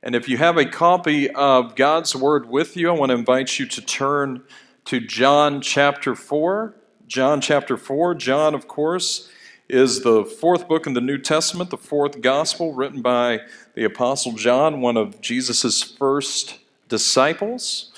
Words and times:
And 0.00 0.14
if 0.14 0.28
you 0.28 0.38
have 0.38 0.56
a 0.56 0.64
copy 0.64 1.28
of 1.30 1.74
God's 1.74 2.14
Word 2.14 2.48
with 2.48 2.76
you, 2.76 2.88
I 2.88 2.92
want 2.92 3.10
to 3.10 3.16
invite 3.16 3.58
you 3.58 3.66
to 3.66 3.80
turn 3.80 4.44
to 4.84 5.00
John 5.00 5.60
chapter 5.60 6.14
4. 6.14 6.72
John 7.08 7.40
chapter 7.40 7.76
4. 7.76 8.14
John, 8.14 8.54
of 8.54 8.68
course, 8.68 9.28
is 9.68 10.02
the 10.04 10.24
fourth 10.24 10.68
book 10.68 10.86
in 10.86 10.94
the 10.94 11.00
New 11.00 11.18
Testament, 11.18 11.70
the 11.70 11.76
fourth 11.76 12.20
gospel 12.20 12.72
written 12.74 13.02
by 13.02 13.40
the 13.74 13.82
Apostle 13.82 14.32
John, 14.32 14.80
one 14.80 14.96
of 14.96 15.20
Jesus' 15.20 15.82
first 15.82 16.60
disciples, 16.88 17.90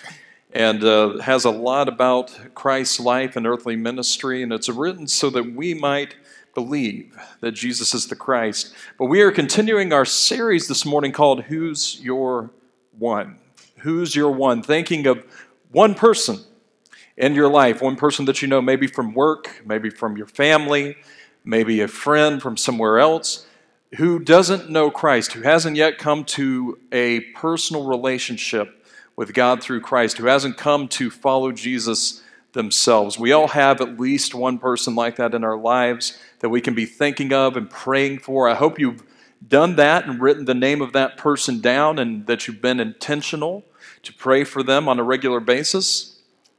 and 0.54 0.82
uh, 0.82 1.18
has 1.18 1.44
a 1.44 1.50
lot 1.50 1.86
about 1.86 2.54
Christ's 2.54 2.98
life 2.98 3.36
and 3.36 3.46
earthly 3.46 3.76
ministry. 3.76 4.42
And 4.42 4.54
it's 4.54 4.70
written 4.70 5.06
so 5.06 5.28
that 5.28 5.52
we 5.52 5.74
might 5.74 6.14
believe 6.54 7.16
that 7.40 7.52
Jesus 7.52 7.94
is 7.94 8.06
the 8.06 8.16
Christ. 8.16 8.74
But 8.98 9.06
we 9.06 9.22
are 9.22 9.30
continuing 9.30 9.92
our 9.92 10.04
series 10.04 10.68
this 10.68 10.84
morning 10.84 11.12
called 11.12 11.44
Who's 11.44 12.00
Your 12.00 12.50
One? 12.98 13.38
Who's 13.78 14.14
Your 14.14 14.30
One? 14.30 14.62
Thinking 14.62 15.06
of 15.06 15.24
one 15.70 15.94
person 15.94 16.40
in 17.16 17.34
your 17.34 17.48
life, 17.48 17.80
one 17.80 17.96
person 17.96 18.24
that 18.24 18.42
you 18.42 18.48
know, 18.48 18.62
maybe 18.62 18.86
from 18.86 19.14
work, 19.14 19.62
maybe 19.64 19.90
from 19.90 20.16
your 20.16 20.26
family, 20.26 20.96
maybe 21.44 21.80
a 21.80 21.88
friend 21.88 22.42
from 22.42 22.56
somewhere 22.56 22.98
else, 22.98 23.46
who 23.96 24.18
doesn't 24.18 24.70
know 24.70 24.90
Christ, 24.90 25.32
who 25.32 25.42
hasn't 25.42 25.76
yet 25.76 25.98
come 25.98 26.24
to 26.24 26.78
a 26.92 27.20
personal 27.34 27.86
relationship 27.86 28.86
with 29.16 29.34
God 29.34 29.62
through 29.62 29.80
Christ, 29.82 30.18
who 30.18 30.26
hasn't 30.26 30.56
come 30.56 30.88
to 30.88 31.10
follow 31.10 31.52
Jesus 31.52 32.22
themselves. 32.52 33.18
We 33.18 33.32
all 33.32 33.48
have 33.48 33.80
at 33.80 34.00
least 34.00 34.34
one 34.34 34.58
person 34.58 34.94
like 34.94 35.16
that 35.16 35.34
in 35.34 35.44
our 35.44 35.58
lives 35.58 36.18
that 36.40 36.48
we 36.48 36.60
can 36.60 36.74
be 36.74 36.86
thinking 36.86 37.32
of 37.32 37.56
and 37.56 37.70
praying 37.70 38.18
for. 38.18 38.48
I 38.48 38.54
hope 38.54 38.78
you've 38.78 39.02
done 39.46 39.76
that 39.76 40.06
and 40.06 40.20
written 40.20 40.44
the 40.44 40.54
name 40.54 40.82
of 40.82 40.92
that 40.92 41.16
person 41.16 41.60
down 41.60 41.98
and 41.98 42.26
that 42.26 42.46
you've 42.46 42.60
been 42.60 42.80
intentional 42.80 43.64
to 44.02 44.12
pray 44.12 44.44
for 44.44 44.62
them 44.62 44.88
on 44.88 44.98
a 44.98 45.02
regular 45.02 45.40
basis. 45.40 46.18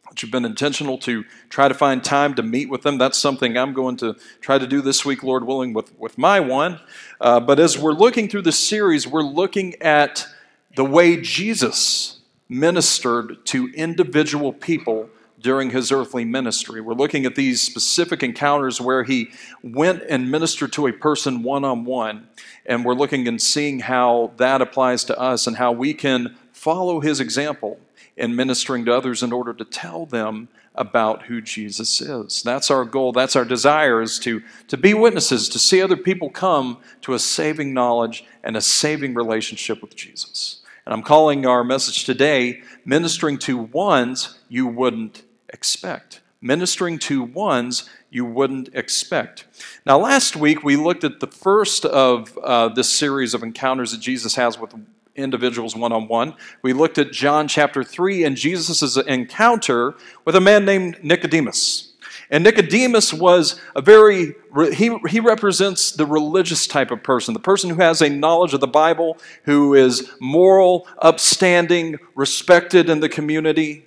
That 0.10 0.22
you've 0.22 0.32
been 0.32 0.46
intentional 0.46 0.98
to 1.00 1.24
try 1.50 1.68
to 1.68 1.74
find 1.74 2.04
time 2.04 2.34
to 2.36 2.44
meet 2.44 2.70
with 2.70 2.82
them. 2.82 2.98
That's 2.98 3.18
something 3.18 3.58
I'm 3.58 3.74
going 3.74 3.98
to 3.98 4.16
try 4.42 4.58
to 4.58 4.68
do 4.68 4.82
this 4.82 5.06
week, 5.06 5.24
Lord 5.24 5.46
willing, 5.46 5.74
with, 5.74 5.98
with 5.98 6.18
my 6.18 6.40
one. 6.40 6.80
Uh, 7.20 7.40
but 7.40 7.60
as 7.60 7.78
we're 7.78 7.94
looking 7.94 8.28
through 8.28 8.42
this 8.42 8.60
series, 8.60 9.08
we're 9.08 9.22
looking 9.22 9.82
at 9.82 10.28
the 10.76 10.86
way 10.86 11.22
Jesus 11.22 12.20
ministered 12.50 13.46
to 13.46 13.72
individual 13.74 14.52
people 14.52 15.10
during 15.42 15.72
his 15.72 15.92
earthly 15.92 16.26
ministry. 16.26 16.82
We're 16.82 16.94
looking 16.94 17.26
at 17.26 17.36
these 17.36 17.62
specific 17.62 18.24
encounters 18.24 18.80
where 18.80 19.04
he 19.04 19.32
went 19.64 20.04
and 20.10 20.30
ministered 20.30 20.74
to 20.74 20.88
a 20.88 20.94
person 20.94 21.44
one 21.44 21.66
on 21.66 21.86
one, 21.86 22.28
and 22.66 22.86
we're 22.86 22.94
looking 22.94 23.28
and 23.28 23.42
seeing 23.42 23.80
how 23.80 24.32
that 24.38 24.62
applies 24.62 25.04
to 25.06 25.20
us 25.20 25.48
and 25.48 25.58
how 25.58 25.72
we 25.72 25.94
can 25.94 26.36
follow 26.52 27.00
his 27.00 27.20
example 27.20 27.80
in 28.18 28.36
ministering 28.36 28.86
to 28.86 28.94
others 28.94 29.24
in 29.24 29.32
order 29.32 29.54
to 29.54 29.66
tell 29.66 30.06
them 30.06 30.50
about 30.76 31.24
who 31.24 31.42
Jesus 31.42 32.00
is. 32.02 32.44
That's 32.44 32.72
our 32.72 32.86
goal, 32.86 33.12
that's 33.12 33.36
our 33.36 33.46
desire 33.46 34.02
is 34.02 34.20
to, 34.20 34.42
to 34.68 34.78
be 34.78 34.94
witnesses, 34.94 35.50
to 35.50 35.60
see 35.60 35.82
other 35.82 35.98
people 35.98 36.30
come 36.30 36.78
to 37.02 37.14
a 37.14 37.20
saving 37.20 37.74
knowledge 37.74 38.24
and 38.44 38.56
a 38.56 38.62
saving 38.62 39.14
relationship 39.14 39.82
with 39.82 39.96
Jesus. 39.96 40.62
And 40.86 40.94
I'm 40.94 41.04
calling 41.04 41.46
our 41.46 41.64
message 41.64 42.06
today 42.06 42.62
ministering 42.86 43.38
to 43.40 43.58
ones 43.58 44.40
you 44.50 44.68
wouldn't 44.68 45.24
expect. 45.52 46.22
Ministering 46.42 46.98
to 47.00 47.24
ones 47.24 47.90
you 48.10 48.26
wouldn't 48.26 48.70
expect. 48.74 49.46
Now, 49.86 50.00
last 50.00 50.36
week 50.36 50.64
we 50.64 50.76
looked 50.76 51.04
at 51.04 51.20
the 51.20 51.28
first 51.28 51.86
of 51.86 52.38
uh, 52.40 52.70
this 52.70 52.90
series 52.90 53.34
of 53.34 53.44
encounters 53.44 53.92
that 53.92 54.00
Jesus 54.00 54.36
has 54.36 54.60
with 54.60 54.74
individuals 55.16 55.76
one 55.76 55.92
on 55.92 56.08
one. 56.08 56.36
We 56.62 56.74
looked 56.74 56.98
at 56.98 57.12
John 57.12 57.48
chapter 57.48 57.84
3 57.84 58.24
and 58.24 58.36
Jesus' 58.36 58.98
encounter 58.98 59.96
with 60.26 60.36
a 60.36 60.42
man 60.42 60.66
named 60.66 61.04
Nicodemus. 61.04 61.94
And 62.30 62.46
Nicodemus 62.46 63.14
was 63.14 63.60
a 63.76 63.82
very, 63.82 64.36
he, 64.74 64.98
he 65.10 65.20
represents 65.20 65.92
the 65.92 66.06
religious 66.06 66.66
type 66.66 66.90
of 66.90 67.04
person, 67.04 67.34
the 67.34 67.42
person 67.42 67.70
who 67.70 67.82
has 67.82 68.02
a 68.02 68.10
knowledge 68.10 68.54
of 68.54 68.62
the 68.62 68.68
Bible, 68.68 69.18
who 69.44 69.74
is 69.74 70.10
moral, 70.22 70.88
upstanding, 71.00 72.00
respected 72.16 72.90
in 72.90 73.02
the 73.02 73.10
community 73.10 73.86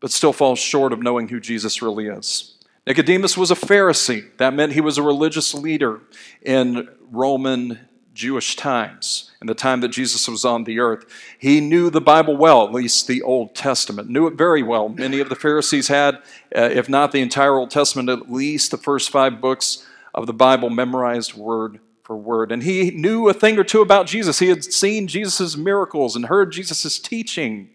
but 0.00 0.10
still 0.10 0.32
falls 0.32 0.58
short 0.58 0.92
of 0.92 1.02
knowing 1.02 1.28
who 1.28 1.40
Jesus 1.40 1.82
really 1.82 2.06
is. 2.06 2.56
Nicodemus 2.86 3.36
was 3.36 3.50
a 3.50 3.56
Pharisee. 3.56 4.36
That 4.36 4.54
meant 4.54 4.72
he 4.72 4.80
was 4.80 4.98
a 4.98 5.02
religious 5.02 5.54
leader 5.54 6.00
in 6.42 6.88
Roman 7.10 7.80
Jewish 8.14 8.56
times, 8.56 9.30
in 9.40 9.46
the 9.46 9.54
time 9.54 9.80
that 9.80 9.88
Jesus 9.88 10.26
was 10.26 10.44
on 10.44 10.64
the 10.64 10.78
earth. 10.78 11.04
He 11.38 11.60
knew 11.60 11.90
the 11.90 12.00
Bible 12.00 12.36
well, 12.36 12.64
at 12.64 12.72
least 12.72 13.06
the 13.06 13.22
Old 13.22 13.54
Testament, 13.54 14.08
knew 14.08 14.26
it 14.26 14.34
very 14.34 14.62
well. 14.62 14.88
Many 14.88 15.20
of 15.20 15.28
the 15.28 15.34
Pharisees 15.34 15.88
had, 15.88 16.16
uh, 16.56 16.70
if 16.72 16.88
not 16.88 17.12
the 17.12 17.20
entire 17.20 17.56
Old 17.56 17.70
Testament, 17.70 18.08
at 18.08 18.32
least 18.32 18.70
the 18.70 18.78
first 18.78 19.10
five 19.10 19.40
books 19.40 19.86
of 20.14 20.26
the 20.26 20.32
Bible 20.32 20.70
memorized 20.70 21.34
word 21.34 21.78
for 22.02 22.16
word. 22.16 22.52
And 22.52 22.62
he 22.62 22.90
knew 22.92 23.28
a 23.28 23.34
thing 23.34 23.58
or 23.58 23.64
two 23.64 23.82
about 23.82 24.06
Jesus. 24.06 24.38
He 24.38 24.48
had 24.48 24.64
seen 24.64 25.08
Jesus' 25.08 25.56
miracles 25.56 26.16
and 26.16 26.26
heard 26.26 26.52
Jesus' 26.52 26.98
teaching. 26.98 27.68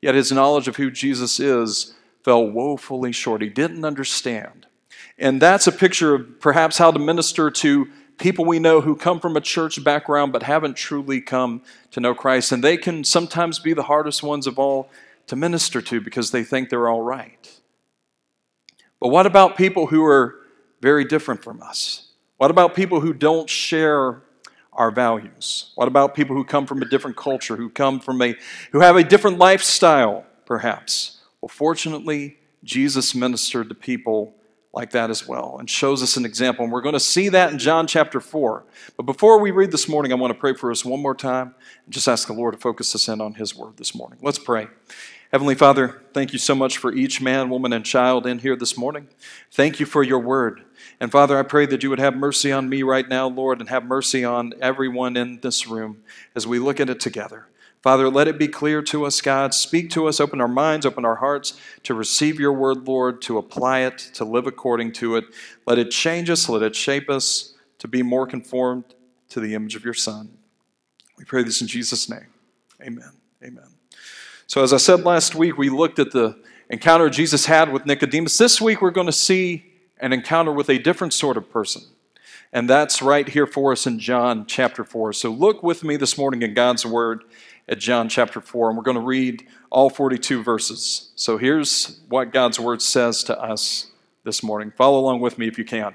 Yet 0.00 0.14
his 0.14 0.30
knowledge 0.30 0.68
of 0.68 0.76
who 0.76 0.90
Jesus 0.90 1.40
is 1.40 1.94
fell 2.22 2.46
woefully 2.46 3.12
short. 3.12 3.42
He 3.42 3.48
didn't 3.48 3.84
understand. 3.84 4.66
And 5.18 5.42
that's 5.42 5.66
a 5.66 5.72
picture 5.72 6.14
of 6.14 6.40
perhaps 6.40 6.78
how 6.78 6.92
to 6.92 6.98
minister 6.98 7.50
to 7.50 7.88
people 8.18 8.44
we 8.44 8.58
know 8.58 8.80
who 8.80 8.94
come 8.94 9.20
from 9.20 9.36
a 9.36 9.40
church 9.40 9.82
background 9.82 10.32
but 10.32 10.42
haven't 10.42 10.76
truly 10.76 11.20
come 11.20 11.62
to 11.92 12.00
know 12.00 12.14
Christ. 12.14 12.52
And 12.52 12.62
they 12.62 12.76
can 12.76 13.04
sometimes 13.04 13.58
be 13.58 13.72
the 13.72 13.84
hardest 13.84 14.22
ones 14.22 14.46
of 14.46 14.58
all 14.58 14.90
to 15.26 15.36
minister 15.36 15.80
to 15.82 16.00
because 16.00 16.30
they 16.30 16.44
think 16.44 16.68
they're 16.68 16.88
all 16.88 17.02
right. 17.02 17.60
But 19.00 19.08
what 19.08 19.26
about 19.26 19.56
people 19.56 19.86
who 19.86 20.04
are 20.04 20.36
very 20.80 21.04
different 21.04 21.42
from 21.42 21.62
us? 21.62 22.08
What 22.36 22.50
about 22.50 22.74
people 22.74 23.00
who 23.00 23.12
don't 23.12 23.50
share 23.50 24.22
our 24.78 24.90
values? 24.90 25.72
What 25.74 25.88
about 25.88 26.14
people 26.14 26.34
who 26.34 26.44
come 26.44 26.66
from 26.66 26.80
a 26.80 26.86
different 26.86 27.16
culture, 27.16 27.56
who 27.56 27.68
come 27.68 28.00
from 28.00 28.22
a 28.22 28.36
who 28.72 28.80
have 28.80 28.96
a 28.96 29.04
different 29.04 29.38
lifestyle, 29.38 30.24
perhaps? 30.46 31.20
Well, 31.42 31.50
fortunately, 31.50 32.38
Jesus 32.64 33.14
ministered 33.14 33.68
to 33.68 33.74
people 33.74 34.34
like 34.72 34.90
that 34.90 35.10
as 35.10 35.26
well 35.26 35.56
and 35.58 35.68
shows 35.68 36.02
us 36.02 36.16
an 36.16 36.24
example. 36.24 36.64
And 36.64 36.72
we're 36.72 36.82
going 36.82 36.94
to 36.94 37.00
see 37.00 37.28
that 37.30 37.52
in 37.52 37.58
John 37.58 37.86
chapter 37.86 38.20
4. 38.20 38.64
But 38.96 39.06
before 39.06 39.40
we 39.40 39.50
read 39.50 39.72
this 39.72 39.88
morning, 39.88 40.12
I 40.12 40.14
want 40.14 40.32
to 40.32 40.38
pray 40.38 40.54
for 40.54 40.70
us 40.70 40.84
one 40.84 41.00
more 41.00 41.14
time 41.14 41.54
and 41.84 41.92
just 41.92 42.06
ask 42.06 42.28
the 42.28 42.34
Lord 42.34 42.54
to 42.54 42.60
focus 42.60 42.94
us 42.94 43.08
in 43.08 43.20
on 43.20 43.34
His 43.34 43.56
word 43.56 43.76
this 43.76 43.94
morning. 43.94 44.18
Let's 44.22 44.38
pray. 44.38 44.68
Heavenly 45.32 45.56
Father, 45.56 46.02
thank 46.14 46.32
you 46.32 46.38
so 46.38 46.54
much 46.54 46.78
for 46.78 46.92
each 46.92 47.20
man, 47.20 47.50
woman, 47.50 47.72
and 47.72 47.84
child 47.84 48.26
in 48.26 48.38
here 48.38 48.56
this 48.56 48.78
morning. 48.78 49.08
Thank 49.50 49.78
you 49.80 49.84
for 49.84 50.02
your 50.02 50.20
word. 50.20 50.64
And 51.00 51.12
Father, 51.12 51.38
I 51.38 51.42
pray 51.44 51.66
that 51.66 51.82
you 51.82 51.90
would 51.90 52.00
have 52.00 52.16
mercy 52.16 52.50
on 52.50 52.68
me 52.68 52.82
right 52.82 53.08
now, 53.08 53.28
Lord, 53.28 53.60
and 53.60 53.68
have 53.68 53.84
mercy 53.84 54.24
on 54.24 54.52
everyone 54.60 55.16
in 55.16 55.40
this 55.40 55.66
room 55.66 56.02
as 56.34 56.46
we 56.46 56.58
look 56.58 56.80
at 56.80 56.90
it 56.90 56.98
together. 56.98 57.46
Father, 57.82 58.10
let 58.10 58.26
it 58.26 58.38
be 58.38 58.48
clear 58.48 58.82
to 58.82 59.04
us, 59.04 59.20
God. 59.20 59.54
Speak 59.54 59.90
to 59.90 60.08
us, 60.08 60.18
open 60.18 60.40
our 60.40 60.48
minds, 60.48 60.84
open 60.84 61.04
our 61.04 61.14
hearts 61.16 61.60
to 61.84 61.94
receive 61.94 62.40
your 62.40 62.52
word, 62.52 62.88
Lord, 62.88 63.22
to 63.22 63.38
apply 63.38 63.80
it, 63.80 63.98
to 64.14 64.24
live 64.24 64.48
according 64.48 64.92
to 64.94 65.14
it. 65.16 65.26
Let 65.64 65.78
it 65.78 65.92
change 65.92 66.28
us, 66.28 66.48
let 66.48 66.62
it 66.62 66.74
shape 66.74 67.08
us 67.08 67.54
to 67.78 67.86
be 67.86 68.02
more 68.02 68.26
conformed 68.26 68.84
to 69.28 69.38
the 69.38 69.54
image 69.54 69.76
of 69.76 69.84
your 69.84 69.94
Son. 69.94 70.28
We 71.16 71.24
pray 71.24 71.44
this 71.44 71.60
in 71.60 71.68
Jesus' 71.68 72.08
name. 72.08 72.26
Amen. 72.82 73.12
Amen. 73.44 73.68
So, 74.48 74.64
as 74.64 74.72
I 74.72 74.78
said 74.78 75.04
last 75.04 75.36
week, 75.36 75.56
we 75.56 75.68
looked 75.68 75.98
at 76.00 76.10
the 76.10 76.36
encounter 76.70 77.08
Jesus 77.08 77.46
had 77.46 77.72
with 77.72 77.86
Nicodemus. 77.86 78.38
This 78.38 78.60
week, 78.60 78.82
we're 78.82 78.90
going 78.90 79.06
to 79.06 79.12
see 79.12 79.67
an 80.00 80.12
encounter 80.12 80.52
with 80.52 80.68
a 80.68 80.78
different 80.78 81.12
sort 81.12 81.36
of 81.36 81.50
person. 81.50 81.82
And 82.52 82.68
that's 82.68 83.02
right 83.02 83.28
here 83.28 83.46
for 83.46 83.72
us 83.72 83.86
in 83.86 83.98
John 83.98 84.46
chapter 84.46 84.84
4. 84.84 85.12
So 85.12 85.30
look 85.30 85.62
with 85.62 85.84
me 85.84 85.96
this 85.96 86.16
morning 86.16 86.42
in 86.42 86.54
God's 86.54 86.86
Word 86.86 87.24
at 87.68 87.78
John 87.78 88.08
chapter 88.08 88.40
4, 88.40 88.70
and 88.70 88.78
we're 88.78 88.84
going 88.84 88.96
to 88.96 89.02
read 89.02 89.46
all 89.70 89.90
42 89.90 90.42
verses. 90.42 91.10
So 91.14 91.36
here's 91.36 92.00
what 92.08 92.32
God's 92.32 92.58
Word 92.58 92.80
says 92.80 93.22
to 93.24 93.38
us 93.38 93.90
this 94.24 94.42
morning. 94.42 94.70
Follow 94.70 94.98
along 94.98 95.20
with 95.20 95.38
me 95.38 95.46
if 95.46 95.58
you 95.58 95.64
can. 95.64 95.94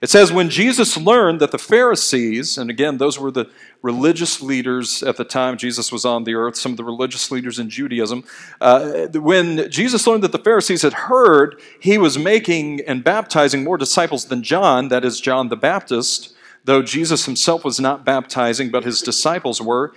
It 0.00 0.10
says, 0.10 0.32
When 0.32 0.50
Jesus 0.50 0.96
learned 0.96 1.40
that 1.40 1.50
the 1.50 1.58
Pharisees, 1.58 2.58
and 2.58 2.70
again, 2.70 2.98
those 2.98 3.18
were 3.18 3.30
the 3.30 3.50
religious 3.82 4.42
leaders 4.42 5.02
at 5.02 5.16
the 5.16 5.24
time 5.24 5.56
Jesus 5.56 5.92
was 5.92 6.04
on 6.04 6.24
the 6.24 6.34
earth, 6.34 6.56
some 6.56 6.72
of 6.72 6.76
the 6.76 6.84
religious 6.84 7.30
leaders 7.30 7.58
in 7.58 7.70
Judaism, 7.70 8.24
uh, 8.60 9.06
when 9.14 9.70
Jesus 9.70 10.06
learned 10.06 10.24
that 10.24 10.32
the 10.32 10.38
Pharisees 10.38 10.82
had 10.82 10.92
heard 10.94 11.60
he 11.80 11.98
was 11.98 12.18
making 12.18 12.80
and 12.82 13.04
baptizing 13.04 13.62
more 13.62 13.76
disciples 13.76 14.26
than 14.26 14.42
John, 14.42 14.88
that 14.88 15.04
is, 15.04 15.20
John 15.20 15.48
the 15.48 15.56
Baptist, 15.56 16.34
though 16.64 16.82
Jesus 16.82 17.26
himself 17.26 17.64
was 17.64 17.78
not 17.78 18.04
baptizing, 18.04 18.70
but 18.70 18.84
his 18.84 19.00
disciples 19.02 19.60
were, 19.60 19.92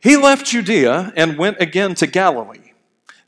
he 0.00 0.16
left 0.18 0.46
Judea 0.46 1.14
and 1.16 1.38
went 1.38 1.56
again 1.60 1.94
to 1.94 2.06
Galilee. 2.06 2.73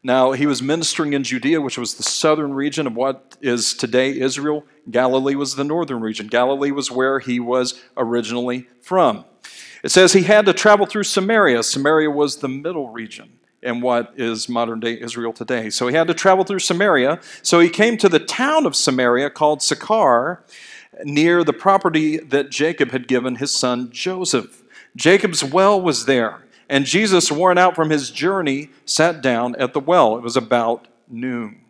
Now, 0.07 0.31
he 0.31 0.47
was 0.47 0.63
ministering 0.63 1.15
in 1.15 1.25
Judea, 1.25 1.61
which 1.61 1.77
was 1.77 1.95
the 1.95 2.05
southern 2.05 2.55
region 2.55 2.87
of 2.87 2.95
what 2.95 3.37
is 3.41 3.75
today 3.75 4.17
Israel. 4.17 4.65
Galilee 4.89 5.35
was 5.35 5.57
the 5.57 5.65
northern 5.65 6.01
region. 6.01 6.29
Galilee 6.29 6.71
was 6.71 6.93
where 6.93 7.19
he 7.19 7.41
was 7.41 7.83
originally 7.97 8.69
from. 8.81 9.25
It 9.83 9.89
says 9.89 10.13
he 10.13 10.23
had 10.23 10.47
to 10.47 10.53
travel 10.53 10.87
through 10.87 11.03
Samaria. 11.03 11.65
Samaria 11.65 12.09
was 12.09 12.37
the 12.37 12.49
middle 12.49 12.91
region 12.91 13.41
in 13.65 13.81
what 13.81 14.13
is 14.17 14.49
modern 14.49 14.79
day 14.79 14.97
Israel 15.01 15.33
today. 15.33 15.71
So 15.71 15.89
he 15.89 15.97
had 15.97 16.07
to 16.07 16.15
travel 16.15 16.45
through 16.45 16.61
Samaria. 16.61 17.19
So 17.43 17.59
he 17.59 17.69
came 17.69 17.97
to 17.97 18.09
the 18.09 18.21
town 18.21 18.65
of 18.65 18.77
Samaria 18.77 19.31
called 19.31 19.61
Sychar, 19.61 20.45
near 21.03 21.43
the 21.43 21.53
property 21.53 22.19
that 22.19 22.51
Jacob 22.51 22.93
had 22.93 23.09
given 23.09 23.35
his 23.35 23.53
son 23.53 23.91
Joseph. 23.91 24.63
Jacob's 24.95 25.43
well 25.43 25.81
was 25.81 26.07
there, 26.07 26.46
and 26.69 26.85
Jesus, 26.85 27.31
worn 27.31 27.59
out 27.59 27.75
from 27.75 27.91
his 27.91 28.11
journey, 28.11 28.71
sat 28.85 29.23
down 29.23 29.55
at 29.57 29.73
the 29.73 29.81
well. 29.81 30.17
It 30.17 30.23
was 30.23 30.37
about 30.37 30.89
noon. 31.09 31.61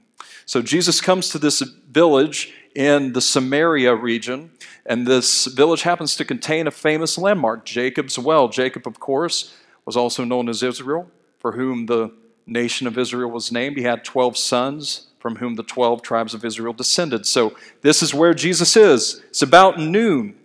So 0.46 0.62
Jesus 0.62 1.00
comes 1.00 1.28
to 1.31 1.38
this 1.38 1.60
village 1.60 2.52
in 2.75 3.12
the 3.12 3.20
Samaria 3.20 3.94
region, 3.94 4.50
and 4.84 5.06
this 5.06 5.46
village 5.46 5.82
happens 5.82 6.16
to 6.16 6.25
contain 6.25 6.66
a 6.66 6.70
famous 6.70 7.19
landmark, 7.19 7.64
Jacob's 7.64 8.19
well. 8.19 8.48
Jacob, 8.48 8.87
of 8.87 9.00
course, 9.00 9.54
was 9.84 9.96
also 9.96 10.25
known 10.25 10.48
as 10.48 10.62
Israel, 10.62 11.10
for 11.38 11.52
whom 11.52 11.87
the 11.87 12.12
nation 12.46 12.87
of 12.87 12.96
Israel 12.96 13.31
was 13.31 13.50
named. 13.50 13.76
He 13.76 13.82
had 13.82 14.04
12 14.04 14.37
sons 14.37 15.08
from 15.19 15.37
whom 15.37 15.56
the 15.56 15.62
12 15.62 16.02
tribes 16.02 16.34
of 16.34 16.44
Israel 16.44 16.72
descended. 16.72 17.26
So 17.26 17.56
this 17.82 18.02
is 18.02 18.14
where 18.14 18.34
Jesus 18.34 18.76
is. 18.76 19.22
It's 19.28 19.42
about 19.42 19.78
noon. 19.81 20.37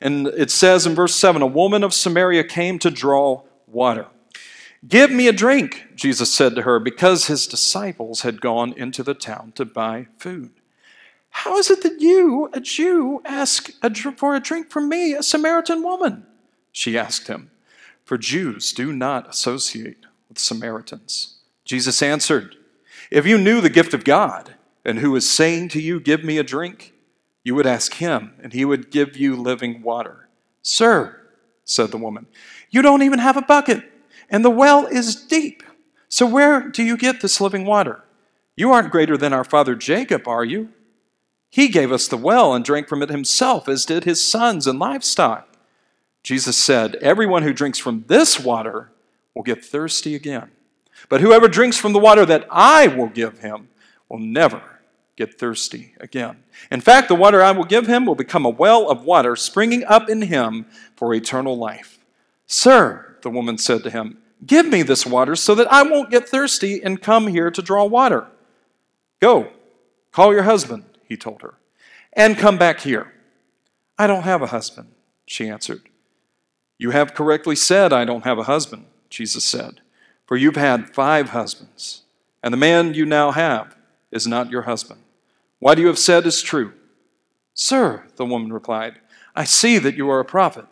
And 0.00 0.26
it 0.26 0.50
says 0.50 0.86
in 0.86 0.94
verse 0.94 1.14
7 1.14 1.40
A 1.40 1.46
woman 1.46 1.84
of 1.84 1.94
Samaria 1.94 2.44
came 2.44 2.78
to 2.80 2.90
draw 2.90 3.42
water. 3.74 4.06
Give 4.86 5.10
me 5.10 5.28
a 5.28 5.32
drink, 5.32 5.86
Jesus 5.94 6.32
said 6.32 6.54
to 6.54 6.62
her, 6.62 6.78
because 6.78 7.26
his 7.26 7.46
disciples 7.46 8.20
had 8.20 8.40
gone 8.40 8.72
into 8.74 9.02
the 9.02 9.14
town 9.14 9.52
to 9.56 9.64
buy 9.64 10.08
food. 10.18 10.50
How 11.30 11.58
is 11.58 11.70
it 11.70 11.82
that 11.82 12.00
you, 12.00 12.48
a 12.52 12.60
Jew, 12.60 13.20
ask 13.24 13.70
for 14.16 14.36
a 14.36 14.40
drink 14.40 14.70
from 14.70 14.88
me, 14.88 15.14
a 15.14 15.22
Samaritan 15.22 15.82
woman? 15.82 16.26
She 16.70 16.98
asked 16.98 17.28
him. 17.28 17.50
For 18.04 18.18
Jews 18.18 18.72
do 18.72 18.92
not 18.92 19.28
associate 19.28 20.04
with 20.28 20.38
Samaritans. 20.38 21.38
Jesus 21.64 22.02
answered, 22.02 22.56
If 23.10 23.26
you 23.26 23.38
knew 23.38 23.60
the 23.60 23.70
gift 23.70 23.94
of 23.94 24.04
God 24.04 24.54
and 24.84 24.98
who 24.98 25.16
is 25.16 25.28
saying 25.28 25.70
to 25.70 25.80
you, 25.80 25.98
Give 25.98 26.22
me 26.22 26.36
a 26.36 26.42
drink, 26.44 26.92
you 27.42 27.54
would 27.54 27.66
ask 27.66 27.94
him, 27.94 28.34
and 28.42 28.52
he 28.52 28.64
would 28.64 28.90
give 28.90 29.16
you 29.16 29.34
living 29.34 29.82
water. 29.82 30.28
Sir, 30.62 31.20
said 31.64 31.90
the 31.90 31.98
woman, 31.98 32.26
you 32.74 32.82
don't 32.82 33.02
even 33.02 33.20
have 33.20 33.36
a 33.36 33.42
bucket 33.42 33.84
and 34.28 34.44
the 34.44 34.50
well 34.50 34.86
is 34.86 35.14
deep. 35.14 35.62
So 36.08 36.26
where 36.26 36.68
do 36.68 36.82
you 36.82 36.96
get 36.96 37.20
this 37.20 37.40
living 37.40 37.64
water? 37.64 38.02
You 38.56 38.72
aren't 38.72 38.90
greater 38.90 39.16
than 39.16 39.32
our 39.32 39.44
father 39.44 39.74
Jacob, 39.76 40.26
are 40.26 40.44
you? 40.44 40.70
He 41.50 41.68
gave 41.68 41.92
us 41.92 42.08
the 42.08 42.16
well 42.16 42.52
and 42.52 42.64
drank 42.64 42.88
from 42.88 43.00
it 43.00 43.10
himself, 43.10 43.68
as 43.68 43.86
did 43.86 44.02
his 44.02 44.22
sons 44.22 44.66
and 44.66 44.78
livestock. 44.78 45.48
Jesus 46.24 46.56
said, 46.56 46.96
Everyone 46.96 47.44
who 47.44 47.52
drinks 47.52 47.78
from 47.78 48.04
this 48.08 48.40
water 48.40 48.90
will 49.34 49.44
get 49.44 49.64
thirsty 49.64 50.16
again. 50.16 50.50
But 51.08 51.20
whoever 51.20 51.46
drinks 51.46 51.76
from 51.76 51.92
the 51.92 52.00
water 52.00 52.26
that 52.26 52.46
I 52.50 52.88
will 52.88 53.08
give 53.08 53.38
him 53.38 53.68
will 54.08 54.18
never 54.18 54.62
get 55.16 55.38
thirsty 55.38 55.94
again. 56.00 56.42
In 56.72 56.80
fact, 56.80 57.06
the 57.06 57.14
water 57.14 57.40
I 57.40 57.52
will 57.52 57.64
give 57.64 57.86
him 57.86 58.04
will 58.04 58.16
become 58.16 58.44
a 58.44 58.50
well 58.50 58.90
of 58.90 59.04
water 59.04 59.36
springing 59.36 59.84
up 59.84 60.08
in 60.08 60.22
him 60.22 60.66
for 60.96 61.14
eternal 61.14 61.56
life. 61.56 61.93
Sir, 62.46 63.16
the 63.22 63.30
woman 63.30 63.58
said 63.58 63.82
to 63.84 63.90
him, 63.90 64.18
Give 64.44 64.66
me 64.66 64.82
this 64.82 65.06
water 65.06 65.36
so 65.36 65.54
that 65.54 65.72
I 65.72 65.82
won't 65.82 66.10
get 66.10 66.28
thirsty 66.28 66.82
and 66.82 67.00
come 67.00 67.28
here 67.28 67.50
to 67.50 67.62
draw 67.62 67.84
water. 67.84 68.26
Go, 69.20 69.50
call 70.12 70.32
your 70.32 70.42
husband, 70.42 70.84
he 71.06 71.16
told 71.16 71.42
her, 71.42 71.54
and 72.12 72.36
come 72.36 72.58
back 72.58 72.80
here. 72.80 73.12
I 73.98 74.06
don't 74.06 74.24
have 74.24 74.42
a 74.42 74.48
husband, 74.48 74.88
she 75.26 75.48
answered. 75.48 75.82
You 76.76 76.90
have 76.90 77.14
correctly 77.14 77.56
said, 77.56 77.92
I 77.92 78.04
don't 78.04 78.24
have 78.24 78.38
a 78.38 78.44
husband, 78.44 78.86
Jesus 79.08 79.44
said, 79.44 79.80
for 80.26 80.36
you've 80.36 80.56
had 80.56 80.94
five 80.94 81.30
husbands, 81.30 82.02
and 82.42 82.52
the 82.52 82.58
man 82.58 82.92
you 82.92 83.06
now 83.06 83.30
have 83.30 83.76
is 84.10 84.26
not 84.26 84.50
your 84.50 84.62
husband. 84.62 85.00
What 85.60 85.78
you 85.78 85.86
have 85.86 85.98
said 85.98 86.26
is 86.26 86.42
true. 86.42 86.72
Sir, 87.54 88.04
the 88.16 88.26
woman 88.26 88.52
replied, 88.52 89.00
I 89.34 89.44
see 89.44 89.78
that 89.78 89.96
you 89.96 90.10
are 90.10 90.20
a 90.20 90.24
prophet. 90.24 90.66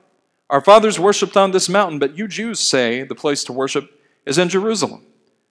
Our 0.52 0.60
fathers 0.60 1.00
worshipped 1.00 1.34
on 1.34 1.52
this 1.52 1.70
mountain, 1.70 1.98
but 1.98 2.18
you 2.18 2.28
Jews 2.28 2.60
say 2.60 3.04
the 3.04 3.14
place 3.14 3.42
to 3.44 3.54
worship 3.54 3.98
is 4.26 4.36
in 4.36 4.50
Jerusalem. 4.50 5.06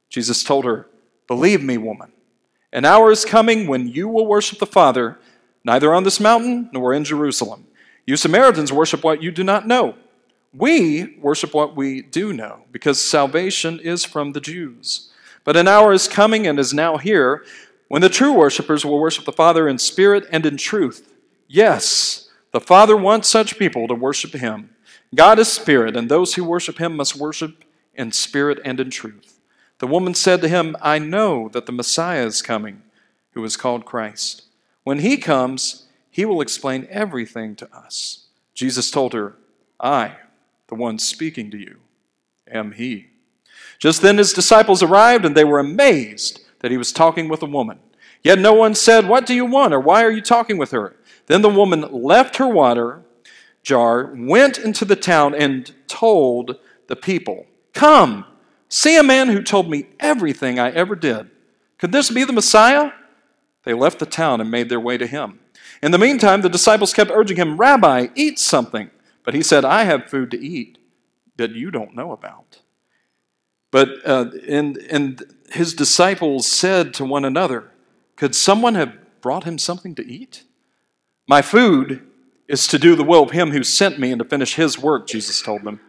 Jesus 0.09 0.43
told 0.43 0.63
her, 0.63 0.87
Believe 1.27 1.63
me, 1.63 1.79
woman, 1.79 2.11
an 2.71 2.85
hour 2.85 3.09
is 3.09 3.25
coming 3.25 3.65
when 3.65 3.87
you 3.87 4.07
will 4.07 4.27
worship 4.27 4.59
the 4.59 4.67
Father 4.67 5.17
neither 5.63 5.91
on 5.91 6.03
this 6.03 6.19
mountain 6.19 6.69
nor 6.71 6.93
in 6.93 7.03
Jerusalem. 7.03 7.65
You 8.05 8.15
Samaritans 8.15 8.71
worship 8.71 9.03
what 9.03 9.23
you 9.23 9.31
do 9.31 9.43
not 9.43 9.65
know. 9.65 9.95
We 10.53 11.17
worship 11.19 11.55
what 11.55 11.75
we 11.75 12.03
do 12.03 12.31
know, 12.31 12.65
because 12.71 13.03
salvation 13.03 13.79
is 13.79 14.05
from 14.05 14.33
the 14.33 14.41
Jews. 14.41 15.09
But 15.43 15.57
an 15.57 15.67
hour 15.67 15.93
is 15.93 16.07
coming 16.07 16.45
and 16.45 16.59
is 16.59 16.75
now 16.75 16.97
here 16.97 17.43
when 17.87 18.03
the 18.03 18.09
true 18.09 18.33
worshippers 18.33 18.85
will 18.85 18.99
worship 18.99 19.25
the 19.25 19.31
Father 19.31 19.67
in 19.67 19.79
spirit 19.79 20.27
and 20.31 20.45
in 20.45 20.57
truth. 20.57 21.11
Yes, 21.47 22.29
the 22.51 22.61
Father 22.61 22.95
wants 22.95 23.29
such 23.29 23.57
people 23.57 23.87
to 23.87 23.95
worship 23.95 24.33
him. 24.33 24.75
God 25.13 25.39
is 25.39 25.51
spirit, 25.51 25.97
and 25.97 26.09
those 26.09 26.35
who 26.35 26.43
worship 26.43 26.77
him 26.77 26.95
must 26.95 27.17
worship 27.17 27.65
in 27.93 28.11
spirit 28.11 28.59
and 28.63 28.79
in 28.79 28.89
truth. 28.89 29.39
The 29.79 29.87
woman 29.87 30.13
said 30.13 30.41
to 30.41 30.47
him, 30.47 30.75
I 30.81 30.99
know 30.99 31.49
that 31.49 31.65
the 31.65 31.71
Messiah 31.71 32.25
is 32.25 32.41
coming, 32.41 32.83
who 33.31 33.43
is 33.43 33.57
called 33.57 33.85
Christ. 33.85 34.43
When 34.83 34.99
he 34.99 35.17
comes, 35.17 35.87
he 36.09 36.23
will 36.23 36.41
explain 36.41 36.87
everything 36.89 37.55
to 37.57 37.75
us. 37.75 38.25
Jesus 38.53 38.91
told 38.91 39.13
her, 39.13 39.35
I, 39.79 40.17
the 40.67 40.75
one 40.75 40.99
speaking 40.99 41.51
to 41.51 41.57
you, 41.57 41.79
am 42.49 42.73
he. 42.73 43.07
Just 43.79 44.01
then 44.01 44.17
his 44.17 44.33
disciples 44.33 44.83
arrived, 44.83 45.25
and 45.25 45.35
they 45.35 45.43
were 45.43 45.59
amazed 45.59 46.41
that 46.59 46.71
he 46.71 46.77
was 46.77 46.91
talking 46.91 47.27
with 47.27 47.41
a 47.41 47.47
woman. 47.47 47.79
Yet 48.23 48.39
no 48.39 48.53
one 48.53 48.75
said, 48.75 49.07
What 49.07 49.25
do 49.25 49.33
you 49.33 49.45
want? 49.45 49.73
or 49.73 49.79
Why 49.79 50.03
are 50.03 50.11
you 50.11 50.21
talking 50.21 50.57
with 50.57 50.71
her? 50.71 50.95
Then 51.25 51.41
the 51.41 51.49
woman 51.49 51.81
left 51.91 52.37
her 52.37 52.47
water 52.47 53.03
jar, 53.63 54.13
went 54.15 54.57
into 54.57 54.85
the 54.85 54.95
town 54.95 55.33
and 55.33 55.73
told 55.87 56.57
the 56.87 56.95
people, 56.95 57.45
Come, 57.73 58.25
see 58.69 58.97
a 58.97 59.03
man 59.03 59.29
who 59.29 59.41
told 59.41 59.69
me 59.69 59.87
everything 59.99 60.59
I 60.59 60.71
ever 60.71 60.95
did. 60.95 61.29
Could 61.77 61.91
this 61.91 62.09
be 62.11 62.23
the 62.23 62.33
Messiah? 62.33 62.91
They 63.63 63.73
left 63.73 63.99
the 63.99 64.05
town 64.05 64.41
and 64.41 64.49
made 64.49 64.69
their 64.69 64.79
way 64.79 64.97
to 64.97 65.07
him. 65.07 65.39
In 65.81 65.91
the 65.91 65.97
meantime, 65.97 66.41
the 66.41 66.49
disciples 66.49 66.93
kept 66.93 67.11
urging 67.11 67.37
him, 67.37 67.57
Rabbi, 67.57 68.07
eat 68.15 68.39
something. 68.39 68.91
But 69.23 69.33
he 69.33 69.41
said, 69.41 69.65
I 69.65 69.83
have 69.83 70.09
food 70.09 70.31
to 70.31 70.39
eat 70.39 70.77
that 71.37 71.51
you 71.51 71.71
don't 71.71 71.95
know 71.95 72.11
about. 72.11 72.61
But 73.71 73.89
uh, 74.05 74.31
and, 74.47 74.77
and 74.77 75.23
his 75.51 75.73
disciples 75.73 76.45
said 76.45 76.93
to 76.95 77.05
one 77.05 77.25
another, 77.25 77.71
Could 78.15 78.35
someone 78.35 78.75
have 78.75 78.95
brought 79.21 79.45
him 79.45 79.57
something 79.57 79.95
to 79.95 80.05
eat? 80.05 80.43
My 81.27 81.41
food 81.41 82.05
is 82.51 82.67
to 82.67 82.77
do 82.77 82.95
the 82.95 83.03
will 83.03 83.23
of 83.23 83.31
him 83.31 83.51
who 83.51 83.63
sent 83.63 83.99
me 83.99 84.11
and 84.11 84.19
to 84.19 84.25
finish 84.25 84.55
his 84.55 84.77
work, 84.77 85.07
Jesus 85.07 85.41
told 85.41 85.63
them. 85.63 85.79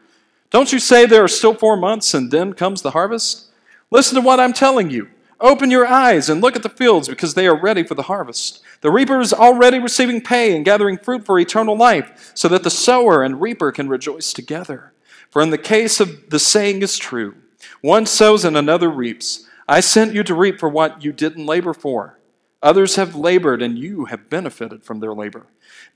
Don't 0.51 0.73
you 0.73 0.79
say 0.79 1.07
there 1.07 1.25
are 1.25 1.29
still 1.29 1.55
four 1.55 1.77
months 1.77 2.15
and 2.15 2.31
then 2.31 2.53
comes 2.53 2.83
the 2.83 2.93
harvest? 2.93 3.47
Listen 3.91 4.15
to 4.15 4.21
what 4.21 4.41
I'm 4.41 4.53
telling 4.53 4.91
you. 4.91 5.09
Open 5.41 5.71
your 5.73 5.87
eyes 5.87 6.29
and 6.29 6.41
look 6.41 6.55
at 6.55 6.63
the 6.63 6.69
fields 6.69 7.09
because 7.09 7.35
they 7.35 7.49
are 7.49 7.61
ready 7.61 7.83
for 7.83 7.97
the 7.97 8.03
harvest. 8.03 8.63
The 8.81 8.93
reaper 8.93 9.21
is 9.21 9.33
already 9.33 9.81
receiving 9.81 10.21
pay 10.21 10.55
and 10.55 10.65
gathering 10.65 10.99
fruit 10.99 11.27
for 11.27 11.39
eternal 11.39 11.77
life, 11.77 12.31
so 12.35 12.47
that 12.49 12.63
the 12.63 12.71
sower 12.71 13.25
and 13.25 13.41
reaper 13.41 13.73
can 13.73 13.89
rejoice 13.89 14.33
together. 14.33 14.93
For 15.31 15.43
in 15.43 15.51
the 15.51 15.59
case 15.59 15.99
of 15.99 16.31
the 16.31 16.39
saying 16.39 16.83
is 16.83 16.97
true 16.97 17.35
one 17.81 18.07
sows 18.07 18.45
and 18.45 18.57
another 18.57 18.89
reaps. 18.89 19.47
I 19.69 19.81
sent 19.81 20.15
you 20.15 20.23
to 20.25 20.35
reap 20.35 20.61
for 20.61 20.69
what 20.69 21.03
you 21.03 21.13
didn't 21.13 21.47
labor 21.47 21.75
for. 21.75 22.19
Others 22.63 22.97
have 22.97 23.17
labored, 23.17 23.61
and 23.61 23.77
you 23.77 24.05
have 24.07 24.31
benefited 24.31 24.85
from 24.85 25.01
their 25.01 25.13
labor. 25.13 25.47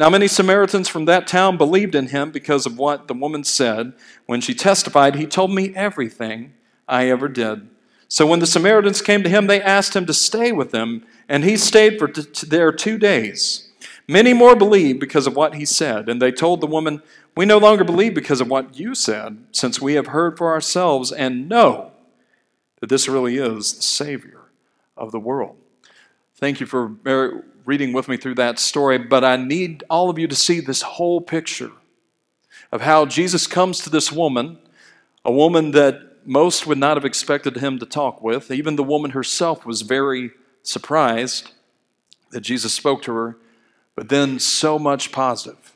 Now, 0.00 0.10
many 0.10 0.26
Samaritans 0.26 0.88
from 0.88 1.04
that 1.04 1.26
town 1.26 1.56
believed 1.56 1.94
in 1.94 2.08
him 2.08 2.32
because 2.32 2.66
of 2.66 2.76
what 2.76 3.06
the 3.06 3.14
woman 3.14 3.44
said 3.44 3.92
when 4.26 4.40
she 4.40 4.54
testified, 4.54 5.14
He 5.14 5.26
told 5.26 5.52
me 5.52 5.74
everything 5.74 6.54
I 6.88 7.08
ever 7.08 7.28
did. 7.28 7.68
So 8.08 8.26
when 8.26 8.40
the 8.40 8.46
Samaritans 8.46 9.02
came 9.02 9.22
to 9.22 9.28
him, 9.28 9.46
they 9.46 9.60
asked 9.60 9.94
him 9.94 10.06
to 10.06 10.14
stay 10.14 10.52
with 10.52 10.70
them, 10.70 11.04
and 11.28 11.44
he 11.44 11.56
stayed 11.56 11.98
for 11.98 12.08
t- 12.08 12.46
there 12.46 12.72
two 12.72 12.98
days. 12.98 13.68
Many 14.08 14.32
more 14.32 14.54
believed 14.54 15.00
because 15.00 15.26
of 15.26 15.34
what 15.34 15.54
he 15.54 15.64
said, 15.64 16.08
and 16.08 16.22
they 16.22 16.30
told 16.30 16.60
the 16.60 16.66
woman, 16.66 17.02
We 17.36 17.44
no 17.44 17.58
longer 17.58 17.82
believe 17.82 18.14
because 18.14 18.40
of 18.40 18.48
what 18.48 18.78
you 18.78 18.94
said, 18.94 19.44
since 19.50 19.80
we 19.80 19.94
have 19.94 20.08
heard 20.08 20.38
for 20.38 20.52
ourselves 20.52 21.10
and 21.10 21.48
know 21.48 21.92
that 22.80 22.88
this 22.88 23.08
really 23.08 23.36
is 23.38 23.74
the 23.74 23.82
Savior 23.82 24.42
of 24.96 25.10
the 25.10 25.18
world. 25.18 25.56
Thank 26.38 26.60
you 26.60 26.66
for 26.66 26.88
reading 27.64 27.94
with 27.94 28.08
me 28.08 28.18
through 28.18 28.34
that 28.34 28.58
story, 28.58 28.98
but 28.98 29.24
I 29.24 29.36
need 29.36 29.84
all 29.88 30.10
of 30.10 30.18
you 30.18 30.28
to 30.28 30.36
see 30.36 30.60
this 30.60 30.82
whole 30.82 31.22
picture 31.22 31.70
of 32.70 32.82
how 32.82 33.06
Jesus 33.06 33.46
comes 33.46 33.80
to 33.80 33.88
this 33.88 34.12
woman, 34.12 34.58
a 35.24 35.32
woman 35.32 35.70
that 35.70 36.26
most 36.26 36.66
would 36.66 36.76
not 36.76 36.98
have 36.98 37.06
expected 37.06 37.56
him 37.56 37.78
to 37.78 37.86
talk 37.86 38.22
with. 38.22 38.50
Even 38.50 38.76
the 38.76 38.82
woman 38.82 39.12
herself 39.12 39.64
was 39.64 39.80
very 39.80 40.30
surprised 40.62 41.52
that 42.32 42.42
Jesus 42.42 42.74
spoke 42.74 43.00
to 43.04 43.14
her, 43.14 43.38
but 43.94 44.10
then 44.10 44.38
so 44.38 44.78
much 44.78 45.12
positive 45.12 45.72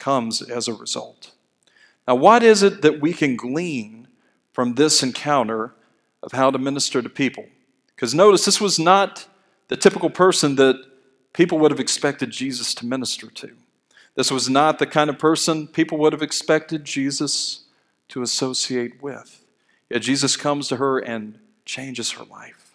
comes 0.00 0.42
as 0.42 0.66
a 0.66 0.74
result. 0.74 1.30
Now, 2.08 2.16
what 2.16 2.42
is 2.42 2.64
it 2.64 2.82
that 2.82 3.00
we 3.00 3.12
can 3.12 3.36
glean 3.36 4.08
from 4.52 4.74
this 4.74 5.04
encounter 5.04 5.72
of 6.20 6.32
how 6.32 6.50
to 6.50 6.58
minister 6.58 7.00
to 7.00 7.08
people? 7.08 7.46
Because 7.94 8.12
notice, 8.12 8.44
this 8.44 8.60
was 8.60 8.76
not 8.76 9.28
the 9.70 9.76
typical 9.76 10.10
person 10.10 10.56
that 10.56 10.84
people 11.32 11.58
would 11.60 11.70
have 11.70 11.80
expected 11.80 12.32
Jesus 12.32 12.74
to 12.74 12.84
minister 12.84 13.28
to. 13.28 13.52
This 14.16 14.30
was 14.30 14.50
not 14.50 14.80
the 14.80 14.86
kind 14.86 15.08
of 15.08 15.18
person 15.18 15.68
people 15.68 15.96
would 15.98 16.12
have 16.12 16.22
expected 16.22 16.84
Jesus 16.84 17.62
to 18.08 18.20
associate 18.20 19.00
with. 19.00 19.44
Yet 19.88 20.02
Jesus 20.02 20.36
comes 20.36 20.66
to 20.68 20.76
her 20.76 20.98
and 20.98 21.38
changes 21.64 22.10
her 22.12 22.24
life. 22.24 22.74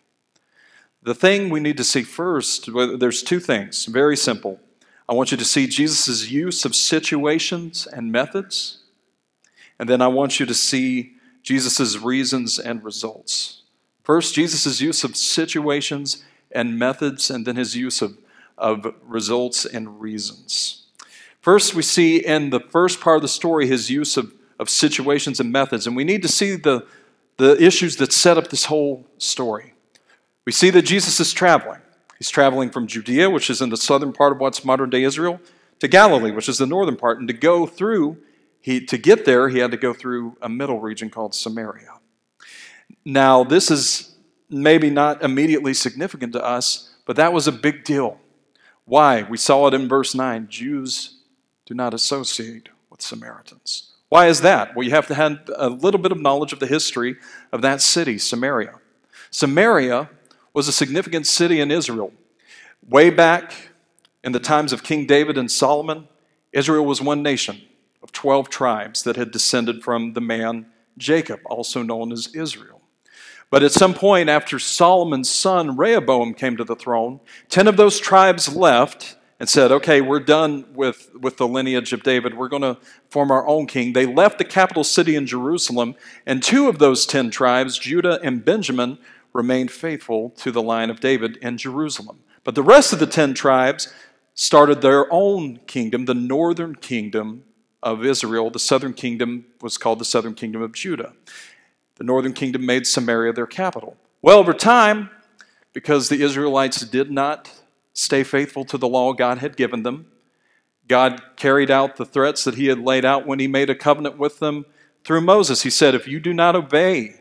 The 1.03 1.13
thing 1.13 1.49
we 1.49 1.59
need 1.59 1.75
to 1.77 1.83
see 1.83 2.03
first, 2.03 2.69
there's 2.73 3.21
two 3.21 3.41
things, 3.41 3.85
very 3.85 4.15
simple. 4.15 4.61
I 5.07 5.13
want 5.13 5.31
you 5.31 5.37
to 5.37 5.45
see 5.45 5.67
Jesus' 5.67 6.31
use 6.31 6.63
of 6.63 6.75
situations 6.75 7.87
and 7.87 8.09
methods, 8.09 8.83
and 9.77 9.89
then 9.89 10.01
I 10.01 10.07
want 10.07 10.39
you 10.39 10.45
to 10.45 10.53
see 10.53 11.11
Jesus' 11.43 11.97
reasons 11.97 12.57
and 12.57 12.81
results. 12.83 13.63
First, 14.01 14.33
Jesus' 14.33 14.79
use 14.79 15.03
of 15.03 15.17
situations 15.17 16.23
and 16.55 16.79
methods, 16.79 17.29
and 17.29 17.45
then 17.45 17.57
his 17.57 17.75
use 17.75 18.01
of, 18.01 18.17
of 18.57 18.95
results 19.03 19.65
and 19.65 20.01
reasons. 20.01 20.87
First, 21.41 21.75
we 21.75 21.83
see 21.83 22.17
in 22.17 22.49
the 22.49 22.59
first 22.59 22.99
part 22.99 23.17
of 23.17 23.21
the 23.21 23.27
story 23.27 23.67
his 23.67 23.91
use 23.91 24.17
of, 24.17 24.33
of 24.57 24.69
situations 24.69 25.39
and 25.39 25.51
methods, 25.51 25.85
and 25.85 25.95
we 25.95 26.03
need 26.03 26.23
to 26.23 26.27
see 26.27 26.55
the, 26.55 26.87
the 27.37 27.61
issues 27.63 27.97
that 27.97 28.11
set 28.11 28.37
up 28.37 28.47
this 28.49 28.65
whole 28.65 29.05
story. 29.19 29.73
We 30.45 30.51
see 30.51 30.71
that 30.71 30.83
Jesus 30.83 31.19
is 31.19 31.33
traveling. 31.33 31.81
He's 32.17 32.29
traveling 32.29 32.69
from 32.69 32.87
Judea, 32.87 33.29
which 33.29 33.49
is 33.49 33.61
in 33.61 33.69
the 33.69 33.77
southern 33.77 34.13
part 34.13 34.31
of 34.31 34.39
what's 34.39 34.63
modern 34.63 34.89
day 34.89 35.03
Israel, 35.03 35.39
to 35.79 35.87
Galilee, 35.87 36.31
which 36.31 36.47
is 36.47 36.57
the 36.57 36.65
northern 36.65 36.95
part. 36.95 37.19
And 37.19 37.27
to 37.27 37.33
go 37.33 37.67
through, 37.67 38.17
he, 38.61 38.83
to 38.85 38.97
get 38.97 39.25
there, 39.25 39.49
he 39.49 39.59
had 39.59 39.71
to 39.71 39.77
go 39.77 39.93
through 39.93 40.37
a 40.41 40.47
middle 40.47 40.79
region 40.79 41.09
called 41.09 41.35
Samaria. 41.35 41.99
Now, 43.03 43.43
this 43.43 43.69
is 43.69 44.14
maybe 44.63 44.89
not 44.89 45.23
immediately 45.23 45.73
significant 45.73 46.33
to 46.33 46.43
us, 46.43 46.95
but 47.05 47.15
that 47.15 47.33
was 47.33 47.47
a 47.47 47.51
big 47.51 47.83
deal. 47.83 48.19
Why? 48.85 49.23
We 49.23 49.37
saw 49.37 49.67
it 49.67 49.73
in 49.73 49.87
verse 49.87 50.13
9 50.15 50.47
Jews 50.49 51.17
do 51.65 51.73
not 51.73 51.93
associate 51.93 52.69
with 52.89 53.01
Samaritans. 53.01 53.91
Why 54.09 54.27
is 54.27 54.41
that? 54.41 54.75
Well, 54.75 54.85
you 54.85 54.91
have 54.91 55.07
to 55.07 55.15
have 55.15 55.49
a 55.55 55.69
little 55.69 55.99
bit 55.99 56.11
of 56.11 56.21
knowledge 56.21 56.53
of 56.53 56.59
the 56.59 56.67
history 56.67 57.15
of 57.51 57.61
that 57.63 57.81
city, 57.81 58.17
Samaria. 58.17 58.79
Samaria 59.31 60.09
was 60.53 60.67
a 60.67 60.71
significant 60.71 61.27
city 61.27 61.59
in 61.59 61.71
Israel. 61.71 62.13
Way 62.87 63.09
back 63.09 63.71
in 64.23 64.31
the 64.31 64.39
times 64.39 64.71
of 64.71 64.83
King 64.83 65.07
David 65.07 65.37
and 65.37 65.51
Solomon, 65.51 66.07
Israel 66.53 66.85
was 66.85 67.01
one 67.01 67.23
nation 67.23 67.61
of 68.03 68.11
12 68.11 68.49
tribes 68.49 69.03
that 69.03 69.15
had 69.15 69.31
descended 69.31 69.83
from 69.83 70.13
the 70.13 70.21
man 70.21 70.67
Jacob, 70.97 71.39
also 71.45 71.81
known 71.81 72.11
as 72.11 72.33
Israel. 72.33 72.74
But 73.49 73.63
at 73.63 73.71
some 73.71 73.93
point 73.93 74.29
after 74.29 74.59
Solomon's 74.59 75.29
son 75.29 75.77
Rehoboam 75.77 76.33
came 76.33 76.57
to 76.57 76.63
the 76.63 76.75
throne, 76.75 77.19
10 77.49 77.67
of 77.67 77.77
those 77.77 77.99
tribes 77.99 78.55
left 78.55 79.15
and 79.39 79.47
said, 79.49 79.71
Okay, 79.71 80.01
we're 80.01 80.19
done 80.19 80.65
with, 80.73 81.11
with 81.19 81.37
the 81.37 81.47
lineage 81.47 81.93
of 81.93 82.03
David. 82.03 82.35
We're 82.35 82.49
going 82.49 82.61
to 82.61 82.77
form 83.09 83.31
our 83.31 83.47
own 83.47 83.67
king. 83.67 83.93
They 83.93 84.05
left 84.05 84.37
the 84.37 84.45
capital 84.45 84.83
city 84.83 85.15
in 85.15 85.25
Jerusalem, 85.25 85.95
and 86.25 86.41
two 86.41 86.69
of 86.69 86.79
those 86.79 87.05
10 87.05 87.29
tribes, 87.31 87.77
Judah 87.77 88.19
and 88.23 88.43
Benjamin, 88.43 88.97
remained 89.33 89.69
faithful 89.69 90.29
to 90.29 90.51
the 90.51 90.61
line 90.61 90.89
of 90.89 91.01
David 91.01 91.37
in 91.37 91.57
Jerusalem. 91.57 92.19
But 92.43 92.55
the 92.55 92.63
rest 92.63 92.93
of 92.93 92.99
the 92.99 93.07
10 93.07 93.33
tribes 93.33 93.93
started 94.33 94.81
their 94.81 95.11
own 95.11 95.57
kingdom, 95.67 96.05
the 96.05 96.13
northern 96.13 96.75
kingdom 96.75 97.43
of 97.83 98.05
Israel. 98.05 98.49
The 98.49 98.59
southern 98.59 98.93
kingdom 98.93 99.45
was 99.61 99.77
called 99.77 99.99
the 99.99 100.05
southern 100.05 100.35
kingdom 100.35 100.61
of 100.61 100.73
Judah. 100.73 101.13
The 101.95 102.03
northern 102.03 102.33
kingdom 102.33 102.65
made 102.65 102.85
Samaria 102.87 103.33
their 103.33 103.47
capital. 103.47 103.97
Well, 104.21 104.37
over 104.37 104.53
time, 104.53 105.09
because 105.73 106.09
the 106.09 106.21
Israelites 106.21 106.81
did 106.81 107.11
not 107.11 107.51
stay 107.93 108.23
faithful 108.23 108.65
to 108.65 108.77
the 108.77 108.87
law 108.87 109.13
God 109.13 109.39
had 109.39 109.57
given 109.57 109.83
them. 109.83 110.07
God 110.87 111.21
carried 111.35 111.71
out 111.71 111.95
the 111.95 112.05
threats 112.05 112.43
that 112.43 112.55
He 112.55 112.67
had 112.67 112.79
laid 112.79 113.05
out 113.05 113.25
when 113.25 113.39
He 113.39 113.47
made 113.47 113.69
a 113.69 113.75
covenant 113.75 114.17
with 114.17 114.39
them 114.39 114.65
through 115.03 115.21
Moses. 115.21 115.63
He 115.63 115.69
said, 115.69 115.95
If 115.95 116.07
you 116.07 116.19
do 116.19 116.33
not 116.33 116.55
obey 116.55 117.15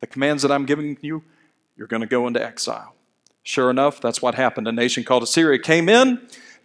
the 0.00 0.06
commands 0.06 0.42
that 0.42 0.52
I'm 0.52 0.66
giving 0.66 0.96
you, 1.00 1.24
you're 1.76 1.86
going 1.86 2.02
to 2.02 2.06
go 2.06 2.26
into 2.26 2.42
exile. 2.42 2.94
Sure 3.42 3.70
enough, 3.70 4.00
that's 4.00 4.20
what 4.20 4.34
happened. 4.34 4.68
A 4.68 4.72
nation 4.72 5.02
called 5.02 5.22
Assyria 5.22 5.58
came 5.58 5.88
in, 5.88 6.20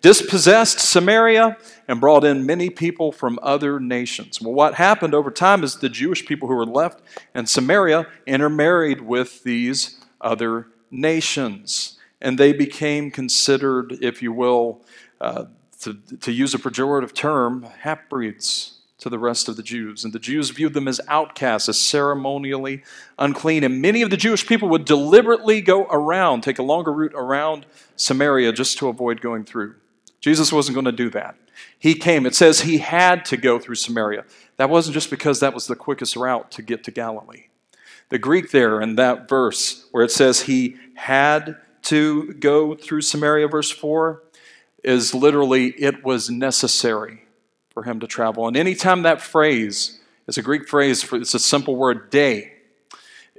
dispossessed 0.06 0.78
Samaria, 0.78 1.58
and 1.88 2.00
brought 2.00 2.24
in 2.24 2.46
many 2.46 2.70
people 2.70 3.12
from 3.12 3.40
other 3.42 3.80
nations. 3.80 4.40
Well, 4.40 4.54
what 4.54 4.76
happened 4.76 5.16
over 5.16 5.32
time 5.32 5.64
is 5.64 5.78
the 5.78 5.90
Jewish 5.90 6.28
people 6.28 6.48
who 6.48 6.54
were 6.54 6.64
left 6.64 7.02
in 7.34 7.48
Samaria 7.48 8.06
intermarried 8.28 9.02
with 9.02 9.44
these 9.44 10.00
other 10.22 10.68
nations 10.92 11.98
and 12.22 12.38
they 12.38 12.54
became 12.54 13.10
considered, 13.10 13.98
if 14.00 14.22
you 14.22 14.32
will, 14.32 14.84
uh, 15.22 15.46
to, 15.82 15.96
to 16.22 16.32
use 16.32 16.54
a 16.54 16.60
pejorative 16.60 17.14
term, 17.14 17.64
half 17.80 18.08
breeds 18.08 18.78
to 19.00 19.10
the 19.10 19.18
rest 19.18 19.50
of 19.50 19.58
the 19.58 19.64
Jews. 19.64 20.04
And 20.04 20.14
the 20.14 20.20
Jews 20.20 20.52
viewed 20.52 20.76
them 20.76 20.88
as 20.88 21.02
outcasts, 21.08 21.68
as 21.68 21.80
ceremonially 21.80 22.84
unclean. 23.18 23.64
And 23.64 23.82
many 23.82 24.04
of 24.04 24.12
the 24.12 24.18
Jewish 24.18 24.46
people 24.46 24.70
would 24.70 24.86
deliberately 24.86 25.62
go 25.62 25.86
around, 25.86 26.42
take 26.42 26.60
a 26.60 26.64
longer 26.64 26.94
route 26.94 27.14
around 27.16 27.66
Samaria 27.96 28.54
just 28.54 28.78
to 28.78 28.88
avoid 28.88 29.20
going 29.20 29.44
through. 29.44 29.76
Jesus 30.26 30.52
wasn't 30.52 30.74
going 30.74 30.86
to 30.86 30.92
do 30.92 31.12
that. 31.12 31.36
He 31.78 31.94
came. 31.94 32.26
It 32.26 32.34
says 32.34 32.62
he 32.62 32.80
had 32.80 33.26
to 33.26 33.38
go 33.38 33.60
through 33.60 33.76
Samaria. 33.76 34.26
That 34.58 34.72
wasn't 34.72 34.96
just 34.96 35.12
because 35.12 35.40
that 35.40 35.54
was 35.54 35.68
the 35.68 35.76
quickest 35.76 36.16
route 36.16 36.50
to 36.54 36.64
get 36.64 36.84
to 36.86 36.92
Galilee. 36.92 37.44
The 38.10 38.18
Greek 38.18 38.50
there 38.50 38.82
in 38.82 38.96
that 38.96 39.30
verse, 39.30 39.86
where 39.92 40.04
it 40.04 40.10
says 40.10 40.42
he 40.42 40.78
had 40.96 41.58
to 41.84 42.34
go 42.34 42.74
through 42.74 43.02
Samaria, 43.02 43.48
verse 43.48 43.70
4, 43.70 44.24
is 44.84 45.14
literally, 45.14 45.68
it 45.68 46.04
was 46.04 46.28
necessary 46.28 47.22
for 47.70 47.84
him 47.84 48.00
to 48.00 48.08
travel. 48.08 48.48
And 48.48 48.58
anytime 48.58 49.04
that 49.04 49.22
phrase 49.22 50.00
is 50.26 50.40
a 50.40 50.42
Greek 50.42 50.68
phrase, 50.68 51.04
for, 51.04 51.18
it's 51.18 51.36
a 51.36 51.40
simple 51.40 51.76
word, 51.76 52.10
day, 52.10 52.54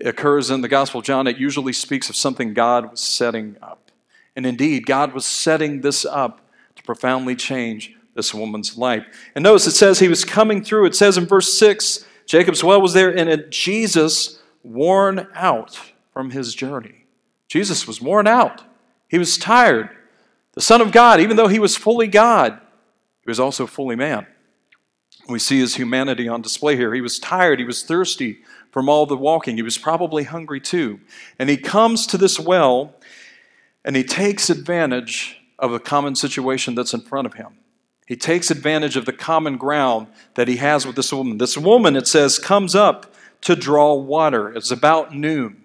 occurs 0.04 0.50
in 0.50 0.60
the 0.60 0.68
Gospel 0.68 1.00
of 1.00 1.04
John, 1.04 1.26
it 1.26 1.36
usually 1.36 1.72
speaks 1.72 2.08
of 2.08 2.14
something 2.14 2.54
God 2.54 2.92
was 2.92 3.00
setting 3.00 3.56
up. 3.60 3.90
And 4.36 4.46
indeed, 4.46 4.86
God 4.86 5.14
was 5.14 5.26
setting 5.26 5.80
this 5.80 6.04
up 6.04 6.42
profoundly 6.86 7.36
change 7.36 7.94
this 8.14 8.32
woman's 8.32 8.78
life. 8.78 9.04
And 9.34 9.42
notice 9.42 9.66
it 9.66 9.72
says 9.72 9.98
he 9.98 10.08
was 10.08 10.24
coming 10.24 10.64
through. 10.64 10.86
It 10.86 10.96
says 10.96 11.18
in 11.18 11.26
verse 11.26 11.52
6 11.58 12.04
Jacob's 12.26 12.64
well 12.64 12.80
was 12.80 12.92
there, 12.92 13.16
and 13.16 13.50
Jesus, 13.50 14.40
worn 14.64 15.28
out 15.34 15.78
from 16.12 16.30
his 16.30 16.54
journey, 16.54 17.04
Jesus 17.48 17.86
was 17.86 18.00
worn 18.00 18.26
out. 18.26 18.64
He 19.08 19.18
was 19.18 19.38
tired. 19.38 19.90
The 20.54 20.60
Son 20.62 20.80
of 20.80 20.90
God, 20.90 21.20
even 21.20 21.36
though 21.36 21.46
he 21.46 21.60
was 21.60 21.76
fully 21.76 22.08
God, 22.08 22.58
he 23.22 23.30
was 23.30 23.38
also 23.38 23.66
fully 23.66 23.94
man. 23.94 24.26
We 25.28 25.38
see 25.38 25.58
his 25.58 25.76
humanity 25.76 26.28
on 26.28 26.42
display 26.42 26.76
here. 26.76 26.94
He 26.94 27.00
was 27.00 27.18
tired. 27.18 27.58
He 27.58 27.64
was 27.64 27.82
thirsty 27.82 28.38
from 28.70 28.88
all 28.88 29.06
the 29.06 29.16
walking. 29.16 29.56
He 29.56 29.62
was 29.62 29.78
probably 29.78 30.24
hungry 30.24 30.60
too. 30.60 31.00
And 31.38 31.48
he 31.48 31.56
comes 31.56 32.06
to 32.08 32.18
this 32.18 32.38
well 32.38 32.94
and 33.84 33.96
he 33.96 34.04
takes 34.04 34.50
advantage 34.50 35.40
of 35.58 35.70
the 35.70 35.78
common 35.78 36.14
situation 36.14 36.74
that's 36.74 36.94
in 36.94 37.00
front 37.00 37.26
of 37.26 37.34
him. 37.34 37.58
He 38.06 38.16
takes 38.16 38.50
advantage 38.50 38.96
of 38.96 39.04
the 39.04 39.12
common 39.12 39.56
ground 39.56 40.06
that 40.34 40.48
he 40.48 40.56
has 40.56 40.86
with 40.86 40.96
this 40.96 41.12
woman. 41.12 41.38
This 41.38 41.58
woman, 41.58 41.96
it 41.96 42.06
says, 42.06 42.38
comes 42.38 42.74
up 42.74 43.12
to 43.42 43.56
draw 43.56 43.94
water. 43.94 44.52
It's 44.52 44.70
about 44.70 45.14
noon. 45.14 45.62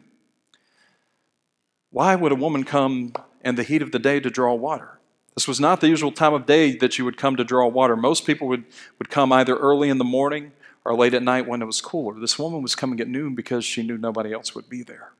Why 1.91 2.15
would 2.15 2.31
a 2.31 2.35
woman 2.35 2.63
come 2.63 3.13
in 3.43 3.55
the 3.55 3.63
heat 3.63 3.81
of 3.81 3.91
the 3.91 3.99
day 3.99 4.19
to 4.19 4.29
draw 4.29 4.55
water? 4.55 4.99
This 5.35 5.47
was 5.47 5.59
not 5.59 5.81
the 5.81 5.87
usual 5.87 6.11
time 6.11 6.33
of 6.33 6.45
day 6.45 6.75
that 6.77 6.97
you 6.97 7.05
would 7.05 7.17
come 7.17 7.35
to 7.35 7.43
draw 7.43 7.67
water. 7.67 7.95
Most 7.95 8.25
people 8.25 8.47
would, 8.47 8.65
would 8.97 9.09
come 9.09 9.31
either 9.31 9.55
early 9.55 9.89
in 9.89 9.97
the 9.97 10.03
morning 10.03 10.51
or 10.83 10.95
late 10.95 11.13
at 11.13 11.23
night 11.23 11.47
when 11.47 11.61
it 11.61 11.65
was 11.65 11.79
cooler. 11.79 12.19
This 12.19 12.39
woman 12.39 12.61
was 12.61 12.75
coming 12.75 12.99
at 12.99 13.07
noon 13.07 13.35
because 13.35 13.63
she 13.63 13.83
knew 13.83 13.97
nobody 13.97 14.33
else 14.33 14.55
would 14.55 14.67
be 14.67 14.83
there. 14.83 15.11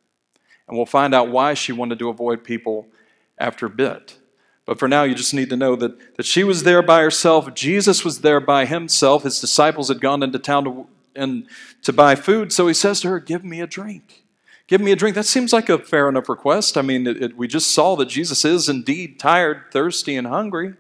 And 0.68 0.76
we'll 0.76 0.86
find 0.86 1.14
out 1.14 1.30
why 1.30 1.54
she 1.54 1.72
wanted 1.72 2.00
to 2.00 2.10
avoid 2.10 2.44
people 2.44 2.88
after 3.38 3.68
a 3.68 3.70
bit. 3.70 4.18
But 4.66 4.80
for 4.80 4.88
now, 4.88 5.04
you 5.04 5.16
just 5.16 5.34
need 5.34 5.50
to 5.50 5.58
know 5.58 5.76
that, 5.76 6.18
that 6.18 6.26
she 6.26 6.44
was 6.44 6.64
there 6.64 6.82
by 6.82 7.02
herself. 7.02 7.54
Jesus 7.54 8.06
was 8.06 8.22
there 8.22 8.40
by 8.40 8.66
himself. 8.66 9.24
His 9.24 9.42
disciples 9.42 9.88
had 9.88 10.02
gone 10.02 10.22
into 10.22 10.40
town 10.40 10.64
to, 10.66 10.88
and, 11.16 11.48
to 11.82 11.92
buy 11.92 12.16
food. 12.16 12.54
So 12.54 12.68
he 12.68 12.74
says 12.74 13.02
to 13.02 13.10
her, 13.10 13.20
Give 13.20 13.44
me 13.44 13.60
a 13.60 13.68
drink. 13.68 14.24
Give 14.68 14.80
me 14.80 14.92
a 14.92 14.96
drink. 14.96 15.16
That 15.16 15.26
seems 15.26 15.52
like 15.52 15.68
a 15.68 15.80
fair 15.80 16.08
enough 16.08 16.30
request. 16.30 16.78
I 16.78 16.82
mean, 16.82 17.08
it, 17.08 17.22
it, 17.22 17.38
we 17.38 17.48
just 17.48 17.72
saw 17.72 17.96
that 17.98 18.08
Jesus 18.08 18.46
is 18.46 18.70
indeed 18.70 19.20
tired, 19.20 19.64
thirsty, 19.72 20.16
and 20.16 20.28
hungry. 20.28 20.76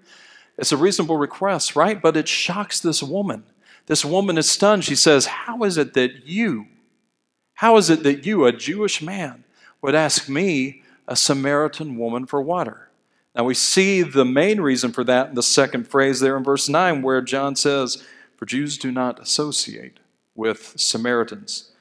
It's 0.57 0.71
a 0.71 0.77
reasonable 0.77 1.17
request, 1.17 1.75
right? 1.75 1.99
But 2.01 2.15
it 2.15 2.27
shocks 2.27 2.79
this 2.79 3.01
woman. 3.01 3.43
This 3.87 4.05
woman 4.05 4.37
is 4.37 4.49
stunned. 4.49 4.83
She 4.83 4.95
says, 4.95 5.25
How 5.25 5.63
is 5.63 5.77
it 5.77 5.93
that 5.95 6.25
you, 6.25 6.67
how 7.55 7.77
is 7.77 7.89
it 7.89 8.03
that 8.03 8.25
you, 8.25 8.45
a 8.45 8.51
Jewish 8.51 9.01
man, 9.01 9.43
would 9.81 9.95
ask 9.95 10.29
me, 10.29 10.83
a 11.07 11.15
Samaritan 11.15 11.97
woman, 11.97 12.27
for 12.27 12.41
water? 12.41 12.90
Now 13.35 13.43
we 13.43 13.53
see 13.53 14.01
the 14.01 14.25
main 14.25 14.61
reason 14.61 14.91
for 14.91 15.03
that 15.05 15.29
in 15.29 15.35
the 15.35 15.43
second 15.43 15.87
phrase 15.87 16.19
there 16.19 16.37
in 16.37 16.43
verse 16.43 16.67
9, 16.67 17.01
where 17.01 17.21
John 17.21 17.55
says, 17.55 18.03
for 18.35 18.45
Jews 18.45 18.77
do 18.77 18.91
not 18.91 19.19
associate 19.19 19.99
with 20.35 20.73
Samaritans. 20.75 21.71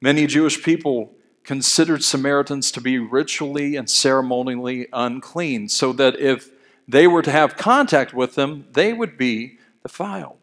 Many 0.00 0.26
Jewish 0.26 0.62
people 0.62 1.12
considered 1.44 2.04
Samaritans 2.04 2.70
to 2.72 2.80
be 2.80 2.98
ritually 2.98 3.74
and 3.74 3.88
ceremonially 3.88 4.86
unclean, 4.92 5.68
so 5.68 5.92
that 5.94 6.18
if 6.20 6.50
they 6.86 7.06
were 7.06 7.22
to 7.22 7.30
have 7.30 7.56
contact 7.56 8.14
with 8.14 8.34
them, 8.34 8.66
they 8.72 8.92
would 8.92 9.18
be 9.18 9.58
defiled. 9.82 10.37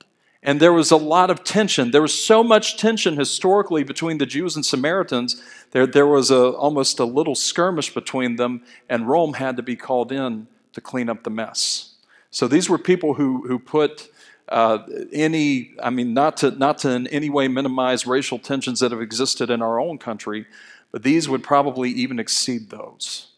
And 0.45 0.59
there 0.59 0.71
was 0.71 0.91
a 0.91 0.95
lot 0.95 1.31
of 1.31 1.43
tension. 1.43 1.89
There 1.89 2.03
was 2.03 2.13
so 2.13 2.43
much 2.43 2.77
tension 2.77 3.17
historically 3.17 3.83
between 3.83 4.19
the 4.19 4.27
Jews 4.27 4.55
and 4.55 4.63
Samaritans. 4.63 5.41
There, 5.71 5.87
there 5.87 6.05
was 6.05 6.29
a, 6.29 6.49
almost 6.51 6.99
a 6.99 7.05
little 7.05 7.33
skirmish 7.33 7.91
between 7.91 8.35
them, 8.35 8.61
and 8.87 9.09
Rome 9.09 9.33
had 9.33 9.57
to 9.57 9.63
be 9.63 9.75
called 9.75 10.11
in 10.11 10.45
to 10.73 10.81
clean 10.81 11.09
up 11.09 11.23
the 11.23 11.31
mess. 11.31 11.95
So 12.29 12.47
these 12.47 12.69
were 12.69 12.77
people 12.77 13.15
who, 13.15 13.47
who 13.47 13.57
put 13.57 14.11
uh, 14.47 14.79
any, 15.11 15.73
I 15.81 15.89
mean, 15.89 16.13
not 16.13 16.37
to, 16.37 16.51
not 16.51 16.77
to 16.79 16.91
in 16.91 17.07
any 17.07 17.31
way 17.31 17.47
minimize 17.47 18.05
racial 18.05 18.37
tensions 18.37 18.81
that 18.81 18.91
have 18.91 19.01
existed 19.01 19.49
in 19.49 19.63
our 19.63 19.79
own 19.79 19.97
country, 19.97 20.45
but 20.91 21.01
these 21.01 21.27
would 21.27 21.41
probably 21.41 21.89
even 21.89 22.19
exceed 22.19 22.69
those. 22.69 23.31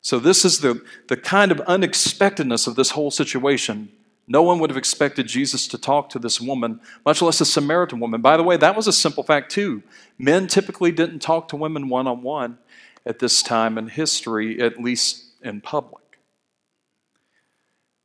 So, 0.00 0.18
this 0.18 0.44
is 0.44 0.60
the, 0.60 0.82
the 1.06 1.16
kind 1.16 1.52
of 1.52 1.60
unexpectedness 1.60 2.66
of 2.66 2.74
this 2.74 2.90
whole 2.90 3.10
situation. 3.12 3.90
No 4.30 4.42
one 4.42 4.58
would 4.58 4.68
have 4.68 4.76
expected 4.76 5.26
Jesus 5.26 5.66
to 5.68 5.78
talk 5.78 6.10
to 6.10 6.18
this 6.18 6.38
woman, 6.38 6.80
much 7.04 7.22
less 7.22 7.40
a 7.40 7.46
Samaritan 7.46 7.98
woman. 7.98 8.20
By 8.20 8.36
the 8.36 8.42
way, 8.42 8.58
that 8.58 8.76
was 8.76 8.86
a 8.86 8.92
simple 8.92 9.22
fact, 9.22 9.50
too. 9.50 9.82
Men 10.18 10.46
typically 10.46 10.92
didn't 10.92 11.20
talk 11.20 11.48
to 11.48 11.56
women 11.56 11.88
one 11.88 12.06
on 12.06 12.22
one 12.22 12.58
at 13.06 13.20
this 13.20 13.42
time 13.42 13.78
in 13.78 13.88
history, 13.88 14.60
at 14.60 14.78
least 14.78 15.24
in 15.42 15.62
public. 15.62 16.20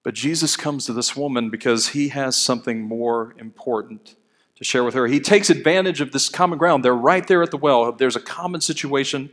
But 0.03 0.13
Jesus 0.13 0.55
comes 0.55 0.85
to 0.85 0.93
this 0.93 1.15
woman 1.15 1.49
because 1.49 1.89
he 1.89 2.09
has 2.09 2.37
something 2.37 2.81
more 2.81 3.35
important 3.37 4.15
to 4.55 4.63
share 4.63 4.83
with 4.83 4.93
her. 4.93 5.07
He 5.07 5.19
takes 5.19 5.49
advantage 5.49 5.99
of 5.99 6.13
this 6.13 6.29
common 6.29 6.57
ground. 6.57 6.85
They're 6.85 6.93
right 6.93 7.27
there 7.27 7.43
at 7.43 7.51
the 7.51 7.57
well. 7.57 7.91
There's 7.91 8.15
a 8.15 8.21
common 8.21 8.61
situation 8.61 9.29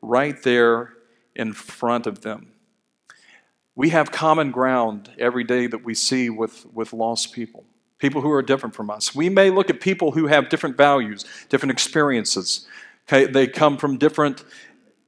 right 0.00 0.42
there 0.42 0.94
in 1.34 1.52
front 1.52 2.06
of 2.06 2.22
them. 2.22 2.52
We 3.80 3.88
have 3.88 4.12
common 4.12 4.50
ground 4.50 5.10
every 5.18 5.42
day 5.42 5.66
that 5.66 5.82
we 5.82 5.94
see 5.94 6.28
with, 6.28 6.66
with 6.74 6.92
lost 6.92 7.32
people, 7.32 7.64
people 7.96 8.20
who 8.20 8.30
are 8.30 8.42
different 8.42 8.74
from 8.74 8.90
us. 8.90 9.14
We 9.14 9.30
may 9.30 9.48
look 9.48 9.70
at 9.70 9.80
people 9.80 10.10
who 10.10 10.26
have 10.26 10.50
different 10.50 10.76
values, 10.76 11.24
different 11.48 11.72
experiences. 11.72 12.66
Okay, 13.08 13.24
they 13.24 13.46
come 13.46 13.78
from 13.78 13.96
different 13.96 14.44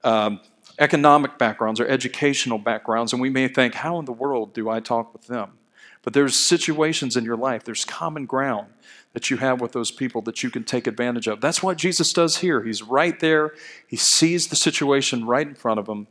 um, 0.04 0.40
economic 0.78 1.36
backgrounds 1.36 1.80
or 1.80 1.86
educational 1.86 2.56
backgrounds, 2.56 3.12
and 3.12 3.20
we 3.20 3.28
may 3.28 3.46
think, 3.46 3.74
how 3.74 3.98
in 3.98 4.06
the 4.06 4.12
world 4.14 4.54
do 4.54 4.70
I 4.70 4.80
talk 4.80 5.12
with 5.12 5.26
them? 5.26 5.58
But 6.00 6.14
there's 6.14 6.34
situations 6.34 7.14
in 7.14 7.26
your 7.26 7.36
life, 7.36 7.64
there's 7.64 7.84
common 7.84 8.24
ground 8.24 8.68
that 9.12 9.28
you 9.28 9.36
have 9.36 9.60
with 9.60 9.72
those 9.72 9.90
people 9.90 10.22
that 10.22 10.42
you 10.42 10.48
can 10.48 10.64
take 10.64 10.86
advantage 10.86 11.26
of. 11.26 11.42
That's 11.42 11.62
what 11.62 11.76
Jesus 11.76 12.10
does 12.14 12.38
here. 12.38 12.62
He's 12.62 12.82
right 12.82 13.20
there, 13.20 13.52
he 13.86 13.98
sees 13.98 14.48
the 14.48 14.56
situation 14.56 15.26
right 15.26 15.46
in 15.46 15.56
front 15.56 15.78
of 15.78 15.86
him, 15.86 16.06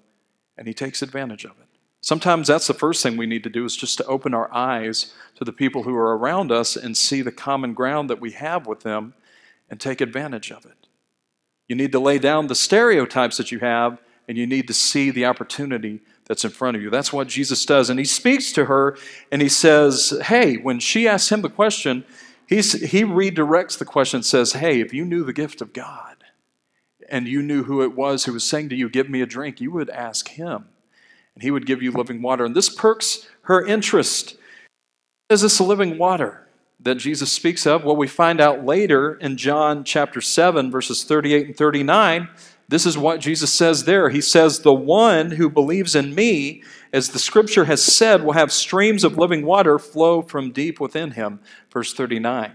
and 0.56 0.68
he 0.68 0.76
takes 0.76 1.02
advantage 1.02 1.44
of 1.44 1.54
it. 1.60 1.71
Sometimes 2.02 2.48
that's 2.48 2.68
the 2.68 2.74
first 2.74 3.04
thing 3.04 3.16
we 3.16 3.28
need 3.28 3.44
to 3.44 3.50
do 3.50 3.64
is 3.64 3.78
just 3.78 3.98
to 4.00 4.06
open 4.06 4.34
our 4.34 4.52
eyes 4.52 5.14
to 5.36 5.46
the 5.46 5.54
people 5.54 5.84
who 5.84 5.96
are 5.96 6.18
around 6.18 6.52
us 6.52 6.76
and 6.76 6.98
see 6.98 7.22
the 7.22 7.32
common 7.32 7.74
ground 7.74 8.10
that 8.10 8.20
we 8.20 8.32
have 8.32 8.66
with 8.66 8.82
them 8.82 9.14
and 9.70 9.80
take 9.80 10.02
advantage 10.02 10.52
of 10.52 10.66
it. 10.66 10.88
You 11.68 11.76
need 11.76 11.92
to 11.92 12.00
lay 12.00 12.18
down 12.18 12.48
the 12.48 12.56
stereotypes 12.56 13.38
that 13.38 13.52
you 13.52 13.60
have 13.60 14.02
and 14.28 14.38
you 14.38 14.48
need 14.48 14.68
to 14.68 14.74
see 14.74 15.12
the 15.12 15.26
opportunity 15.26 16.02
that's 16.26 16.44
in 16.44 16.52
front 16.52 16.76
of 16.76 16.82
you. 16.82 16.90
That's 16.90 17.14
what 17.14 17.28
Jesus 17.28 17.66
does. 17.66 17.90
And 17.90 18.00
he 18.00 18.06
speaks 18.06 18.52
to 18.54 18.66
her 18.66 18.98
and 19.32 19.42
he 19.42 19.50
says, 19.50 20.20
Hey, 20.26 20.58
when 20.58 20.80
she 20.80 21.08
asks 21.08 21.32
him 21.32 21.42
the 21.42 21.50
question, 21.50 22.04
he's, 22.48 22.72
he 22.72 23.04
redirects 23.04 23.78
the 23.78 23.86
question 23.86 24.18
and 24.18 24.26
says, 24.26 24.54
Hey, 24.54 24.82
if 24.82 24.94
you 24.94 25.06
knew 25.06 25.24
the 25.24 25.34
gift 25.34 25.62
of 25.62 25.72
God 25.72 26.24
and 27.10 27.28
you 27.28 27.42
knew 27.42 27.64
who 27.64 27.84
it 27.84 27.96
was 27.96 28.26
who 28.26 28.34
was 28.34 28.44
saying 28.44 28.70
to 28.70 28.76
you, 28.76 28.90
Give 28.90 29.10
me 29.10 29.22
a 29.22 29.28
drink, 29.28 29.62
you 29.62 29.72
would 29.72 29.90
ask 29.90 30.30
him 30.30 30.66
and 31.36 31.44
he 31.44 31.52
would 31.52 31.66
give 31.66 31.82
you 31.82 31.92
living 31.92 32.22
water. 32.22 32.46
And 32.46 32.56
this 32.56 32.70
perks 32.70 33.28
her 33.44 33.66
interest. 33.66 34.38
Is 35.30 35.42
this 35.42 35.60
living 35.60 35.98
water 35.98 36.48
that 36.80 36.96
Jesus 36.96 37.32
speaks 37.32 37.66
of? 37.66 37.84
Well, 37.84 37.96
we 37.96 38.08
find 38.08 38.42
out 38.42 38.66
later 38.66 39.16
in 39.16 39.38
John 39.38 39.84
chapter 39.84 40.22
7, 40.22 40.72
verses 40.72 41.04
38 41.04 41.48
and 41.48 41.58
39 41.58 42.30
this 42.72 42.86
is 42.86 42.98
what 42.98 43.20
Jesus 43.20 43.52
says 43.52 43.84
there. 43.84 44.08
He 44.08 44.22
says, 44.22 44.60
The 44.60 44.74
one 44.74 45.32
who 45.32 45.50
believes 45.50 45.94
in 45.94 46.16
me, 46.16 46.64
as 46.94 47.10
the 47.10 47.20
scripture 47.20 47.66
has 47.66 47.84
said, 47.84 48.24
will 48.24 48.32
have 48.32 48.50
streams 48.50 49.04
of 49.04 49.18
living 49.18 49.46
water 49.46 49.78
flow 49.78 50.22
from 50.22 50.54
deep 50.54 50.80
within 50.80 51.12
him. 51.12 51.42
Verse 51.70 51.94
39. 51.94 52.54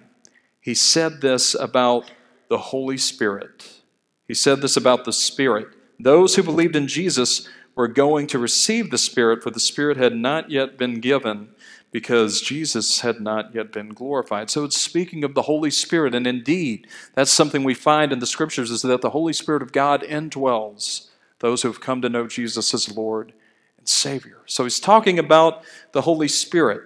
He 0.58 0.72
said 0.72 1.20
this 1.20 1.54
about 1.54 2.10
the 2.48 2.56
Holy 2.56 2.96
Spirit. 2.96 3.82
He 4.26 4.32
said 4.32 4.62
this 4.62 4.78
about 4.78 5.04
the 5.04 5.12
Spirit. 5.12 5.68
Those 6.00 6.34
who 6.34 6.42
believed 6.42 6.76
in 6.76 6.88
Jesus 6.88 7.46
were 7.76 7.88
going 7.88 8.26
to 8.28 8.38
receive 8.38 8.90
the 8.90 8.98
Spirit, 8.98 9.42
for 9.42 9.50
the 9.50 9.60
Spirit 9.60 9.98
had 9.98 10.16
not 10.16 10.50
yet 10.50 10.78
been 10.78 10.98
given 10.98 11.50
because 11.92 12.40
Jesus 12.40 13.00
had 13.00 13.20
not 13.20 13.54
yet 13.54 13.72
been 13.72 13.90
glorified. 13.90 14.50
So 14.50 14.64
it's 14.64 14.76
speaking 14.76 15.22
of 15.22 15.34
the 15.34 15.42
Holy 15.42 15.70
Spirit, 15.70 16.14
and 16.14 16.26
indeed, 16.26 16.88
that's 17.14 17.30
something 17.30 17.62
we 17.62 17.74
find 17.74 18.12
in 18.12 18.18
the 18.18 18.26
scriptures 18.26 18.70
is 18.70 18.82
that 18.82 19.02
the 19.02 19.10
Holy 19.10 19.32
Spirit 19.32 19.62
of 19.62 19.72
God 19.72 20.02
indwells 20.02 21.08
those 21.38 21.62
who 21.62 21.68
have 21.68 21.80
come 21.80 22.02
to 22.02 22.08
know 22.08 22.26
Jesus 22.26 22.72
as 22.74 22.94
Lord 22.94 23.32
and 23.78 23.88
Savior. 23.88 24.38
So 24.46 24.64
he's 24.64 24.80
talking 24.80 25.18
about 25.18 25.62
the 25.92 26.02
Holy 26.02 26.28
Spirit. 26.28 26.82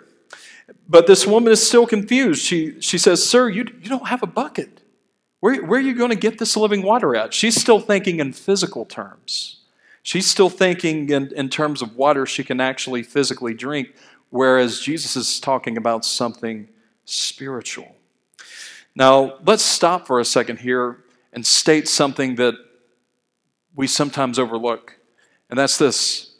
But 0.88 1.06
this 1.06 1.26
woman 1.26 1.52
is 1.52 1.66
still 1.66 1.86
confused. 1.86 2.42
She, 2.42 2.80
she 2.80 2.98
says, 2.98 3.28
Sir, 3.28 3.48
you, 3.48 3.64
you 3.80 3.88
don't 3.88 4.08
have 4.08 4.22
a 4.22 4.26
bucket. 4.26 4.82
Where, 5.38 5.64
where 5.64 5.78
are 5.78 5.82
you 5.82 5.94
going 5.94 6.10
to 6.10 6.16
get 6.16 6.38
this 6.38 6.56
living 6.56 6.82
water 6.82 7.16
at? 7.16 7.32
She's 7.32 7.58
still 7.58 7.80
thinking 7.80 8.20
in 8.20 8.32
physical 8.32 8.84
terms. 8.84 9.59
She's 10.10 10.26
still 10.26 10.50
thinking 10.50 11.08
in, 11.10 11.32
in 11.36 11.48
terms 11.48 11.82
of 11.82 11.94
water 11.94 12.26
she 12.26 12.42
can 12.42 12.60
actually 12.60 13.04
physically 13.04 13.54
drink 13.54 13.94
whereas 14.30 14.80
Jesus 14.80 15.14
is 15.14 15.38
talking 15.38 15.76
about 15.76 16.04
something 16.04 16.68
spiritual. 17.04 17.94
Now, 18.96 19.38
let's 19.46 19.62
stop 19.62 20.08
for 20.08 20.18
a 20.18 20.24
second 20.24 20.58
here 20.58 21.04
and 21.32 21.46
state 21.46 21.86
something 21.86 22.34
that 22.34 22.54
we 23.76 23.86
sometimes 23.86 24.36
overlook, 24.36 24.96
and 25.48 25.56
that's 25.56 25.78
this. 25.78 26.32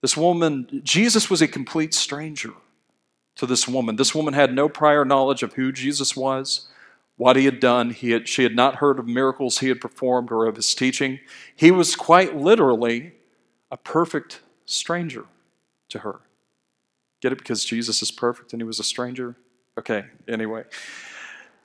This 0.00 0.16
woman, 0.16 0.80
Jesus 0.82 1.28
was 1.28 1.42
a 1.42 1.48
complete 1.48 1.92
stranger 1.92 2.54
to 3.36 3.44
this 3.44 3.68
woman. 3.68 3.96
This 3.96 4.14
woman 4.14 4.32
had 4.32 4.54
no 4.54 4.70
prior 4.70 5.04
knowledge 5.04 5.42
of 5.42 5.52
who 5.52 5.70
Jesus 5.70 6.16
was, 6.16 6.70
what 7.16 7.36
he 7.36 7.44
had 7.44 7.60
done. 7.60 7.90
He 7.90 8.10
had, 8.10 8.28
she 8.28 8.42
had 8.42 8.56
not 8.56 8.76
heard 8.76 8.98
of 8.98 9.06
miracles 9.06 9.58
he 9.58 9.68
had 9.68 9.80
performed 9.80 10.32
or 10.32 10.46
of 10.46 10.56
his 10.56 10.74
teaching. 10.74 11.20
He 11.54 11.70
was 11.70 11.94
quite 11.94 12.36
literally 12.36 13.12
a 13.70 13.76
perfect 13.76 14.40
stranger 14.64 15.26
to 15.90 16.00
her. 16.00 16.20
Get 17.20 17.32
it 17.32 17.38
because 17.38 17.64
Jesus 17.64 18.02
is 18.02 18.10
perfect 18.10 18.52
and 18.52 18.60
he 18.60 18.66
was 18.66 18.80
a 18.80 18.84
stranger? 18.84 19.36
Okay, 19.78 20.04
anyway. 20.28 20.64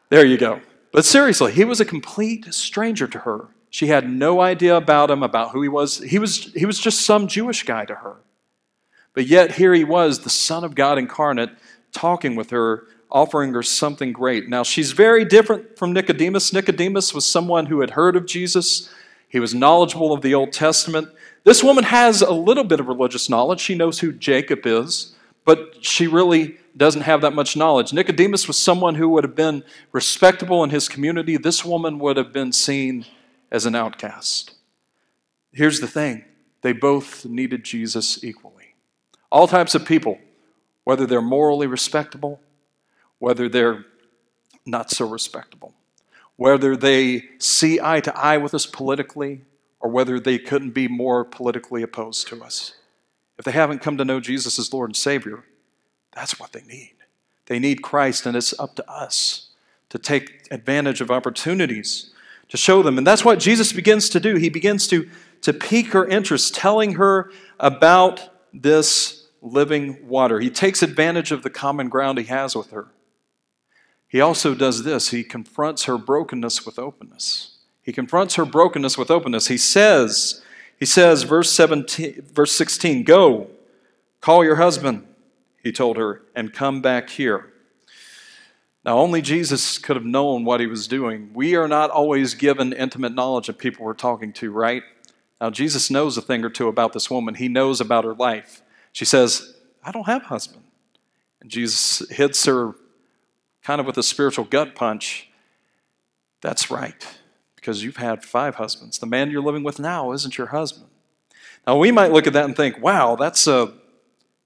There 0.09 0.25
you 0.25 0.37
go. 0.37 0.61
But 0.91 1.05
seriously, 1.05 1.51
he 1.51 1.65
was 1.65 1.81
a 1.81 1.85
complete 1.85 2.53
stranger 2.53 3.07
to 3.07 3.19
her. 3.19 3.47
She 3.69 3.87
had 3.87 4.09
no 4.09 4.39
idea 4.39 4.77
about 4.77 5.11
him, 5.11 5.23
about 5.23 5.51
who 5.51 5.61
he 5.61 5.67
was. 5.67 5.97
He 5.97 6.19
was, 6.19 6.53
he 6.53 6.65
was 6.65 6.79
just 6.79 7.01
some 7.01 7.27
Jewish 7.27 7.63
guy 7.63 7.85
to 7.85 7.95
her. 7.95 8.17
But 9.13 9.25
yet, 9.25 9.53
here 9.53 9.73
he 9.73 9.83
was, 9.83 10.19
the 10.19 10.29
Son 10.29 10.63
of 10.63 10.75
God 10.75 10.97
incarnate, 10.97 11.49
talking 11.91 12.35
with 12.35 12.51
her, 12.51 12.85
offering 13.11 13.53
her 13.53 13.63
something 13.63 14.11
great. 14.11 14.49
Now, 14.49 14.63
she's 14.63 14.91
very 14.91 15.25
different 15.25 15.77
from 15.77 15.93
Nicodemus. 15.93 16.51
Nicodemus 16.53 17.13
was 17.13 17.25
someone 17.25 17.67
who 17.67 17.81
had 17.81 17.91
heard 17.91 18.15
of 18.15 18.25
Jesus, 18.25 18.89
he 19.29 19.39
was 19.39 19.53
knowledgeable 19.53 20.13
of 20.13 20.21
the 20.21 20.33
Old 20.33 20.53
Testament. 20.53 21.09
This 21.43 21.61
woman 21.61 21.83
has 21.83 22.21
a 22.21 22.31
little 22.31 22.63
bit 22.63 22.79
of 22.79 22.87
religious 22.87 23.29
knowledge. 23.29 23.59
She 23.59 23.75
knows 23.75 23.99
who 23.99 24.13
Jacob 24.13 24.65
is 24.65 25.15
but 25.47 25.77
she 25.79 26.07
really 26.07 26.57
doesn't 26.75 27.03
have 27.03 27.21
that 27.21 27.33
much 27.33 27.55
knowledge. 27.55 27.93
Nicodemus 27.93 28.49
was 28.49 28.57
someone 28.57 28.95
who 28.95 29.07
would 29.07 29.23
have 29.23 29.33
been 29.33 29.63
respectable 29.93 30.61
in 30.61 30.71
his 30.71 30.89
community. 30.89 31.37
This 31.37 31.63
woman 31.63 31.99
would 31.99 32.17
have 32.17 32.33
been 32.33 32.51
seen 32.51 33.05
as 33.49 33.65
an 33.65 33.73
outcast. 33.73 34.55
Here's 35.53 35.79
the 35.79 35.87
thing 35.87 36.25
they 36.63 36.73
both 36.73 37.25
needed 37.25 37.63
Jesus 37.63 38.21
equally. 38.25 38.75
All 39.31 39.47
types 39.47 39.73
of 39.73 39.85
people, 39.85 40.19
whether 40.83 41.05
they're 41.05 41.21
morally 41.21 41.65
respectable, 41.65 42.41
whether 43.19 43.49
they're 43.49 43.85
not 44.65 44.91
so 44.91 45.07
respectable, 45.07 45.73
whether 46.35 46.75
they 46.75 47.23
see 47.39 47.79
eye 47.81 48.01
to 48.01 48.17
eye 48.17 48.37
with 48.37 48.53
us 48.53 48.65
politically, 48.65 49.41
or 49.79 49.89
whether 49.89 50.19
they 50.19 50.37
couldn't 50.37 50.71
be 50.71 50.87
more 50.87 51.23
politically 51.23 51.83
opposed 51.83 52.27
to 52.27 52.43
us. 52.43 52.73
If 53.37 53.45
they 53.45 53.51
haven't 53.51 53.81
come 53.81 53.97
to 53.97 54.05
know 54.05 54.19
Jesus 54.19 54.57
as 54.57 54.73
Lord 54.73 54.89
and 54.89 54.95
Savior, 54.95 55.43
that's 56.13 56.39
what 56.39 56.51
they 56.51 56.63
need. 56.63 56.95
They 57.45 57.59
need 57.59 57.81
Christ, 57.81 58.25
and 58.25 58.35
it's 58.35 58.57
up 58.59 58.75
to 58.75 58.89
us 58.89 59.49
to 59.89 59.97
take 59.97 60.47
advantage 60.51 60.99
of 60.99 61.11
opportunities 61.11 62.11
to 62.49 62.57
show 62.57 62.81
them. 62.81 62.97
And 62.97 63.05
that's 63.05 63.25
what 63.25 63.39
Jesus 63.39 63.73
begins 63.73 64.09
to 64.09 64.19
do. 64.19 64.35
He 64.35 64.49
begins 64.49 64.87
to, 64.87 65.09
to 65.41 65.53
pique 65.53 65.93
her 65.93 66.07
interest, 66.07 66.55
telling 66.55 66.93
her 66.95 67.31
about 67.59 68.29
this 68.53 69.27
living 69.41 70.07
water. 70.07 70.39
He 70.39 70.49
takes 70.49 70.81
advantage 70.81 71.31
of 71.31 71.43
the 71.43 71.49
common 71.49 71.89
ground 71.89 72.17
he 72.17 72.25
has 72.25 72.55
with 72.55 72.71
her. 72.71 72.87
He 74.07 74.21
also 74.21 74.55
does 74.55 74.83
this 74.83 75.09
he 75.09 75.23
confronts 75.23 75.83
her 75.83 75.97
brokenness 75.97 76.65
with 76.65 76.79
openness. 76.79 77.57
He 77.81 77.93
confronts 77.93 78.35
her 78.35 78.45
brokenness 78.45 78.97
with 78.97 79.09
openness. 79.09 79.47
He 79.47 79.57
says, 79.57 80.43
he 80.77 80.85
says, 80.85 81.23
verse 81.23 81.51
17, 81.51 82.21
verse 82.33 82.51
16, 82.51 83.03
go, 83.03 83.47
call 84.19 84.43
your 84.43 84.57
husband, 84.57 85.07
he 85.63 85.71
told 85.71 85.97
her, 85.97 86.21
and 86.35 86.53
come 86.53 86.81
back 86.81 87.09
here. 87.09 87.53
Now, 88.83 88.99
only 88.99 89.21
Jesus 89.21 89.77
could 89.77 89.95
have 89.95 90.05
known 90.05 90.45
what 90.45 90.59
he 90.61 90.67
was 90.67 90.87
doing. 90.87 91.31
We 91.33 91.55
are 91.55 91.67
not 91.67 91.89
always 91.89 92.35
given 92.35 92.71
intimate 92.71 93.13
knowledge 93.13 93.49
of 93.49 93.57
people 93.57 93.85
we're 93.85 93.93
talking 93.93 94.31
to, 94.33 94.51
right? 94.51 94.83
Now, 95.41 95.49
Jesus 95.49 95.91
knows 95.91 96.17
a 96.17 96.21
thing 96.21 96.45
or 96.45 96.49
two 96.49 96.67
about 96.67 96.93
this 96.93 97.09
woman. 97.09 97.35
He 97.35 97.47
knows 97.47 97.81
about 97.81 98.05
her 98.05 98.13
life. 98.13 98.61
She 98.91 99.05
says, 99.05 99.55
I 99.83 99.91
don't 99.91 100.05
have 100.05 100.23
a 100.23 100.27
husband. 100.27 100.63
And 101.41 101.51
Jesus 101.51 102.07
hits 102.09 102.45
her 102.45 102.75
kind 103.67 103.81
of 103.81 103.85
with 103.85 103.97
a 103.97 104.03
spiritual 104.03 104.45
gut 104.45 104.75
punch. 104.75 105.29
That's 106.39 106.71
right, 106.71 107.05
because 107.57 107.83
you've 107.83 107.97
had 107.97 108.23
five 108.23 108.55
husbands. 108.55 108.97
The 108.97 109.05
man 109.05 109.29
you're 109.29 109.41
living 109.41 109.63
with 109.63 109.77
now 109.77 110.13
isn't 110.13 110.37
your 110.37 110.47
husband. 110.47 110.87
Now, 111.65 111.77
we 111.77 111.91
might 111.91 112.13
look 112.13 112.27
at 112.27 112.31
that 112.31 112.45
and 112.45 112.55
think, 112.55 112.81
wow, 112.81 113.17
that's 113.17 113.45
a 113.45 113.73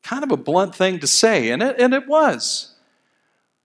kind 0.02 0.24
of 0.24 0.32
a 0.32 0.38
blunt 0.38 0.74
thing 0.74 0.98
to 0.98 1.06
say, 1.06 1.52
and 1.52 1.62
it, 1.62 1.80
and 1.80 1.94
it 1.94 2.08
was. 2.08 2.74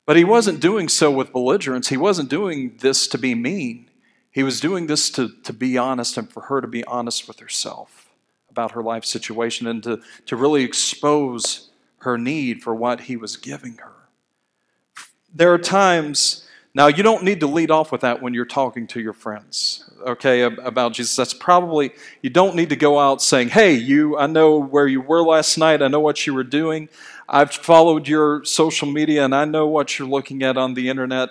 But 0.05 0.17
he 0.17 0.25
wasn't 0.25 0.61
doing 0.61 0.91
so 0.91 1.11
with 1.11 1.33
belligerence. 1.33 1.89
He 1.89 1.97
wasn't 1.97 2.29
doing 2.29 2.77
this 2.81 3.07
to 3.09 3.17
be 3.17 3.35
mean. 3.35 3.91
He 4.31 4.43
was 4.43 4.61
doing 4.61 4.89
this 4.89 5.09
to, 5.13 5.31
to 5.45 5.55
be 5.55 5.79
honest 5.79 6.19
and 6.19 6.31
for 6.31 6.43
her 6.43 6.61
to 6.61 6.69
be 6.69 6.85
honest 6.85 7.27
with 7.27 7.41
herself 7.41 8.11
about 8.51 8.73
her 8.73 8.83
life 8.83 9.07
situation 9.07 9.67
and 9.67 9.83
to, 9.85 10.03
to 10.27 10.37
really 10.37 10.65
expose 10.65 11.71
her 12.01 12.19
need 12.19 12.63
for 12.63 12.75
what 12.75 13.01
he 13.01 13.17
was 13.17 13.39
giving 13.39 13.79
her. 13.79 13.96
There 15.37 15.53
are 15.53 15.59
times, 15.59 16.47
now 16.73 16.87
you 16.87 17.03
don't 17.03 17.23
need 17.23 17.41
to 17.41 17.47
lead 17.47 17.71
off 17.71 17.93
with 17.93 18.01
that 18.01 18.23
when 18.23 18.33
you're 18.33 18.47
talking 18.47 18.87
to 18.87 19.01
your 19.03 19.13
friends, 19.13 19.85
okay, 20.01 20.41
about 20.41 20.95
Jesus. 20.95 21.15
That's 21.15 21.35
probably, 21.35 21.93
you 22.23 22.31
don't 22.31 22.57
need 22.57 22.71
to 22.71 22.77
go 22.77 22.99
out 22.99 23.21
saying, 23.21 23.51
hey, 23.51 23.75
you, 23.75 24.17
I 24.17 24.29
know 24.29 24.57
where 24.59 24.89
you 24.89 25.03
were 25.03 25.23
last 25.23 25.59
night, 25.59 25.83
I 25.83 25.89
know 25.89 26.01
what 26.01 26.27
you 26.27 26.33
were 26.33 26.43
doing. 26.43 26.89
I've 27.29 27.53
followed 27.53 28.09
your 28.09 28.45
social 28.47 28.91
media 28.91 29.27
and 29.27 29.35
I 29.35 29.45
know 29.45 29.67
what 29.67 29.99
you're 29.99 30.09
looking 30.09 30.43
at 30.43 30.57
on 30.57 30.73
the 30.73 30.89
internet. 30.89 31.29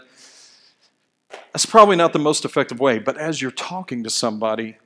That's 1.52 1.66
probably 1.66 1.96
not 1.96 2.14
the 2.14 2.20
most 2.20 2.46
effective 2.46 2.80
way, 2.80 3.00
but 3.00 3.18
as 3.18 3.42
you're 3.42 3.50
talking 3.50 4.04
to 4.04 4.12
somebody, 4.12 4.78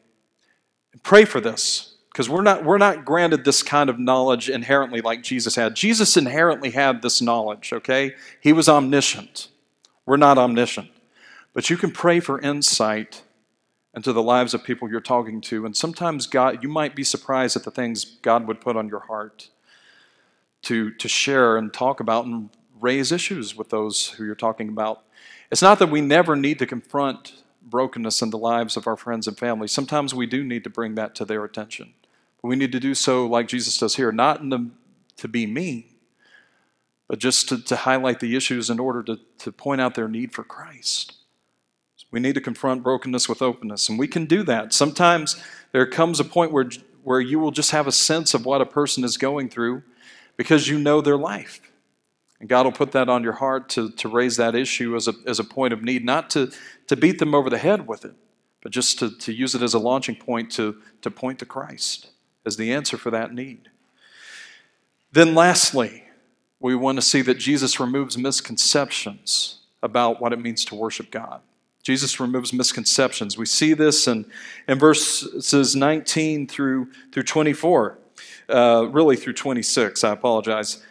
pray 1.04 1.26
for 1.26 1.42
this 1.42 1.89
because 2.20 2.30
we're 2.30 2.42
not, 2.42 2.66
we're 2.66 2.78
not 2.78 3.06
granted 3.06 3.46
this 3.46 3.64
kind 3.64 3.90
of 3.90 3.98
knowledge 3.98 4.50
inherently 4.50 5.00
like 5.00 5.24
Jesus 5.24 5.56
had. 5.56 5.74
Jesus 5.74 6.18
inherently 6.18 6.72
had 6.72 7.02
this 7.02 7.22
knowledge, 7.22 7.72
okay? 7.72 8.14
He 8.42 8.52
was 8.52 8.68
omniscient. 8.68 9.48
We're 10.06 10.18
not 10.18 10.38
omniscient. 10.38 10.90
But 11.54 11.70
you 11.70 11.78
can 11.78 11.92
pray 11.92 12.20
for 12.20 12.38
insight 12.42 13.22
into 13.96 14.12
the 14.12 14.22
lives 14.22 14.54
of 14.54 14.66
people 14.66 14.90
you're 14.90 15.00
talking 15.00 15.40
to. 15.40 15.66
And 15.66 15.78
sometimes 15.78 16.28
God, 16.28 16.62
you 16.62 16.68
might 16.68 16.94
be 16.94 17.06
surprised 17.06 17.56
at 17.56 17.64
the 17.64 17.72
things 17.72 18.18
God 18.22 18.50
would 18.50 18.60
put 18.60 18.76
on 18.76 18.90
your 18.90 19.00
heart 19.00 19.50
to, 20.64 20.92
to 20.96 21.08
share 21.08 21.56
and 21.56 21.74
talk 21.74 22.02
about 22.02 22.26
and 22.26 22.50
raise 22.82 23.14
issues 23.14 23.56
with 23.56 23.70
those 23.70 24.10
who 24.10 24.26
you're 24.26 24.36
talking 24.36 24.68
about. 24.68 25.04
It's 25.54 25.62
not 25.62 25.80
that 25.80 25.90
we 25.90 26.02
never 26.02 26.36
need 26.36 26.60
to 26.60 26.66
confront 26.66 27.42
brokenness 27.62 28.22
in 28.22 28.30
the 28.30 28.38
lives 28.38 28.76
of 28.76 28.88
our 28.88 28.98
friends 28.98 29.26
and 29.26 29.40
family. 29.40 29.70
Sometimes 29.70 30.14
we 30.14 30.26
do 30.26 30.44
need 30.44 30.66
to 30.66 30.70
bring 30.70 30.96
that 30.96 31.16
to 31.16 31.24
their 31.24 31.46
attention. 31.46 31.94
We 32.42 32.56
need 32.56 32.72
to 32.72 32.80
do 32.80 32.94
so 32.94 33.26
like 33.26 33.48
Jesus 33.48 33.78
does 33.78 33.96
here, 33.96 34.12
not 34.12 34.48
the, 34.50 34.70
to 35.18 35.28
be 35.28 35.46
mean, 35.46 35.84
but 37.08 37.20
just 37.20 37.50
to, 37.50 37.62
to 37.64 37.76
highlight 37.76 38.20
the 38.20 38.36
issues 38.36 38.70
in 38.70 38.80
order 38.80 39.04
to, 39.04 39.20
to 39.40 39.52
point 39.52 39.82
out 39.82 39.96
their 39.96 40.08
need 40.08 40.34
for 40.34 40.44
Christ. 40.44 41.16
We 42.12 42.20
need 42.20 42.36
to 42.36 42.42
confront 42.42 42.82
brokenness 42.82 43.28
with 43.28 43.42
openness, 43.42 43.90
and 43.90 44.00
we 44.00 44.08
can 44.08 44.26
do 44.26 44.44
that. 44.44 44.74
Sometimes 44.74 45.42
there 45.74 45.86
comes 45.86 46.20
a 46.20 46.24
point 46.24 46.52
where, 46.52 46.70
where 47.04 47.20
you 47.20 47.40
will 47.40 47.52
just 47.52 47.72
have 47.72 47.88
a 47.88 47.92
sense 47.92 48.34
of 48.34 48.46
what 48.46 48.62
a 48.62 48.66
person 48.66 49.04
is 49.04 49.18
going 49.18 49.50
through, 49.50 49.84
because 50.38 50.68
you 50.68 50.80
know 50.80 51.02
their 51.02 51.18
life. 51.18 51.60
And 52.40 52.48
God 52.48 52.66
will 52.66 52.72
put 52.72 52.94
that 52.94 53.10
on 53.10 53.22
your 53.22 53.34
heart 53.34 53.68
to, 53.70 53.92
to 53.92 54.08
raise 54.08 54.38
that 54.38 54.56
issue 54.56 54.96
as 54.96 55.10
a, 55.10 55.14
as 55.28 55.40
a 55.40 55.44
point 55.44 55.74
of 55.74 55.84
need, 55.84 56.06
not 56.06 56.30
to, 56.32 56.52
to 56.88 56.96
beat 56.96 57.20
them 57.20 57.36
over 57.36 57.50
the 57.50 57.58
head 57.58 57.86
with 57.86 58.06
it, 58.06 58.16
but 58.64 58.72
just 58.72 58.98
to, 59.00 59.16
to 59.18 59.34
use 59.34 59.54
it 59.54 59.62
as 59.62 59.74
a 59.74 59.80
launching 59.80 60.16
point 60.16 60.50
to, 60.54 60.82
to 61.02 61.12
point 61.12 61.38
to 61.40 61.46
Christ 61.46 62.12
as 62.46 62.58
the 62.58 62.72
answer 62.72 62.98
for 62.98 63.12
that 63.12 63.34
need. 63.34 63.70
Then, 65.12 65.34
lastly, 65.36 66.04
we 66.60 66.76
want 66.76 66.98
to 66.98 67.02
see 67.02 67.22
that 67.22 67.36
Jesus 67.36 67.80
removes 67.80 68.18
misconceptions 68.18 69.60
about 69.82 70.22
what 70.22 70.34
it 70.34 70.40
means 70.40 70.66
to 70.66 70.76
worship 70.76 71.10
God. 71.10 71.42
Jesus 71.84 72.20
removes 72.20 72.54
misconceptions. 72.54 73.38
We 73.38 73.46
see 73.46 73.74
this 73.74 74.08
in, 74.08 74.26
in 74.68 74.78
verses 74.78 75.76
19 75.76 76.48
through, 76.48 76.90
through 77.12 77.24
24 77.24 77.98
uh, 78.50 78.88
really 78.92 79.16
through 79.16 79.34
26. 79.34 80.04
I 80.04 80.12
apologize. 80.12 80.84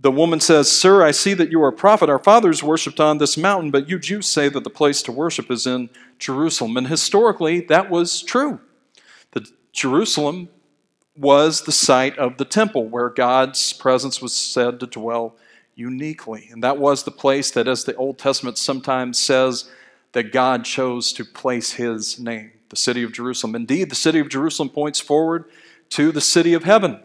The 0.00 0.10
woman 0.10 0.40
says, 0.40 0.70
Sir, 0.70 1.02
I 1.02 1.10
see 1.10 1.34
that 1.34 1.50
you 1.50 1.62
are 1.62 1.68
a 1.68 1.72
prophet. 1.72 2.08
Our 2.08 2.18
fathers 2.18 2.62
worshipped 2.62 3.00
on 3.00 3.18
this 3.18 3.36
mountain, 3.36 3.70
but 3.70 3.88
you 3.88 3.98
Jews 3.98 4.26
say 4.26 4.48
that 4.48 4.62
the 4.62 4.70
place 4.70 5.02
to 5.02 5.12
worship 5.12 5.50
is 5.50 5.66
in 5.66 5.90
Jerusalem. 6.18 6.76
And 6.76 6.86
historically, 6.86 7.60
that 7.62 7.90
was 7.90 8.22
true. 8.22 8.60
The 9.32 9.50
Jerusalem 9.72 10.48
was 11.18 11.62
the 11.62 11.72
site 11.72 12.16
of 12.16 12.36
the 12.36 12.44
temple 12.44 12.86
where 12.86 13.10
God's 13.10 13.72
presence 13.72 14.22
was 14.22 14.34
said 14.34 14.78
to 14.80 14.86
dwell 14.86 15.36
uniquely. 15.74 16.48
And 16.50 16.62
that 16.62 16.78
was 16.78 17.02
the 17.02 17.10
place 17.10 17.50
that, 17.52 17.68
as 17.68 17.84
the 17.84 17.96
Old 17.96 18.18
Testament 18.18 18.58
sometimes 18.58 19.18
says, 19.18 19.70
that 20.12 20.32
God 20.32 20.64
chose 20.64 21.12
to 21.12 21.24
place 21.24 21.72
his 21.72 22.18
name, 22.18 22.52
the 22.68 22.76
city 22.76 23.02
of 23.02 23.12
Jerusalem. 23.12 23.54
Indeed, 23.54 23.90
the 23.90 23.96
city 23.96 24.18
of 24.20 24.28
Jerusalem 24.28 24.70
points 24.70 25.00
forward 25.00 25.44
to 25.90 26.12
the 26.12 26.20
city 26.20 26.54
of 26.54 26.64
heaven. 26.64 27.00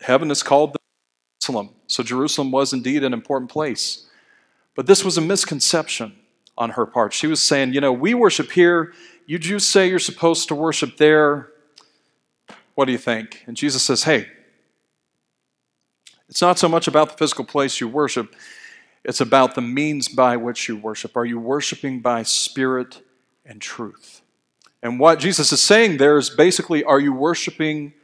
Heaven 0.00 0.30
is 0.30 0.42
called 0.42 0.76
Jerusalem. 1.40 1.70
So 1.86 2.02
Jerusalem 2.02 2.50
was 2.50 2.72
indeed 2.72 3.04
an 3.04 3.12
important 3.12 3.50
place. 3.50 4.06
But 4.74 4.86
this 4.86 5.04
was 5.04 5.18
a 5.18 5.20
misconception 5.20 6.14
on 6.56 6.70
her 6.70 6.86
part. 6.86 7.12
She 7.12 7.26
was 7.26 7.40
saying, 7.40 7.72
you 7.74 7.80
know, 7.80 7.92
we 7.92 8.14
worship 8.14 8.50
here. 8.50 8.92
You 9.26 9.38
Jews 9.38 9.64
say 9.64 9.88
you're 9.88 9.98
supposed 9.98 10.48
to 10.48 10.54
worship 10.54 10.96
there. 10.96 11.50
What 12.78 12.84
do 12.84 12.92
you 12.92 12.98
think? 12.98 13.42
And 13.48 13.56
Jesus 13.56 13.82
says, 13.82 14.04
hey, 14.04 14.28
it's 16.28 16.40
not 16.40 16.60
so 16.60 16.68
much 16.68 16.86
about 16.86 17.10
the 17.10 17.16
physical 17.16 17.44
place 17.44 17.80
you 17.80 17.88
worship, 17.88 18.36
it's 19.02 19.20
about 19.20 19.56
the 19.56 19.60
means 19.60 20.06
by 20.06 20.36
which 20.36 20.68
you 20.68 20.76
worship. 20.76 21.16
Are 21.16 21.24
you 21.24 21.40
worshiping 21.40 21.98
by 21.98 22.22
spirit 22.22 23.02
and 23.44 23.60
truth? 23.60 24.22
And 24.80 25.00
what 25.00 25.18
Jesus 25.18 25.50
is 25.50 25.60
saying 25.60 25.96
there 25.96 26.18
is 26.18 26.30
basically, 26.30 26.84
are 26.84 27.00
you 27.00 27.12
worshiping 27.12 27.94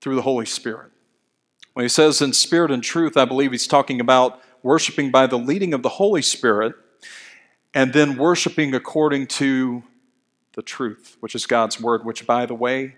through 0.00 0.16
the 0.16 0.22
Holy 0.22 0.46
Spirit? 0.46 0.90
When 1.74 1.84
he 1.84 1.88
says 1.88 2.20
in 2.20 2.32
spirit 2.32 2.72
and 2.72 2.82
truth, 2.82 3.16
I 3.16 3.26
believe 3.26 3.52
he's 3.52 3.68
talking 3.68 4.00
about 4.00 4.40
worshiping 4.64 5.12
by 5.12 5.28
the 5.28 5.38
leading 5.38 5.72
of 5.72 5.84
the 5.84 5.88
Holy 5.88 6.22
Spirit 6.22 6.74
and 7.72 7.92
then 7.92 8.18
worshiping 8.18 8.74
according 8.74 9.28
to 9.28 9.84
the 10.54 10.62
truth, 10.62 11.16
which 11.20 11.34
is 11.34 11.46
God's 11.46 11.80
word, 11.80 12.04
which, 12.04 12.26
by 12.26 12.46
the 12.46 12.54
way, 12.54 12.96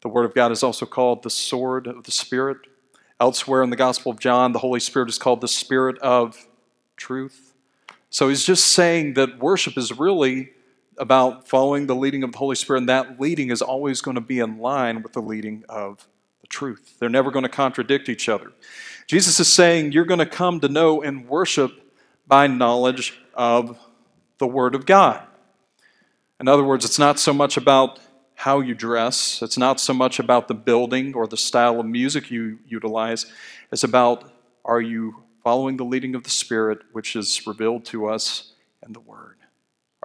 the 0.00 0.08
word 0.08 0.24
of 0.24 0.34
God 0.34 0.52
is 0.52 0.62
also 0.62 0.86
called 0.86 1.22
the 1.22 1.30
sword 1.30 1.86
of 1.86 2.04
the 2.04 2.12
Spirit. 2.12 2.58
Elsewhere 3.20 3.62
in 3.62 3.70
the 3.70 3.76
Gospel 3.76 4.12
of 4.12 4.18
John, 4.18 4.52
the 4.52 4.58
Holy 4.58 4.80
Spirit 4.80 5.08
is 5.08 5.18
called 5.18 5.40
the 5.40 5.48
Spirit 5.48 5.98
of 5.98 6.46
truth. 6.96 7.54
So 8.10 8.28
he's 8.28 8.44
just 8.44 8.66
saying 8.68 9.14
that 9.14 9.38
worship 9.38 9.78
is 9.78 9.98
really 9.98 10.50
about 10.98 11.48
following 11.48 11.86
the 11.86 11.96
leading 11.96 12.22
of 12.22 12.32
the 12.32 12.38
Holy 12.38 12.54
Spirit, 12.54 12.80
and 12.80 12.88
that 12.88 13.20
leading 13.20 13.50
is 13.50 13.62
always 13.62 14.00
going 14.00 14.14
to 14.14 14.20
be 14.20 14.38
in 14.38 14.58
line 14.58 15.02
with 15.02 15.12
the 15.12 15.22
leading 15.22 15.64
of 15.68 16.06
the 16.40 16.46
truth. 16.46 16.96
They're 16.98 17.08
never 17.08 17.30
going 17.30 17.44
to 17.44 17.48
contradict 17.48 18.08
each 18.08 18.28
other. 18.28 18.52
Jesus 19.06 19.40
is 19.40 19.52
saying 19.52 19.92
you're 19.92 20.04
going 20.04 20.18
to 20.18 20.26
come 20.26 20.60
to 20.60 20.68
know 20.68 21.02
and 21.02 21.28
worship 21.28 21.72
by 22.26 22.46
knowledge 22.46 23.18
of 23.34 23.78
the 24.38 24.46
Word 24.46 24.74
of 24.74 24.86
God. 24.86 25.22
In 26.40 26.48
other 26.48 26.64
words, 26.64 26.84
it's 26.84 26.98
not 26.98 27.18
so 27.18 27.32
much 27.32 27.56
about 27.56 28.00
how 28.34 28.60
you 28.60 28.74
dress, 28.74 29.40
it's 29.42 29.56
not 29.56 29.78
so 29.78 29.94
much 29.94 30.18
about 30.18 30.48
the 30.48 30.54
building 30.54 31.14
or 31.14 31.26
the 31.26 31.36
style 31.36 31.78
of 31.78 31.86
music 31.86 32.30
you 32.30 32.58
utilize, 32.66 33.26
it's 33.70 33.84
about 33.84 34.32
are 34.64 34.80
you 34.80 35.22
following 35.44 35.76
the 35.76 35.84
leading 35.84 36.14
of 36.14 36.24
the 36.24 36.30
Spirit, 36.30 36.78
which 36.92 37.14
is 37.14 37.46
revealed 37.46 37.84
to 37.84 38.06
us 38.06 38.52
in 38.84 38.92
the 38.92 39.00
Word. 39.00 39.34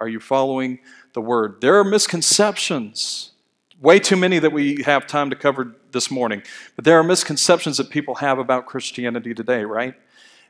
Are 0.00 0.08
you 0.08 0.18
following 0.18 0.78
the 1.12 1.20
word? 1.20 1.60
There 1.60 1.78
are 1.78 1.84
misconceptions, 1.84 3.32
way 3.80 3.98
too 3.98 4.16
many 4.16 4.38
that 4.38 4.50
we 4.50 4.82
have 4.84 5.06
time 5.06 5.28
to 5.28 5.36
cover 5.36 5.74
this 5.92 6.10
morning, 6.10 6.42
but 6.74 6.86
there 6.86 6.98
are 6.98 7.04
misconceptions 7.04 7.76
that 7.76 7.90
people 7.90 8.14
have 8.16 8.38
about 8.38 8.64
Christianity 8.64 9.34
today, 9.34 9.62
right? 9.64 9.94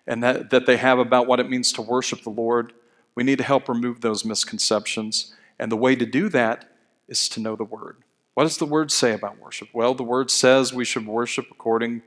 And 0.07 0.23
that, 0.23 0.51
that 0.51 0.67
they 0.67 0.77
have 0.77 1.01
about 1.01 1.27
what 1.27 1.41
it 1.41 1.51
means 1.51 1.73
to 1.73 1.83
worship 1.83 2.23
the 2.23 2.31
Lord. 2.31 2.73
We 3.17 3.25
need 3.25 3.39
to 3.39 3.45
help 3.45 3.69
remove 3.69 4.01
those 4.01 4.25
misconceptions. 4.25 5.35
And 5.61 5.71
the 5.71 5.77
way 5.77 5.95
to 5.95 6.07
do 6.07 6.29
that 6.31 6.65
is 7.07 7.29
to 7.29 7.41
know 7.41 7.55
the 7.55 7.63
Word. 7.63 7.99
What 8.35 8.45
does 8.45 8.57
the 8.57 8.67
Word 8.67 8.91
say 8.91 9.13
about 9.13 9.39
worship? 9.39 9.69
Well, 9.73 9.95
the 9.95 10.03
Word 10.03 10.29
says 10.29 10.75
we 10.75 10.85
should 10.85 11.07
worship 11.07 11.47
according 11.53 12.03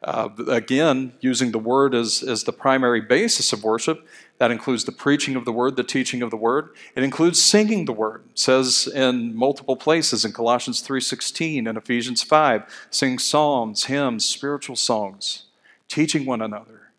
Uh, 0.00 0.28
again, 0.46 1.12
using 1.20 1.50
the 1.50 1.58
word 1.58 1.92
as, 1.92 2.22
as 2.22 2.44
the 2.44 2.52
primary 2.52 3.00
basis 3.00 3.52
of 3.52 3.64
worship, 3.64 4.06
that 4.38 4.52
includes 4.52 4.84
the 4.84 4.92
preaching 4.92 5.34
of 5.34 5.44
the 5.44 5.50
word, 5.50 5.74
the 5.74 5.82
teaching 5.82 6.22
of 6.22 6.30
the 6.30 6.36
word. 6.36 6.70
It 6.94 7.02
includes 7.02 7.42
singing 7.42 7.84
the 7.84 7.92
word. 7.92 8.22
It 8.30 8.38
says 8.38 8.86
in 8.86 9.34
multiple 9.34 9.74
places 9.74 10.24
in 10.24 10.32
Colossians 10.32 10.82
3:16 10.82 11.66
and 11.66 11.76
Ephesians 11.76 12.22
5, 12.22 12.62
sing 12.90 13.18
psalms, 13.18 13.86
hymns, 13.86 14.24
spiritual 14.24 14.76
songs, 14.76 15.46
teaching 15.88 16.24
one 16.24 16.42
another, 16.42 16.92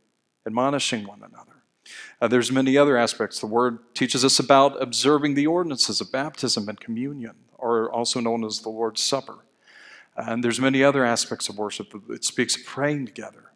admonishing 0.45 1.07
one 1.07 1.23
another. 1.23 1.48
Uh, 2.21 2.27
there's 2.27 2.51
many 2.51 2.77
other 2.77 2.97
aspects. 2.97 3.39
The 3.39 3.47
word 3.47 3.79
teaches 3.93 4.25
us 4.25 4.39
about 4.39 4.81
observing 4.81 5.35
the 5.35 5.47
ordinances 5.47 6.01
of 6.01 6.11
baptism 6.11 6.67
and 6.67 6.79
communion, 6.79 7.35
or 7.57 7.91
also 7.91 8.19
known 8.19 8.43
as 8.43 8.59
the 8.59 8.69
Lord's 8.69 9.01
Supper. 9.01 9.45
And 10.17 10.43
there's 10.43 10.59
many 10.59 10.83
other 10.83 11.05
aspects 11.05 11.47
of 11.47 11.57
worship. 11.57 11.93
It 12.09 12.25
speaks 12.25 12.57
of 12.57 12.65
praying 12.65 13.05
together. 13.05 13.53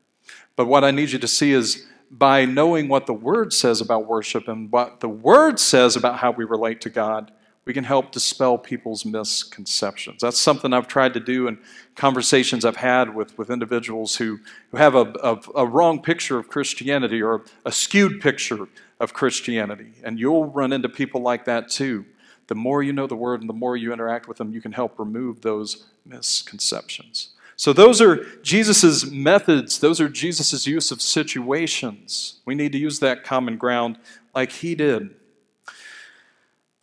But 0.56 0.68
what 0.68 0.84
I 0.86 0.92
need 0.92 1.12
you 1.12 1.20
to 1.20 1.28
see 1.28 1.52
is 1.52 1.86
by 2.10 2.46
knowing 2.46 2.88
what 2.88 3.06
the 3.06 3.14
Word 3.14 3.52
says 3.52 3.82
about 3.82 4.08
worship 4.08 4.48
and 4.48 4.72
what 4.72 5.00
the 5.02 5.10
Word 5.10 5.60
says 5.60 5.96
about 5.96 6.20
how 6.20 6.32
we 6.32 6.46
relate 6.46 6.80
to 6.82 6.90
God, 6.90 7.32
we 7.66 7.74
can 7.74 7.84
help 7.84 8.12
dispel 8.12 8.58
people's 8.58 9.06
misconceptions. 9.06 10.22
That's 10.22 10.40
something 10.40 10.74
I've 10.74 10.88
tried 10.88 11.14
to 11.14 11.20
do 11.20 11.48
in 11.48 11.58
conversations 11.96 12.66
I've 12.66 12.76
had 12.76 13.16
with, 13.16 13.38
with 13.38 13.50
individuals 13.50 14.18
who, 14.18 14.40
who 14.72 14.78
have 14.78 14.96
a, 14.96 15.14
a, 15.24 15.40
a 15.56 15.66
wrong 15.66 16.02
picture 16.02 16.38
of 16.38 16.50
Christianity 16.50 17.22
or 17.22 17.44
a 17.66 17.72
skewed 17.72 18.22
picture 18.22 18.68
of 19.00 19.14
Christianity. 19.14 19.94
And 20.04 20.20
you'll 20.20 20.46
run 20.46 20.74
into 20.74 20.90
people 20.90 21.22
like 21.22 21.46
that 21.46 21.70
too. 21.70 22.06
The 22.48 22.56
more 22.56 22.84
you 22.84 22.92
know 22.92 23.08
the 23.08 23.16
Word 23.16 23.40
and 23.40 23.50
the 23.50 23.54
more 23.54 23.78
you 23.78 23.94
interact 23.94 24.28
with 24.28 24.38
them, 24.38 24.52
you 24.52 24.62
can 24.62 24.74
help 24.74 25.00
remove 25.00 25.42
those 25.42 25.86
misconceptions. 26.06 27.30
So, 27.56 27.72
those 27.72 28.02
are 28.02 28.26
Jesus' 28.42 29.06
methods, 29.06 29.80
those 29.80 30.02
are 30.02 30.10
Jesus' 30.10 30.68
use 30.68 30.92
of 30.92 31.02
situations. 31.02 32.42
We 32.46 32.56
need 32.56 32.72
to 32.74 32.78
use 32.78 33.00
that 33.00 33.24
common 33.24 33.58
ground 33.58 33.98
like 34.36 34.52
he 34.52 34.76
did. 34.76 35.16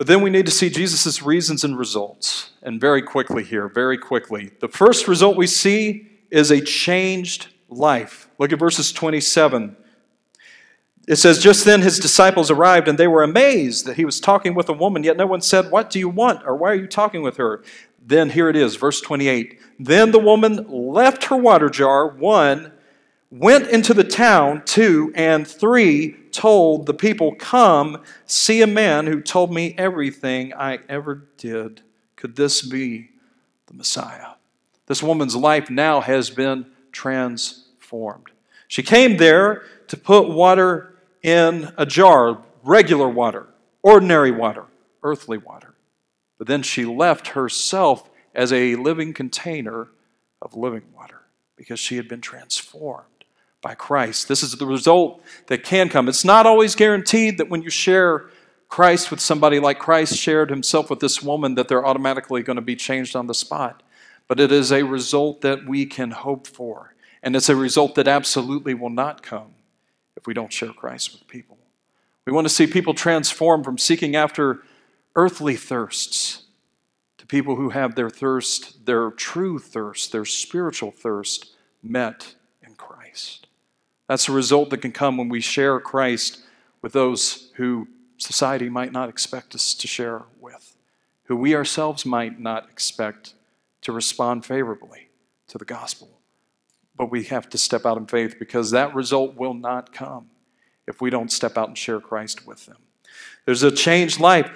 But 0.01 0.07
then 0.07 0.23
we 0.23 0.31
need 0.31 0.47
to 0.47 0.51
see 0.51 0.71
Jesus' 0.71 1.21
reasons 1.21 1.63
and 1.63 1.77
results. 1.77 2.53
And 2.63 2.81
very 2.81 3.03
quickly 3.03 3.43
here, 3.43 3.67
very 3.67 3.99
quickly. 3.99 4.49
The 4.59 4.67
first 4.67 5.07
result 5.07 5.37
we 5.37 5.45
see 5.45 6.07
is 6.31 6.49
a 6.49 6.59
changed 6.59 7.49
life. 7.69 8.27
Look 8.39 8.51
at 8.51 8.57
verses 8.57 8.91
27. 8.91 9.77
It 11.07 11.17
says, 11.17 11.37
Just 11.37 11.65
then 11.65 11.83
his 11.83 11.99
disciples 11.99 12.49
arrived, 12.49 12.87
and 12.87 12.97
they 12.97 13.07
were 13.07 13.21
amazed 13.21 13.85
that 13.85 13.97
he 13.97 14.03
was 14.03 14.19
talking 14.19 14.55
with 14.55 14.69
a 14.69 14.73
woman, 14.73 15.03
yet 15.03 15.17
no 15.17 15.27
one 15.27 15.41
said, 15.41 15.69
What 15.69 15.91
do 15.91 15.99
you 15.99 16.09
want? 16.09 16.47
or 16.47 16.55
Why 16.55 16.71
are 16.71 16.75
you 16.75 16.87
talking 16.87 17.21
with 17.21 17.37
her? 17.37 17.63
Then 18.03 18.31
here 18.31 18.49
it 18.49 18.55
is, 18.55 18.77
verse 18.77 19.01
28. 19.01 19.59
Then 19.77 20.09
the 20.09 20.17
woman 20.17 20.65
left 20.67 21.25
her 21.25 21.37
water 21.37 21.69
jar, 21.69 22.07
one, 22.07 22.71
went 23.29 23.67
into 23.67 23.93
the 23.93 24.03
town, 24.03 24.63
two, 24.65 25.11
and 25.13 25.47
three, 25.47 26.15
told 26.31 26.85
the 26.85 26.93
people, 26.93 27.35
Come, 27.35 28.01
see 28.25 28.61
a 28.61 28.67
man 28.67 29.07
who 29.07 29.21
told 29.21 29.53
me 29.53 29.75
everything 29.77 30.53
I 30.53 30.79
ever 30.89 31.27
did. 31.37 31.81
Could 32.15 32.35
this 32.35 32.61
be 32.61 33.09
the 33.67 33.73
Messiah? 33.73 34.33
This 34.87 35.03
woman's 35.03 35.35
life 35.35 35.69
now 35.69 36.01
has 36.01 36.29
been 36.29 36.65
transformed. 36.91 38.27
She 38.67 38.83
came 38.83 39.17
there 39.17 39.63
to 39.87 39.97
put 39.97 40.29
water 40.29 40.95
in 41.23 41.71
a 41.77 41.85
jar, 41.85 42.41
regular 42.63 43.09
water, 43.09 43.47
ordinary 43.83 44.31
water, 44.31 44.65
earthly 45.03 45.37
water. 45.37 45.75
But 46.37 46.47
then 46.47 46.63
she 46.63 46.85
left 46.85 47.29
herself 47.29 48.09
as 48.33 48.51
a 48.51 48.75
living 48.75 49.13
container 49.13 49.89
of 50.41 50.55
living 50.55 50.83
water 50.95 51.21
because 51.55 51.79
she 51.79 51.97
had 51.97 52.07
been 52.07 52.21
transformed 52.21 53.05
by 53.61 53.75
Christ. 53.75 54.27
This 54.27 54.43
is 54.43 54.53
the 54.53 54.65
result 54.65 55.21
that 55.47 55.63
can 55.63 55.87
come. 55.87 56.09
It's 56.09 56.25
not 56.25 56.45
always 56.45 56.75
guaranteed 56.75 57.37
that 57.37 57.49
when 57.49 57.61
you 57.61 57.69
share 57.69 58.29
Christ 58.67 59.11
with 59.11 59.19
somebody 59.19 59.59
like 59.59 59.79
Christ 59.79 60.17
shared 60.17 60.49
himself 60.49 60.89
with 60.89 60.99
this 60.99 61.21
woman, 61.21 61.55
that 61.55 61.67
they're 61.67 61.85
automatically 61.85 62.41
going 62.41 62.55
to 62.55 62.61
be 62.61 62.75
changed 62.75 63.15
on 63.15 63.27
the 63.27 63.33
spot. 63.33 63.83
But 64.27 64.39
it 64.39 64.51
is 64.51 64.71
a 64.71 64.83
result 64.83 65.41
that 65.41 65.65
we 65.67 65.85
can 65.85 66.11
hope 66.11 66.47
for. 66.47 66.95
And 67.21 67.35
it's 67.35 67.49
a 67.49 67.55
result 67.55 67.95
that 67.95 68.07
absolutely 68.07 68.73
will 68.73 68.89
not 68.89 69.21
come 69.21 69.53
if 70.15 70.25
we 70.25 70.33
don't 70.33 70.53
share 70.53 70.71
Christ 70.71 71.11
with 71.11 71.27
people. 71.27 71.57
We 72.25 72.33
want 72.33 72.45
to 72.45 72.53
see 72.53 72.65
people 72.65 72.93
transformed 72.93 73.65
from 73.65 73.77
seeking 73.77 74.15
after 74.15 74.63
earthly 75.15 75.55
thirsts 75.55 76.43
to 77.17 77.25
people 77.27 77.55
who 77.57 77.69
have 77.69 77.95
their 77.95 78.09
thirst, 78.09 78.85
their 78.85 79.11
true 79.11 79.59
thirst, 79.59 80.11
their 80.11 80.25
spiritual 80.25 80.91
thirst 80.91 81.53
met 81.83 82.35
in 82.65 82.75
Christ. 82.75 83.47
That's 84.11 84.27
a 84.27 84.33
result 84.33 84.71
that 84.71 84.79
can 84.79 84.91
come 84.91 85.15
when 85.15 85.29
we 85.29 85.39
share 85.39 85.79
Christ 85.79 86.41
with 86.81 86.91
those 86.91 87.49
who 87.55 87.87
society 88.17 88.67
might 88.67 88.91
not 88.91 89.07
expect 89.07 89.55
us 89.55 89.73
to 89.75 89.87
share 89.87 90.23
with, 90.41 90.75
who 91.23 91.37
we 91.37 91.55
ourselves 91.55 92.05
might 92.05 92.37
not 92.37 92.69
expect 92.69 93.35
to 93.79 93.93
respond 93.93 94.43
favorably 94.43 95.07
to 95.47 95.57
the 95.57 95.63
gospel. 95.63 96.09
But 96.97 97.09
we 97.09 97.23
have 97.23 97.49
to 97.51 97.57
step 97.57 97.85
out 97.85 97.95
in 97.95 98.05
faith 98.05 98.35
because 98.37 98.71
that 98.71 98.93
result 98.93 99.35
will 99.35 99.53
not 99.53 99.93
come 99.93 100.29
if 100.89 100.99
we 100.99 101.09
don't 101.09 101.31
step 101.31 101.57
out 101.57 101.69
and 101.69 101.77
share 101.77 102.01
Christ 102.01 102.45
with 102.45 102.65
them. 102.65 102.79
There's 103.45 103.63
a 103.63 103.71
changed 103.71 104.19
life. 104.19 104.51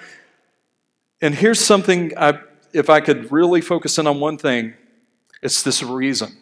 And 1.22 1.34
here's 1.34 1.60
something, 1.60 2.12
I, 2.18 2.40
if 2.74 2.90
I 2.90 3.00
could 3.00 3.32
really 3.32 3.62
focus 3.62 3.96
in 3.96 4.06
on 4.06 4.20
one 4.20 4.36
thing, 4.36 4.74
it's 5.40 5.62
this 5.62 5.82
reason. 5.82 6.36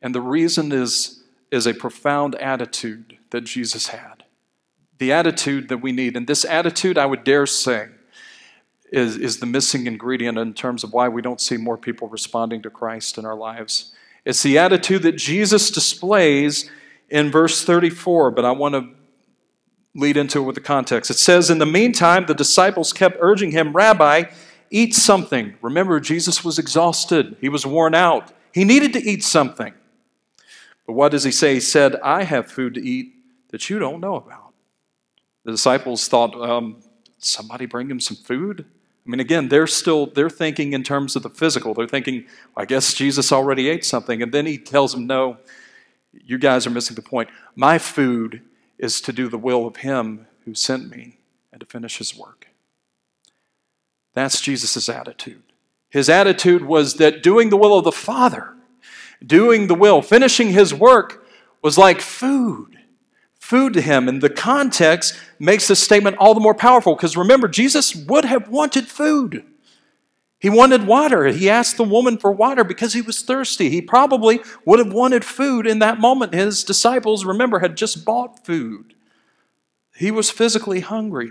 And 0.00 0.14
the 0.14 0.20
reason 0.20 0.70
is, 0.70 1.21
is 1.52 1.66
a 1.66 1.74
profound 1.74 2.34
attitude 2.36 3.18
that 3.30 3.42
Jesus 3.42 3.88
had. 3.88 4.24
The 4.98 5.12
attitude 5.12 5.68
that 5.68 5.78
we 5.78 5.92
need. 5.92 6.16
And 6.16 6.26
this 6.26 6.44
attitude, 6.44 6.96
I 6.96 7.06
would 7.06 7.24
dare 7.24 7.46
say, 7.46 7.88
is, 8.90 9.16
is 9.16 9.38
the 9.38 9.46
missing 9.46 9.86
ingredient 9.86 10.38
in 10.38 10.54
terms 10.54 10.82
of 10.82 10.92
why 10.92 11.08
we 11.08 11.20
don't 11.22 11.40
see 11.40 11.58
more 11.58 11.76
people 11.76 12.08
responding 12.08 12.62
to 12.62 12.70
Christ 12.70 13.18
in 13.18 13.26
our 13.26 13.36
lives. 13.36 13.92
It's 14.24 14.42
the 14.42 14.58
attitude 14.58 15.02
that 15.02 15.16
Jesus 15.16 15.70
displays 15.70 16.70
in 17.10 17.30
verse 17.30 17.62
34, 17.62 18.30
but 18.30 18.44
I 18.44 18.52
want 18.52 18.74
to 18.74 18.88
lead 19.94 20.16
into 20.16 20.38
it 20.38 20.42
with 20.42 20.54
the 20.54 20.62
context. 20.62 21.10
It 21.10 21.18
says, 21.18 21.50
In 21.50 21.58
the 21.58 21.66
meantime, 21.66 22.24
the 22.26 22.34
disciples 22.34 22.94
kept 22.94 23.16
urging 23.20 23.50
him, 23.50 23.74
Rabbi, 23.74 24.24
eat 24.70 24.94
something. 24.94 25.54
Remember, 25.60 26.00
Jesus 26.00 26.42
was 26.42 26.58
exhausted, 26.58 27.36
he 27.40 27.50
was 27.50 27.66
worn 27.66 27.94
out. 27.94 28.32
He 28.54 28.64
needed 28.64 28.92
to 28.94 29.02
eat 29.02 29.22
something. 29.24 29.74
But 30.86 30.94
what 30.94 31.12
does 31.12 31.24
he 31.24 31.30
say? 31.30 31.54
He 31.54 31.60
said, 31.60 31.96
I 31.96 32.24
have 32.24 32.50
food 32.50 32.74
to 32.74 32.86
eat 32.86 33.14
that 33.50 33.70
you 33.70 33.78
don't 33.78 34.00
know 34.00 34.16
about. 34.16 34.52
The 35.44 35.52
disciples 35.52 36.08
thought, 36.08 36.34
um, 36.34 36.82
somebody 37.18 37.66
bring 37.66 37.90
him 37.90 38.00
some 38.00 38.16
food? 38.16 38.64
I 39.04 39.10
mean, 39.10 39.20
again, 39.20 39.48
they're 39.48 39.66
still 39.66 40.06
they're 40.06 40.30
thinking 40.30 40.72
in 40.72 40.84
terms 40.84 41.16
of 41.16 41.22
the 41.22 41.30
physical. 41.30 41.74
They're 41.74 41.88
thinking, 41.88 42.26
I 42.56 42.64
guess 42.64 42.94
Jesus 42.94 43.32
already 43.32 43.68
ate 43.68 43.84
something. 43.84 44.22
And 44.22 44.32
then 44.32 44.46
he 44.46 44.58
tells 44.58 44.92
them, 44.92 45.06
No, 45.06 45.38
you 46.12 46.38
guys 46.38 46.66
are 46.66 46.70
missing 46.70 46.94
the 46.94 47.02
point. 47.02 47.28
My 47.56 47.78
food 47.78 48.42
is 48.78 49.00
to 49.00 49.12
do 49.12 49.28
the 49.28 49.38
will 49.38 49.66
of 49.66 49.76
Him 49.76 50.26
who 50.44 50.54
sent 50.54 50.90
me 50.90 51.18
and 51.52 51.60
to 51.60 51.66
finish 51.66 51.98
His 51.98 52.16
work. 52.16 52.48
That's 54.14 54.40
Jesus' 54.40 54.88
attitude. 54.88 55.42
His 55.88 56.08
attitude 56.08 56.64
was 56.64 56.94
that 56.94 57.22
doing 57.22 57.50
the 57.50 57.56
will 57.56 57.78
of 57.78 57.84
the 57.84 57.92
Father, 57.92 58.54
doing 59.26 59.66
the 59.66 59.74
will, 59.74 60.02
finishing 60.02 60.48
His 60.48 60.74
work, 60.74 61.26
was 61.62 61.78
like 61.78 62.00
food. 62.00 62.78
Food 63.38 63.74
to 63.74 63.80
Him. 63.80 64.08
And 64.08 64.22
the 64.22 64.30
context 64.30 65.18
makes 65.38 65.68
this 65.68 65.82
statement 65.82 66.16
all 66.18 66.34
the 66.34 66.40
more 66.40 66.54
powerful 66.54 66.94
because 66.94 67.16
remember, 67.16 67.48
Jesus 67.48 67.94
would 67.94 68.24
have 68.24 68.48
wanted 68.48 68.88
food. 68.88 69.44
He 70.38 70.50
wanted 70.50 70.88
water. 70.88 71.26
He 71.26 71.48
asked 71.48 71.76
the 71.76 71.84
woman 71.84 72.18
for 72.18 72.32
water 72.32 72.64
because 72.64 72.94
he 72.94 73.00
was 73.00 73.22
thirsty. 73.22 73.70
He 73.70 73.80
probably 73.80 74.40
would 74.64 74.80
have 74.80 74.92
wanted 74.92 75.24
food 75.24 75.68
in 75.68 75.78
that 75.78 76.00
moment. 76.00 76.34
His 76.34 76.64
disciples, 76.64 77.24
remember, 77.24 77.60
had 77.60 77.76
just 77.76 78.04
bought 78.04 78.44
food. 78.44 78.94
He 79.94 80.10
was 80.10 80.30
physically 80.30 80.80
hungry. 80.80 81.30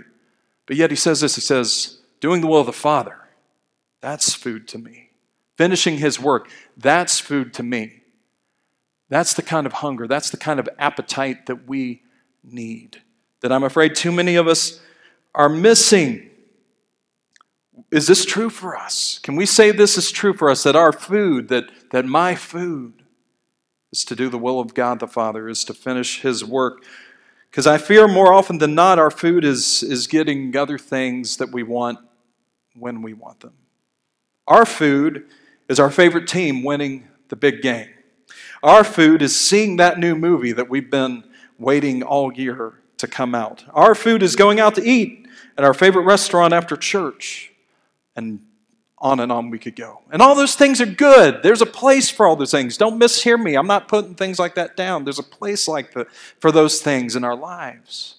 But 0.64 0.76
yet 0.76 0.90
he 0.90 0.96
says 0.96 1.20
this 1.20 1.34
he 1.34 1.42
says, 1.42 1.98
doing 2.20 2.40
the 2.40 2.46
will 2.46 2.60
of 2.60 2.66
the 2.66 2.72
Father, 2.72 3.18
that's 4.00 4.32
food 4.32 4.66
to 4.68 4.78
me. 4.78 5.10
Finishing 5.56 5.98
his 5.98 6.18
work, 6.18 6.48
that's 6.76 7.18
food 7.18 7.52
to 7.54 7.62
me. 7.62 8.02
That's 9.08 9.34
the 9.34 9.42
kind 9.42 9.66
of 9.66 9.74
hunger, 9.74 10.06
that's 10.06 10.30
the 10.30 10.38
kind 10.38 10.58
of 10.58 10.68
appetite 10.78 11.46
that 11.46 11.68
we 11.68 12.02
need, 12.42 13.02
that 13.42 13.52
I'm 13.52 13.62
afraid 13.62 13.94
too 13.94 14.10
many 14.10 14.36
of 14.36 14.48
us 14.48 14.80
are 15.34 15.48
missing. 15.48 16.30
Is 17.90 18.06
this 18.06 18.24
true 18.24 18.48
for 18.48 18.76
us? 18.76 19.18
Can 19.22 19.36
we 19.36 19.44
say 19.44 19.70
this 19.70 19.98
is 19.98 20.10
true 20.10 20.32
for 20.32 20.48
us 20.48 20.62
that 20.62 20.76
our 20.76 20.92
food, 20.92 21.48
that, 21.48 21.64
that 21.90 22.06
my 22.06 22.34
food 22.34 23.02
is 23.92 24.04
to 24.06 24.16
do 24.16 24.30
the 24.30 24.38
will 24.38 24.60
of 24.60 24.72
God 24.72 24.98
the 24.98 25.06
Father, 25.06 25.48
is 25.48 25.64
to 25.64 25.74
finish 25.74 26.22
His 26.22 26.42
work? 26.42 26.82
Because 27.50 27.66
I 27.66 27.76
fear 27.76 28.08
more 28.08 28.32
often 28.32 28.56
than 28.56 28.74
not, 28.74 28.98
our 28.98 29.10
food 29.10 29.44
is, 29.44 29.82
is 29.82 30.06
getting 30.06 30.56
other 30.56 30.78
things 30.78 31.36
that 31.36 31.52
we 31.52 31.62
want 31.62 31.98
when 32.74 33.02
we 33.02 33.12
want 33.12 33.40
them. 33.40 33.52
Our 34.48 34.64
food 34.64 35.26
is 35.72 35.80
our 35.80 35.90
favorite 35.90 36.28
team 36.28 36.62
winning 36.62 37.08
the 37.30 37.34
big 37.34 37.62
game. 37.62 37.88
Our 38.62 38.84
food 38.84 39.22
is 39.22 39.34
seeing 39.34 39.78
that 39.78 39.98
new 39.98 40.14
movie 40.14 40.52
that 40.52 40.68
we've 40.68 40.90
been 40.90 41.24
waiting 41.58 42.02
all 42.02 42.30
year 42.30 42.74
to 42.98 43.06
come 43.08 43.34
out. 43.34 43.64
Our 43.72 43.94
food 43.94 44.22
is 44.22 44.36
going 44.36 44.60
out 44.60 44.74
to 44.74 44.84
eat 44.84 45.26
at 45.56 45.64
our 45.64 45.72
favorite 45.72 46.02
restaurant 46.02 46.52
after 46.52 46.76
church. 46.76 47.54
And 48.14 48.40
on 48.98 49.18
and 49.18 49.32
on 49.32 49.48
we 49.48 49.58
could 49.58 49.74
go. 49.74 50.02
And 50.12 50.20
all 50.20 50.34
those 50.34 50.54
things 50.56 50.78
are 50.82 50.86
good. 50.86 51.42
There's 51.42 51.62
a 51.62 51.66
place 51.66 52.10
for 52.10 52.26
all 52.26 52.36
those 52.36 52.50
things. 52.50 52.76
Don't 52.76 53.00
mishear 53.00 53.42
me. 53.42 53.54
I'm 53.54 53.66
not 53.66 53.88
putting 53.88 54.14
things 54.14 54.38
like 54.38 54.54
that 54.56 54.76
down. 54.76 55.04
There's 55.04 55.18
a 55.18 55.24
place 55.24 55.66
like 55.66 55.94
that 55.94 56.12
for 56.38 56.52
those 56.52 56.82
things 56.82 57.16
in 57.16 57.24
our 57.24 57.34
lives. 57.34 58.16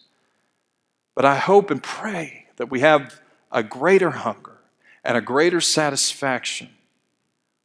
But 1.13 1.25
I 1.25 1.35
hope 1.35 1.69
and 1.69 1.83
pray 1.83 2.47
that 2.55 2.71
we 2.71 2.79
have 2.79 3.21
a 3.51 3.61
greater 3.61 4.09
hunger 4.09 4.57
and 5.03 5.15
a 5.15 5.21
greater 5.21 5.61
satisfaction 5.61 6.71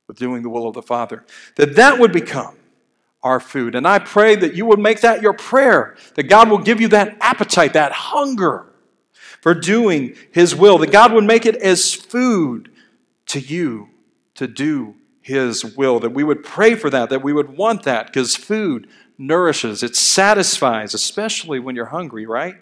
with 0.08 0.18
doing 0.18 0.42
the 0.42 0.48
will 0.48 0.66
of 0.66 0.74
the 0.74 0.82
Father. 0.82 1.24
That 1.54 1.76
that 1.76 2.00
would 2.00 2.12
become 2.12 2.56
our 3.22 3.38
food. 3.38 3.74
And 3.74 3.86
I 3.86 3.98
pray 3.98 4.34
that 4.36 4.54
you 4.54 4.66
would 4.66 4.78
make 4.78 5.02
that 5.02 5.22
your 5.22 5.34
prayer, 5.34 5.96
that 6.14 6.24
God 6.24 6.50
will 6.50 6.58
give 6.58 6.80
you 6.80 6.88
that 6.88 7.16
appetite, 7.20 7.74
that 7.74 7.92
hunger 7.92 8.66
for 9.40 9.54
doing 9.54 10.16
His 10.32 10.54
will, 10.56 10.78
that 10.78 10.90
God 10.90 11.12
would 11.12 11.24
make 11.24 11.46
it 11.46 11.56
as 11.56 11.94
food 11.94 12.70
to 13.26 13.38
you 13.38 13.90
to 14.34 14.46
do 14.46 14.94
His 15.20 15.76
will, 15.76 16.00
that 16.00 16.10
we 16.10 16.24
would 16.24 16.42
pray 16.42 16.74
for 16.74 16.90
that, 16.90 17.10
that 17.10 17.22
we 17.22 17.32
would 17.32 17.56
want 17.56 17.82
that, 17.82 18.06
because 18.06 18.34
food 18.34 18.88
nourishes, 19.18 19.82
it 19.82 19.96
satisfies, 19.96 20.94
especially 20.94 21.58
when 21.58 21.76
you're 21.76 21.86
hungry, 21.86 22.24
right? 22.24 22.54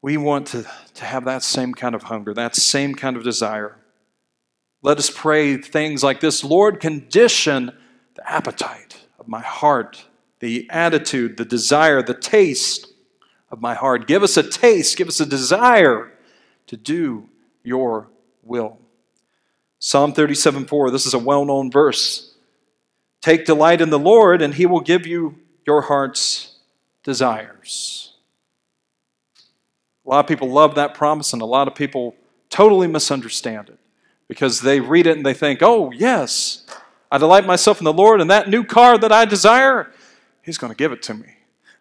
We 0.00 0.16
want 0.16 0.46
to, 0.48 0.64
to 0.94 1.04
have 1.04 1.24
that 1.24 1.42
same 1.42 1.74
kind 1.74 1.94
of 1.94 2.04
hunger, 2.04 2.32
that 2.34 2.56
same 2.56 2.94
kind 2.94 3.16
of 3.16 3.24
desire. 3.24 3.76
Let 4.82 4.98
us 4.98 5.10
pray 5.10 5.56
things 5.58 6.02
like 6.02 6.18
this 6.18 6.42
Lord, 6.42 6.80
condition 6.80 7.72
the 8.14 8.30
appetite 8.30 9.00
of 9.18 9.28
my 9.28 9.40
heart, 9.40 10.04
the 10.40 10.68
attitude, 10.70 11.36
the 11.36 11.44
desire, 11.44 12.02
the 12.02 12.14
taste 12.14 12.92
of 13.50 13.60
my 13.60 13.74
heart. 13.74 14.08
Give 14.08 14.24
us 14.24 14.36
a 14.36 14.42
taste, 14.42 14.96
give 14.96 15.06
us 15.06 15.20
a 15.20 15.26
desire 15.26 16.12
to 16.66 16.76
do 16.76 17.28
your 17.62 18.08
will. 18.42 18.78
Psalm 19.78 20.12
37 20.12 20.66
4, 20.66 20.90
this 20.90 21.06
is 21.06 21.14
a 21.14 21.18
well 21.18 21.44
known 21.44 21.70
verse. 21.70 22.34
Take 23.20 23.46
delight 23.46 23.80
in 23.80 23.90
the 23.90 24.00
Lord, 24.00 24.42
and 24.42 24.52
he 24.52 24.66
will 24.66 24.80
give 24.80 25.06
you 25.06 25.38
your 25.64 25.82
heart's 25.82 26.56
desires. 27.04 28.14
A 30.04 30.10
lot 30.10 30.24
of 30.24 30.26
people 30.26 30.50
love 30.50 30.74
that 30.74 30.94
promise, 30.94 31.32
and 31.32 31.40
a 31.40 31.46
lot 31.46 31.68
of 31.68 31.76
people 31.76 32.16
totally 32.50 32.88
misunderstand 32.88 33.68
it 33.68 33.78
because 34.32 34.62
they 34.62 34.80
read 34.80 35.06
it 35.06 35.14
and 35.14 35.26
they 35.26 35.34
think, 35.34 35.58
oh, 35.60 35.90
yes, 35.90 36.64
I 37.10 37.18
delight 37.18 37.44
myself 37.44 37.82
in 37.82 37.84
the 37.84 37.92
Lord, 37.92 38.18
and 38.22 38.30
that 38.30 38.48
new 38.48 38.64
car 38.64 38.96
that 38.96 39.12
I 39.12 39.26
desire, 39.26 39.92
He's 40.40 40.56
going 40.56 40.72
to 40.72 40.76
give 40.76 40.90
it 40.90 41.02
to 41.02 41.12
me. 41.12 41.34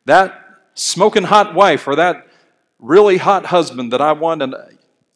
That 0.03 0.59
smoking 0.73 1.23
hot 1.23 1.55
wife 1.55 1.87
or 1.87 1.95
that 1.95 2.27
really 2.77 3.15
hot 3.15 3.45
husband 3.45 3.93
that 3.93 4.01
I 4.01 4.11
want, 4.11 4.41
and 4.41 4.53
uh, 4.53 4.65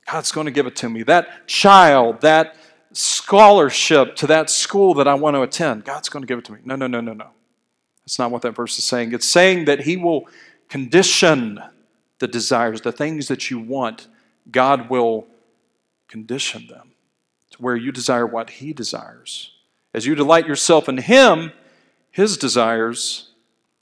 God's 0.10 0.32
going 0.32 0.46
to 0.46 0.52
give 0.52 0.66
it 0.66 0.78
to 0.78 0.90
me. 0.90 1.04
That 1.04 1.46
child, 1.46 2.22
that 2.22 2.56
scholarship 2.94 4.16
to 4.16 4.28
that 4.28 4.50
school 4.50 4.94
that 4.94 5.06
I 5.06 5.16
want 5.16 5.36
to 5.36 5.42
attend, 5.42 5.84
God's 5.84 6.08
going 6.08 6.24
to 6.24 6.28
give 6.28 6.40
it 6.40 6.46
to 6.46 6.54
me. 6.54 6.60
No, 6.64 6.78
no, 6.78 6.88
no, 6.88 7.02
no, 7.02 7.12
no. 7.12 7.32
That's 8.06 8.18
not 8.18 8.32
what 8.32 8.44
that 8.44 8.56
verse 8.56 8.78
is 8.78 8.86
saying. 8.86 9.12
It's 9.12 9.28
saying 9.28 9.66
that 9.66 9.82
He 9.82 9.98
will 9.98 10.30
condition 10.70 11.60
the 12.20 12.30
desires, 12.30 12.80
the 12.80 12.94
things 12.94 13.28
that 13.28 13.52
you 13.52 13.60
want, 13.60 14.08
God 14.50 14.90
will 14.90 15.28
condition 16.08 16.68
them 16.68 16.94
to 17.56 17.62
where 17.62 17.76
you 17.76 17.92
desire 17.92 18.26
what 18.26 18.50
He 18.50 18.74
desires. 18.74 19.52
As 19.94 20.06
you 20.06 20.16
delight 20.16 20.48
yourself 20.48 20.90
in 20.90 20.98
Him, 20.98 21.54
His 22.12 22.38
desires 22.38 23.30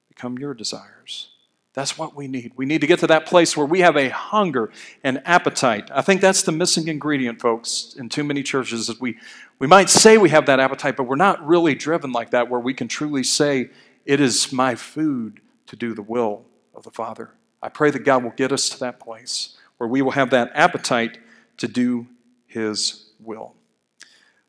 become 0.07 0.37
your 0.37 0.53
desires. 0.53 1.29
That's 1.73 1.97
what 1.97 2.15
we 2.15 2.27
need. 2.27 2.51
We 2.55 2.67
need 2.67 2.81
to 2.81 2.87
get 2.87 2.99
to 2.99 3.07
that 3.07 3.25
place 3.25 3.57
where 3.57 3.65
we 3.65 3.79
have 3.79 3.97
a 3.97 4.09
hunger 4.09 4.69
and 5.03 5.23
appetite. 5.25 5.89
I 5.91 6.03
think 6.03 6.21
that's 6.21 6.43
the 6.43 6.51
missing 6.51 6.87
ingredient, 6.87 7.41
folks, 7.41 7.95
in 7.97 8.09
too 8.09 8.23
many 8.23 8.43
churches. 8.43 8.89
Is 8.89 9.01
we, 9.01 9.17
we 9.57 9.65
might 9.65 9.89
say 9.89 10.19
we 10.19 10.29
have 10.29 10.45
that 10.45 10.59
appetite, 10.59 10.95
but 10.95 11.05
we're 11.05 11.15
not 11.15 11.45
really 11.45 11.73
driven 11.73 12.11
like 12.11 12.29
that, 12.29 12.47
where 12.47 12.59
we 12.59 12.75
can 12.75 12.87
truly 12.87 13.23
say, 13.23 13.71
It 14.05 14.21
is 14.21 14.53
my 14.53 14.75
food 14.75 15.39
to 15.65 15.75
do 15.75 15.95
the 15.95 16.03
will 16.03 16.45
of 16.75 16.83
the 16.83 16.91
Father. 16.91 17.31
I 17.59 17.69
pray 17.69 17.89
that 17.89 18.05
God 18.05 18.23
will 18.23 18.31
get 18.31 18.51
us 18.51 18.69
to 18.69 18.79
that 18.81 18.99
place 18.99 19.57
where 19.77 19.87
we 19.87 20.03
will 20.03 20.11
have 20.11 20.29
that 20.29 20.51
appetite 20.53 21.17
to 21.57 21.67
do 21.67 22.05
His 22.45 23.09
will. 23.19 23.55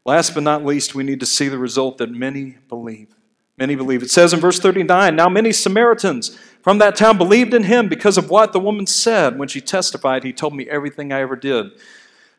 Last 0.05 0.35
but 0.35 0.43
not 0.43 0.64
least, 0.64 0.95
we 0.95 1.05
need 1.05 1.21
to 1.21 1.27
see 1.27 1.49
the 1.49 1.59
result 1.59 1.99
that 1.99 2.11
many 2.11 2.59
believe. 2.69 3.09
Many 3.57 3.75
believe. 3.75 4.03
It 4.03 4.11
says 4.11 4.33
in 4.33 4.40
verse 4.40 4.59
39 4.59 5.14
Now 5.14 5.29
many 5.29 5.53
Samaritans 5.53 6.38
from 6.62 6.79
that 6.79 6.97
town 6.97 7.19
believed 7.19 7.55
in 7.55 7.64
him 7.64 7.88
because 7.88 8.19
of 8.19 8.31
what 8.31 8.53
the 8.53 8.61
woman 8.61 8.87
said 8.87 9.38
when 9.38 9.49
she 9.49 9.61
testified, 9.61 10.25
He 10.25 10.33
told 10.33 10.55
me 10.55 10.69
everything 10.69 11.12
I 11.12 11.21
ever 11.21 11.37
did. 11.37 11.67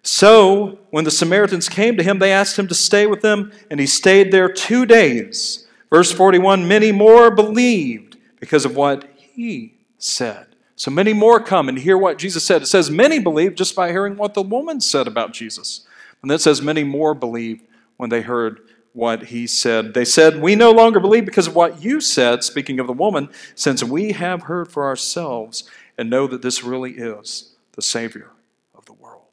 So 0.04 0.80
when 0.91 1.04
the 1.04 1.12
Samaritans 1.12 1.67
came 1.67 1.97
to 1.97 2.04
him, 2.04 2.19
they 2.19 2.32
asked 2.32 2.60
him 2.60 2.67
to 2.67 2.75
stay 2.75 3.08
with 3.08 3.21
them, 3.21 3.51
and 3.71 3.80
he 3.80 3.88
stayed 3.88 4.32
there 4.32 4.49
two 4.49 4.86
days. 4.86 5.67
Verse 5.89 6.12
41 6.12 6.67
Many 6.67 6.91
more 6.91 7.32
believed 7.32 8.17
because 8.39 8.65
of 8.65 8.75
what 8.75 9.10
he 9.15 9.80
said. 9.97 10.47
So 10.75 10.91
many 10.91 11.13
more 11.13 11.39
come 11.39 11.69
and 11.69 11.80
hear 11.80 11.97
what 11.97 12.17
Jesus 12.17 12.43
said. 12.43 12.62
It 12.62 12.67
says 12.67 12.91
many 12.91 13.17
believed 13.19 13.58
just 13.58 13.75
by 13.75 13.91
hearing 13.91 14.17
what 14.17 14.34
the 14.34 14.41
woman 14.41 14.82
said 14.82 15.08
about 15.08 15.32
Jesus. 15.32 15.88
And 16.25 16.31
then 16.31 16.39
says, 16.39 16.59
Many 16.59 16.83
more 16.83 17.13
believed 17.13 17.67
when 17.97 18.09
they 18.09 18.21
heard 18.21 18.61
what 18.93 19.25
he 19.25 19.45
said. 19.45 19.93
They 19.93 20.03
said, 20.03 20.41
We 20.41 20.55
no 20.55 20.71
longer 20.71 20.99
believe 20.99 21.23
because 21.23 21.45
of 21.45 21.53
what 21.53 21.83
you 21.83 22.01
said, 22.01 22.43
speaking 22.43 22.79
of 22.79 22.88
the 22.88 22.93
woman, 22.93 23.29
since 23.53 23.83
we 23.83 24.13
have 24.13 24.41
heard 24.41 24.71
for 24.71 24.85
ourselves 24.85 25.69
and 25.99 26.09
know 26.09 26.25
that 26.25 26.41
this 26.41 26.63
really 26.63 26.93
is 26.93 27.53
the 27.73 27.83
Savior 27.83 28.31
of 28.73 28.85
the 28.85 28.93
world. 28.93 29.25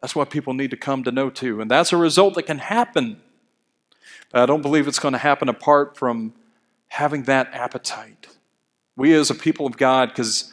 That's 0.00 0.16
what 0.16 0.30
people 0.30 0.52
need 0.52 0.72
to 0.72 0.76
come 0.76 1.04
to 1.04 1.12
know 1.12 1.30
too. 1.30 1.60
And 1.60 1.70
that's 1.70 1.92
a 1.92 1.96
result 1.96 2.34
that 2.34 2.46
can 2.46 2.58
happen. 2.58 3.20
But 4.32 4.42
I 4.42 4.46
don't 4.46 4.62
believe 4.62 4.88
it's 4.88 4.98
going 4.98 5.12
to 5.12 5.18
happen 5.18 5.48
apart 5.48 5.96
from 5.96 6.34
having 6.88 7.22
that 7.22 7.50
appetite. 7.52 8.26
We, 8.96 9.14
as 9.14 9.30
a 9.30 9.36
people 9.36 9.64
of 9.64 9.76
God, 9.76 10.08
because 10.08 10.52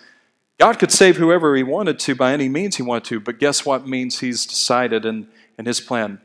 God 0.60 0.78
could 0.78 0.92
save 0.92 1.18
whoever 1.18 1.56
He 1.56 1.64
wanted 1.64 1.98
to 1.98 2.14
by 2.14 2.32
any 2.32 2.48
means 2.48 2.76
He 2.76 2.84
wanted 2.84 3.06
to, 3.06 3.20
but 3.20 3.40
guess 3.40 3.66
what 3.66 3.88
means 3.88 4.20
He's 4.20 4.46
decided 4.46 5.04
and 5.04 5.26
and 5.60 5.68
his 5.68 5.82
plan. 5.82 6.22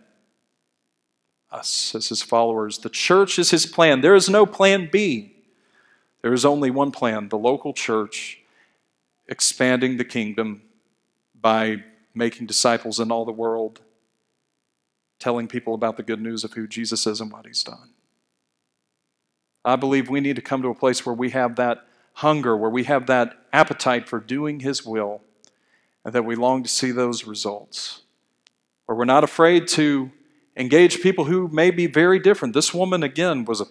Us 1.51 1.95
as 1.95 2.09
his 2.09 2.23
followers. 2.23 2.79
The 2.79 2.89
church 2.89 3.37
is 3.39 3.51
his 3.51 3.67
plan. 3.67 4.01
There 4.01 4.15
is 4.15 4.31
no 4.31 4.47
plan 4.47 4.89
B. 4.91 5.35
There 6.23 6.33
is 6.33 6.45
only 6.45 6.71
one 6.71 6.93
plan 6.93 7.29
the 7.29 7.37
local 7.37 7.75
church 7.75 8.41
expanding 9.27 9.97
the 9.97 10.05
kingdom 10.05 10.63
by 11.39 11.83
making 12.15 12.47
disciples 12.47 13.01
in 13.01 13.11
all 13.11 13.25
the 13.25 13.33
world, 13.33 13.81
telling 15.19 15.49
people 15.49 15.75
about 15.75 15.97
the 15.97 16.03
good 16.05 16.21
news 16.21 16.45
of 16.45 16.53
who 16.53 16.69
Jesus 16.69 17.05
is 17.05 17.21
and 17.21 17.33
what 17.33 17.45
he's 17.45 17.65
done. 17.65 17.91
I 19.65 19.75
believe 19.77 20.09
we 20.09 20.21
need 20.21 20.37
to 20.37 20.43
come 20.43 20.63
to 20.63 20.69
a 20.69 20.75
place 20.75 21.05
where 21.05 21.15
we 21.15 21.31
have 21.31 21.57
that 21.57 21.85
hunger, 22.15 22.57
where 22.57 22.71
we 22.71 22.85
have 22.85 23.07
that 23.07 23.37
appetite 23.53 24.09
for 24.09 24.21
doing 24.21 24.61
his 24.61 24.87
will, 24.87 25.23
and 26.05 26.15
that 26.15 26.25
we 26.25 26.37
long 26.37 26.63
to 26.63 26.69
see 26.69 26.93
those 26.93 27.27
results 27.27 28.04
or 28.87 28.95
we're 28.95 29.05
not 29.05 29.25
afraid 29.25 29.67
to 29.69 30.11
engage 30.57 31.03
people 31.03 31.25
who 31.25 31.49
may 31.49 31.71
be 31.71 31.87
very 31.87 32.19
different. 32.19 32.55
This 32.55 32.73
woman, 32.73 33.03
again, 33.03 33.45
was, 33.45 33.61
a, 33.61 33.65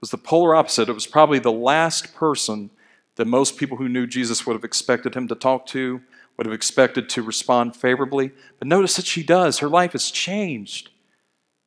was 0.00 0.10
the 0.10 0.18
polar 0.18 0.54
opposite. 0.54 0.88
It 0.88 0.94
was 0.94 1.06
probably 1.06 1.38
the 1.38 1.52
last 1.52 2.14
person 2.14 2.70
that 3.16 3.26
most 3.26 3.56
people 3.56 3.78
who 3.78 3.88
knew 3.88 4.06
Jesus 4.06 4.46
would 4.46 4.54
have 4.54 4.64
expected 4.64 5.14
him 5.14 5.28
to 5.28 5.34
talk 5.34 5.66
to, 5.66 6.02
would 6.36 6.46
have 6.46 6.54
expected 6.54 7.08
to 7.10 7.22
respond 7.22 7.74
favorably. 7.74 8.32
But 8.58 8.68
notice 8.68 8.96
that 8.96 9.06
she 9.06 9.22
does. 9.22 9.58
Her 9.58 9.68
life 9.68 9.92
has 9.92 10.10
changed. 10.10 10.90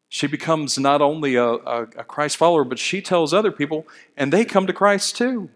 She 0.09 0.27
becomes 0.27 0.77
not 0.77 1.01
only 1.01 1.35
a, 1.35 1.45
a, 1.45 1.81
a 1.83 2.03
Christ 2.03 2.38
follower, 2.38 2.63
but 2.63 2.79
she 2.79 3.01
tells 3.01 3.33
other 3.33 3.51
people, 3.51 3.88
and 4.17 4.31
they 4.31 4.45
come 4.45 4.67
to 4.67 4.73
Christ 4.73 5.17
too. 5.17 5.49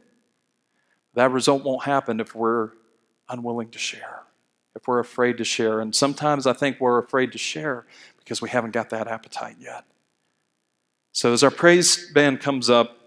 That 1.16 1.32
result 1.32 1.64
won't 1.64 1.84
happen 1.84 2.20
if 2.20 2.34
we're 2.34 2.72
unwilling 3.30 3.70
to 3.72 3.80
share 3.80 4.24
if 4.76 4.88
we're 4.88 5.00
afraid 5.00 5.38
to 5.38 5.44
share. 5.44 5.80
And 5.80 5.96
sometimes 5.96 6.48
I 6.48 6.54
think 6.54 6.80
we're 6.80 6.98
afraid 6.98 7.32
to 7.34 7.38
share 7.38 7.86
because 8.20 8.42
we 8.42 8.50
haven't 8.50 8.72
got 8.72 8.90
that 8.92 9.08
appetite 9.08 9.56
yet. 9.60 9.84
So 11.12 11.32
as 11.32 11.44
our 11.44 11.52
praise 11.52 12.12
band 12.12 12.40
comes 12.42 12.70
up, 12.70 12.98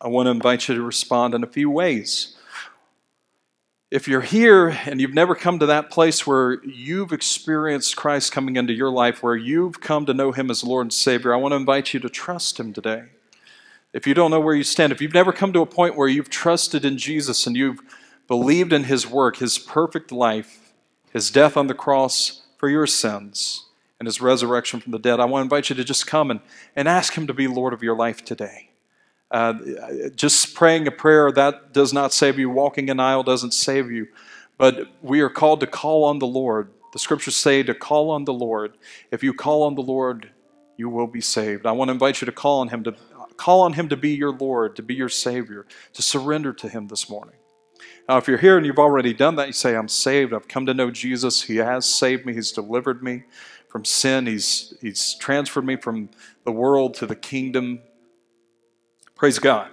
I 0.00 0.08
want 0.08 0.26
to 0.26 0.30
invite 0.30 0.68
you 0.68 0.74
to 0.74 0.82
respond 0.82 1.34
in 1.34 1.44
a 1.44 1.46
few 1.46 1.70
ways. 1.70 2.36
If 3.90 4.08
you're 4.08 4.20
here 4.20 4.68
and 4.68 5.00
you've 5.00 5.14
never 5.14 5.34
come 5.34 5.58
to 5.58 5.66
that 5.66 5.90
place 5.90 6.26
where 6.26 6.64
you've 6.64 7.12
experienced 7.12 7.96
Christ 7.96 8.32
coming 8.32 8.56
into 8.56 8.72
your 8.72 8.90
life, 8.90 9.22
where 9.22 9.36
you've 9.36 9.80
come 9.80 10.06
to 10.06 10.14
know 10.14 10.32
Him 10.32 10.50
as 10.50 10.64
Lord 10.64 10.86
and 10.86 10.92
Savior, 10.92 11.34
I 11.34 11.36
want 11.36 11.52
to 11.52 11.56
invite 11.56 11.92
you 11.92 12.00
to 12.00 12.08
trust 12.08 12.58
Him 12.58 12.72
today. 12.72 13.04
If 13.92 14.06
you 14.06 14.14
don't 14.14 14.30
know 14.30 14.40
where 14.40 14.54
you 14.54 14.62
stand, 14.62 14.92
if 14.92 15.00
you've 15.00 15.14
never 15.14 15.32
come 15.32 15.52
to 15.52 15.60
a 15.60 15.66
point 15.66 15.96
where 15.96 16.08
you've 16.08 16.30
trusted 16.30 16.84
in 16.84 16.96
Jesus 16.96 17.46
and 17.46 17.56
you've 17.56 17.80
believed 18.30 18.72
in 18.72 18.84
his 18.84 19.08
work, 19.08 19.38
his 19.38 19.58
perfect 19.58 20.12
life, 20.12 20.72
his 21.12 21.32
death 21.32 21.56
on 21.56 21.66
the 21.66 21.74
cross 21.74 22.42
for 22.58 22.68
your 22.68 22.86
sins, 22.86 23.66
and 23.98 24.06
his 24.06 24.20
resurrection 24.20 24.78
from 24.78 24.92
the 24.92 25.00
dead, 25.00 25.18
I 25.18 25.24
want 25.24 25.40
to 25.40 25.46
invite 25.46 25.68
you 25.68 25.74
to 25.74 25.82
just 25.82 26.06
come 26.06 26.30
and, 26.30 26.38
and 26.76 26.86
ask 26.86 27.14
him 27.14 27.26
to 27.26 27.34
be 27.34 27.48
Lord 27.48 27.72
of 27.72 27.82
your 27.82 27.96
life 27.96 28.24
today. 28.24 28.70
Uh, 29.32 29.54
just 30.14 30.54
praying 30.54 30.86
a 30.86 30.92
prayer, 30.92 31.32
that 31.32 31.72
does 31.72 31.92
not 31.92 32.12
save 32.12 32.38
you. 32.38 32.48
Walking 32.48 32.88
an 32.88 33.00
aisle 33.00 33.24
doesn't 33.24 33.52
save 33.52 33.90
you. 33.90 34.06
But 34.56 34.86
we 35.02 35.22
are 35.22 35.28
called 35.28 35.58
to 35.60 35.66
call 35.66 36.04
on 36.04 36.20
the 36.20 36.26
Lord. 36.28 36.70
The 36.92 37.00
scriptures 37.00 37.34
say 37.34 37.64
to 37.64 37.74
call 37.74 38.10
on 38.10 38.26
the 38.26 38.32
Lord. 38.32 38.74
If 39.10 39.24
you 39.24 39.34
call 39.34 39.64
on 39.64 39.74
the 39.74 39.82
Lord, 39.82 40.30
you 40.76 40.88
will 40.88 41.08
be 41.08 41.20
saved. 41.20 41.66
I 41.66 41.72
want 41.72 41.88
to 41.88 41.94
invite 41.94 42.20
you 42.20 42.26
to 42.26 42.32
call 42.32 42.60
on 42.60 42.68
him 42.68 42.84
to 42.84 42.94
call 43.36 43.62
on 43.62 43.72
him 43.72 43.88
to 43.88 43.96
be 43.96 44.10
your 44.10 44.30
Lord, 44.30 44.76
to 44.76 44.82
be 44.82 44.94
your 44.94 45.08
Savior, 45.08 45.66
to 45.94 46.00
surrender 46.02 46.52
to 46.52 46.68
him 46.68 46.86
this 46.86 47.10
morning. 47.10 47.34
Now, 48.10 48.16
if 48.16 48.26
you're 48.26 48.38
here 48.38 48.56
and 48.56 48.66
you've 48.66 48.80
already 48.80 49.14
done 49.14 49.36
that, 49.36 49.46
you 49.46 49.52
say, 49.52 49.76
I'm 49.76 49.86
saved. 49.86 50.34
I've 50.34 50.48
come 50.48 50.66
to 50.66 50.74
know 50.74 50.90
Jesus. 50.90 51.42
He 51.42 51.58
has 51.58 51.86
saved 51.86 52.26
me. 52.26 52.34
He's 52.34 52.50
delivered 52.50 53.04
me 53.04 53.22
from 53.68 53.84
sin. 53.84 54.26
He's, 54.26 54.74
he's 54.80 55.14
transferred 55.14 55.64
me 55.64 55.76
from 55.76 56.10
the 56.42 56.50
world 56.50 56.94
to 56.94 57.06
the 57.06 57.14
kingdom. 57.14 57.78
Praise 59.14 59.38
God. 59.38 59.70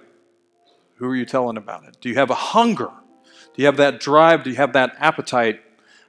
Who 0.98 1.06
are 1.06 1.16
you 1.16 1.24
telling 1.24 1.56
about 1.56 1.82
it? 1.82 1.96
Do 2.00 2.08
you 2.08 2.14
have 2.14 2.30
a 2.30 2.36
hunger? 2.36 2.92
Do 3.24 3.62
you 3.62 3.66
have 3.66 3.76
that 3.78 3.98
drive? 3.98 4.44
Do 4.44 4.50
you 4.50 4.56
have 4.56 4.72
that 4.74 4.94
appetite? 5.00 5.60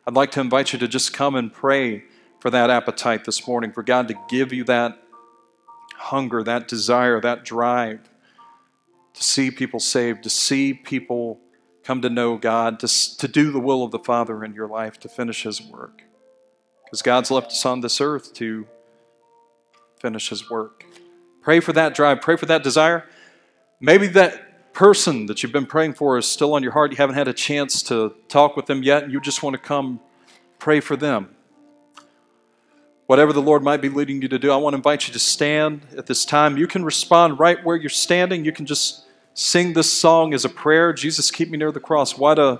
I'd 0.05 0.13
like 0.13 0.29
to 0.33 0.39
invite 0.39 0.71
you 0.71 0.77
to 0.77 0.87
just 0.87 1.13
come 1.13 1.33
and 1.33 1.51
pray 1.51 2.03
for 2.39 2.51
that 2.51 2.69
appetite 2.69 3.25
this 3.25 3.47
morning, 3.47 3.71
for 3.71 3.81
God 3.81 4.07
to 4.07 4.13
give 4.29 4.53
you 4.53 4.63
that 4.65 5.01
hunger, 5.95 6.43
that 6.43 6.67
desire, 6.67 7.19
that 7.21 7.43
drive 7.43 8.07
to 9.15 9.23
see 9.23 9.49
people 9.49 9.79
saved, 9.79 10.21
to 10.25 10.29
see 10.29 10.75
people 10.75 11.39
come 11.89 12.03
to 12.03 12.09
know 12.09 12.37
God, 12.37 12.79
to, 12.81 13.17
to 13.17 13.27
do 13.27 13.51
the 13.51 13.59
will 13.59 13.81
of 13.81 13.89
the 13.89 13.97
Father 13.97 14.45
in 14.45 14.53
your 14.53 14.67
life, 14.67 14.99
to 14.99 15.09
finish 15.09 15.41
His 15.41 15.59
work. 15.59 16.03
Because 16.85 17.01
God's 17.01 17.31
left 17.31 17.47
us 17.47 17.65
on 17.65 17.81
this 17.81 17.99
earth 17.99 18.31
to 18.35 18.67
finish 19.99 20.29
His 20.29 20.51
work. 20.51 20.85
Pray 21.41 21.59
for 21.59 21.73
that 21.73 21.95
drive, 21.95 22.21
pray 22.21 22.35
for 22.35 22.45
that 22.45 22.61
desire. 22.61 23.05
Maybe 23.79 24.05
that 24.05 24.71
person 24.71 25.25
that 25.25 25.41
you've 25.41 25.51
been 25.51 25.65
praying 25.65 25.95
for 25.95 26.15
is 26.19 26.27
still 26.27 26.53
on 26.53 26.61
your 26.61 26.73
heart. 26.73 26.91
You 26.91 26.97
haven't 26.97 27.15
had 27.15 27.27
a 27.27 27.33
chance 27.33 27.81
to 27.83 28.13
talk 28.27 28.55
with 28.55 28.67
them 28.67 28.83
yet, 28.83 29.01
and 29.01 29.11
you 29.11 29.19
just 29.19 29.41
want 29.41 29.55
to 29.55 29.59
come 29.59 29.99
pray 30.59 30.81
for 30.81 30.95
them. 30.95 31.35
Whatever 33.07 33.33
the 33.33 33.41
Lord 33.41 33.63
might 33.63 33.81
be 33.81 33.89
leading 33.89 34.21
you 34.21 34.27
to 34.27 34.37
do, 34.37 34.51
I 34.51 34.57
want 34.57 34.75
to 34.75 34.77
invite 34.77 35.07
you 35.07 35.13
to 35.13 35.19
stand 35.19 35.87
at 35.97 36.05
this 36.05 36.23
time. 36.23 36.55
You 36.55 36.67
can 36.67 36.85
respond 36.85 37.39
right 37.39 37.57
where 37.65 37.75
you're 37.75 37.89
standing. 37.89 38.45
You 38.45 38.51
can 38.51 38.67
just 38.67 39.05
sing 39.39 39.71
this 39.71 39.91
song 39.91 40.33
as 40.33 40.43
a 40.43 40.49
prayer 40.49 40.91
Jesus, 40.91 41.31
keep 41.31 41.49
me 41.49 41.57
near 41.57 41.71
the 41.71 41.79
cross. 41.79 42.17
What 42.17 42.37
a, 42.37 42.59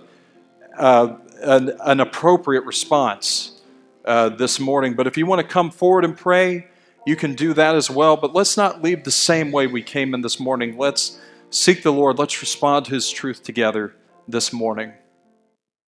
uh, 0.78 1.18
an, 1.42 1.74
an, 1.82 2.00
appropriate 2.00 2.64
response 2.64 3.60
uh, 4.06 4.30
this 4.30 4.62
morning. 4.62 4.94
But 4.94 5.06
if 5.06 5.18
you 5.18 5.26
want 5.26 5.42
to 5.42 5.48
come 5.48 5.72
forward 5.72 6.06
and 6.06 6.18
pray, 6.18 6.68
you 7.06 7.18
can 7.18 7.36
do 7.36 7.54
that 7.54 7.76
as 7.76 7.90
well. 7.90 8.16
But 8.16 8.34
let's 8.34 8.56
not 8.56 8.82
leave 8.82 9.04
the 9.04 9.12
same 9.12 9.52
way 9.52 9.68
we 9.68 9.84
came 9.84 10.14
in 10.14 10.22
this 10.22 10.40
morning. 10.40 10.78
Let's 10.78 11.20
seek 11.50 11.84
the 11.84 11.92
Lord. 11.92 12.18
Let's 12.18 12.40
respond 12.40 12.86
to 12.86 12.94
His 12.94 13.12
truth 13.12 13.44
together 13.44 13.94
this 14.26 14.54
morning. 14.54 14.94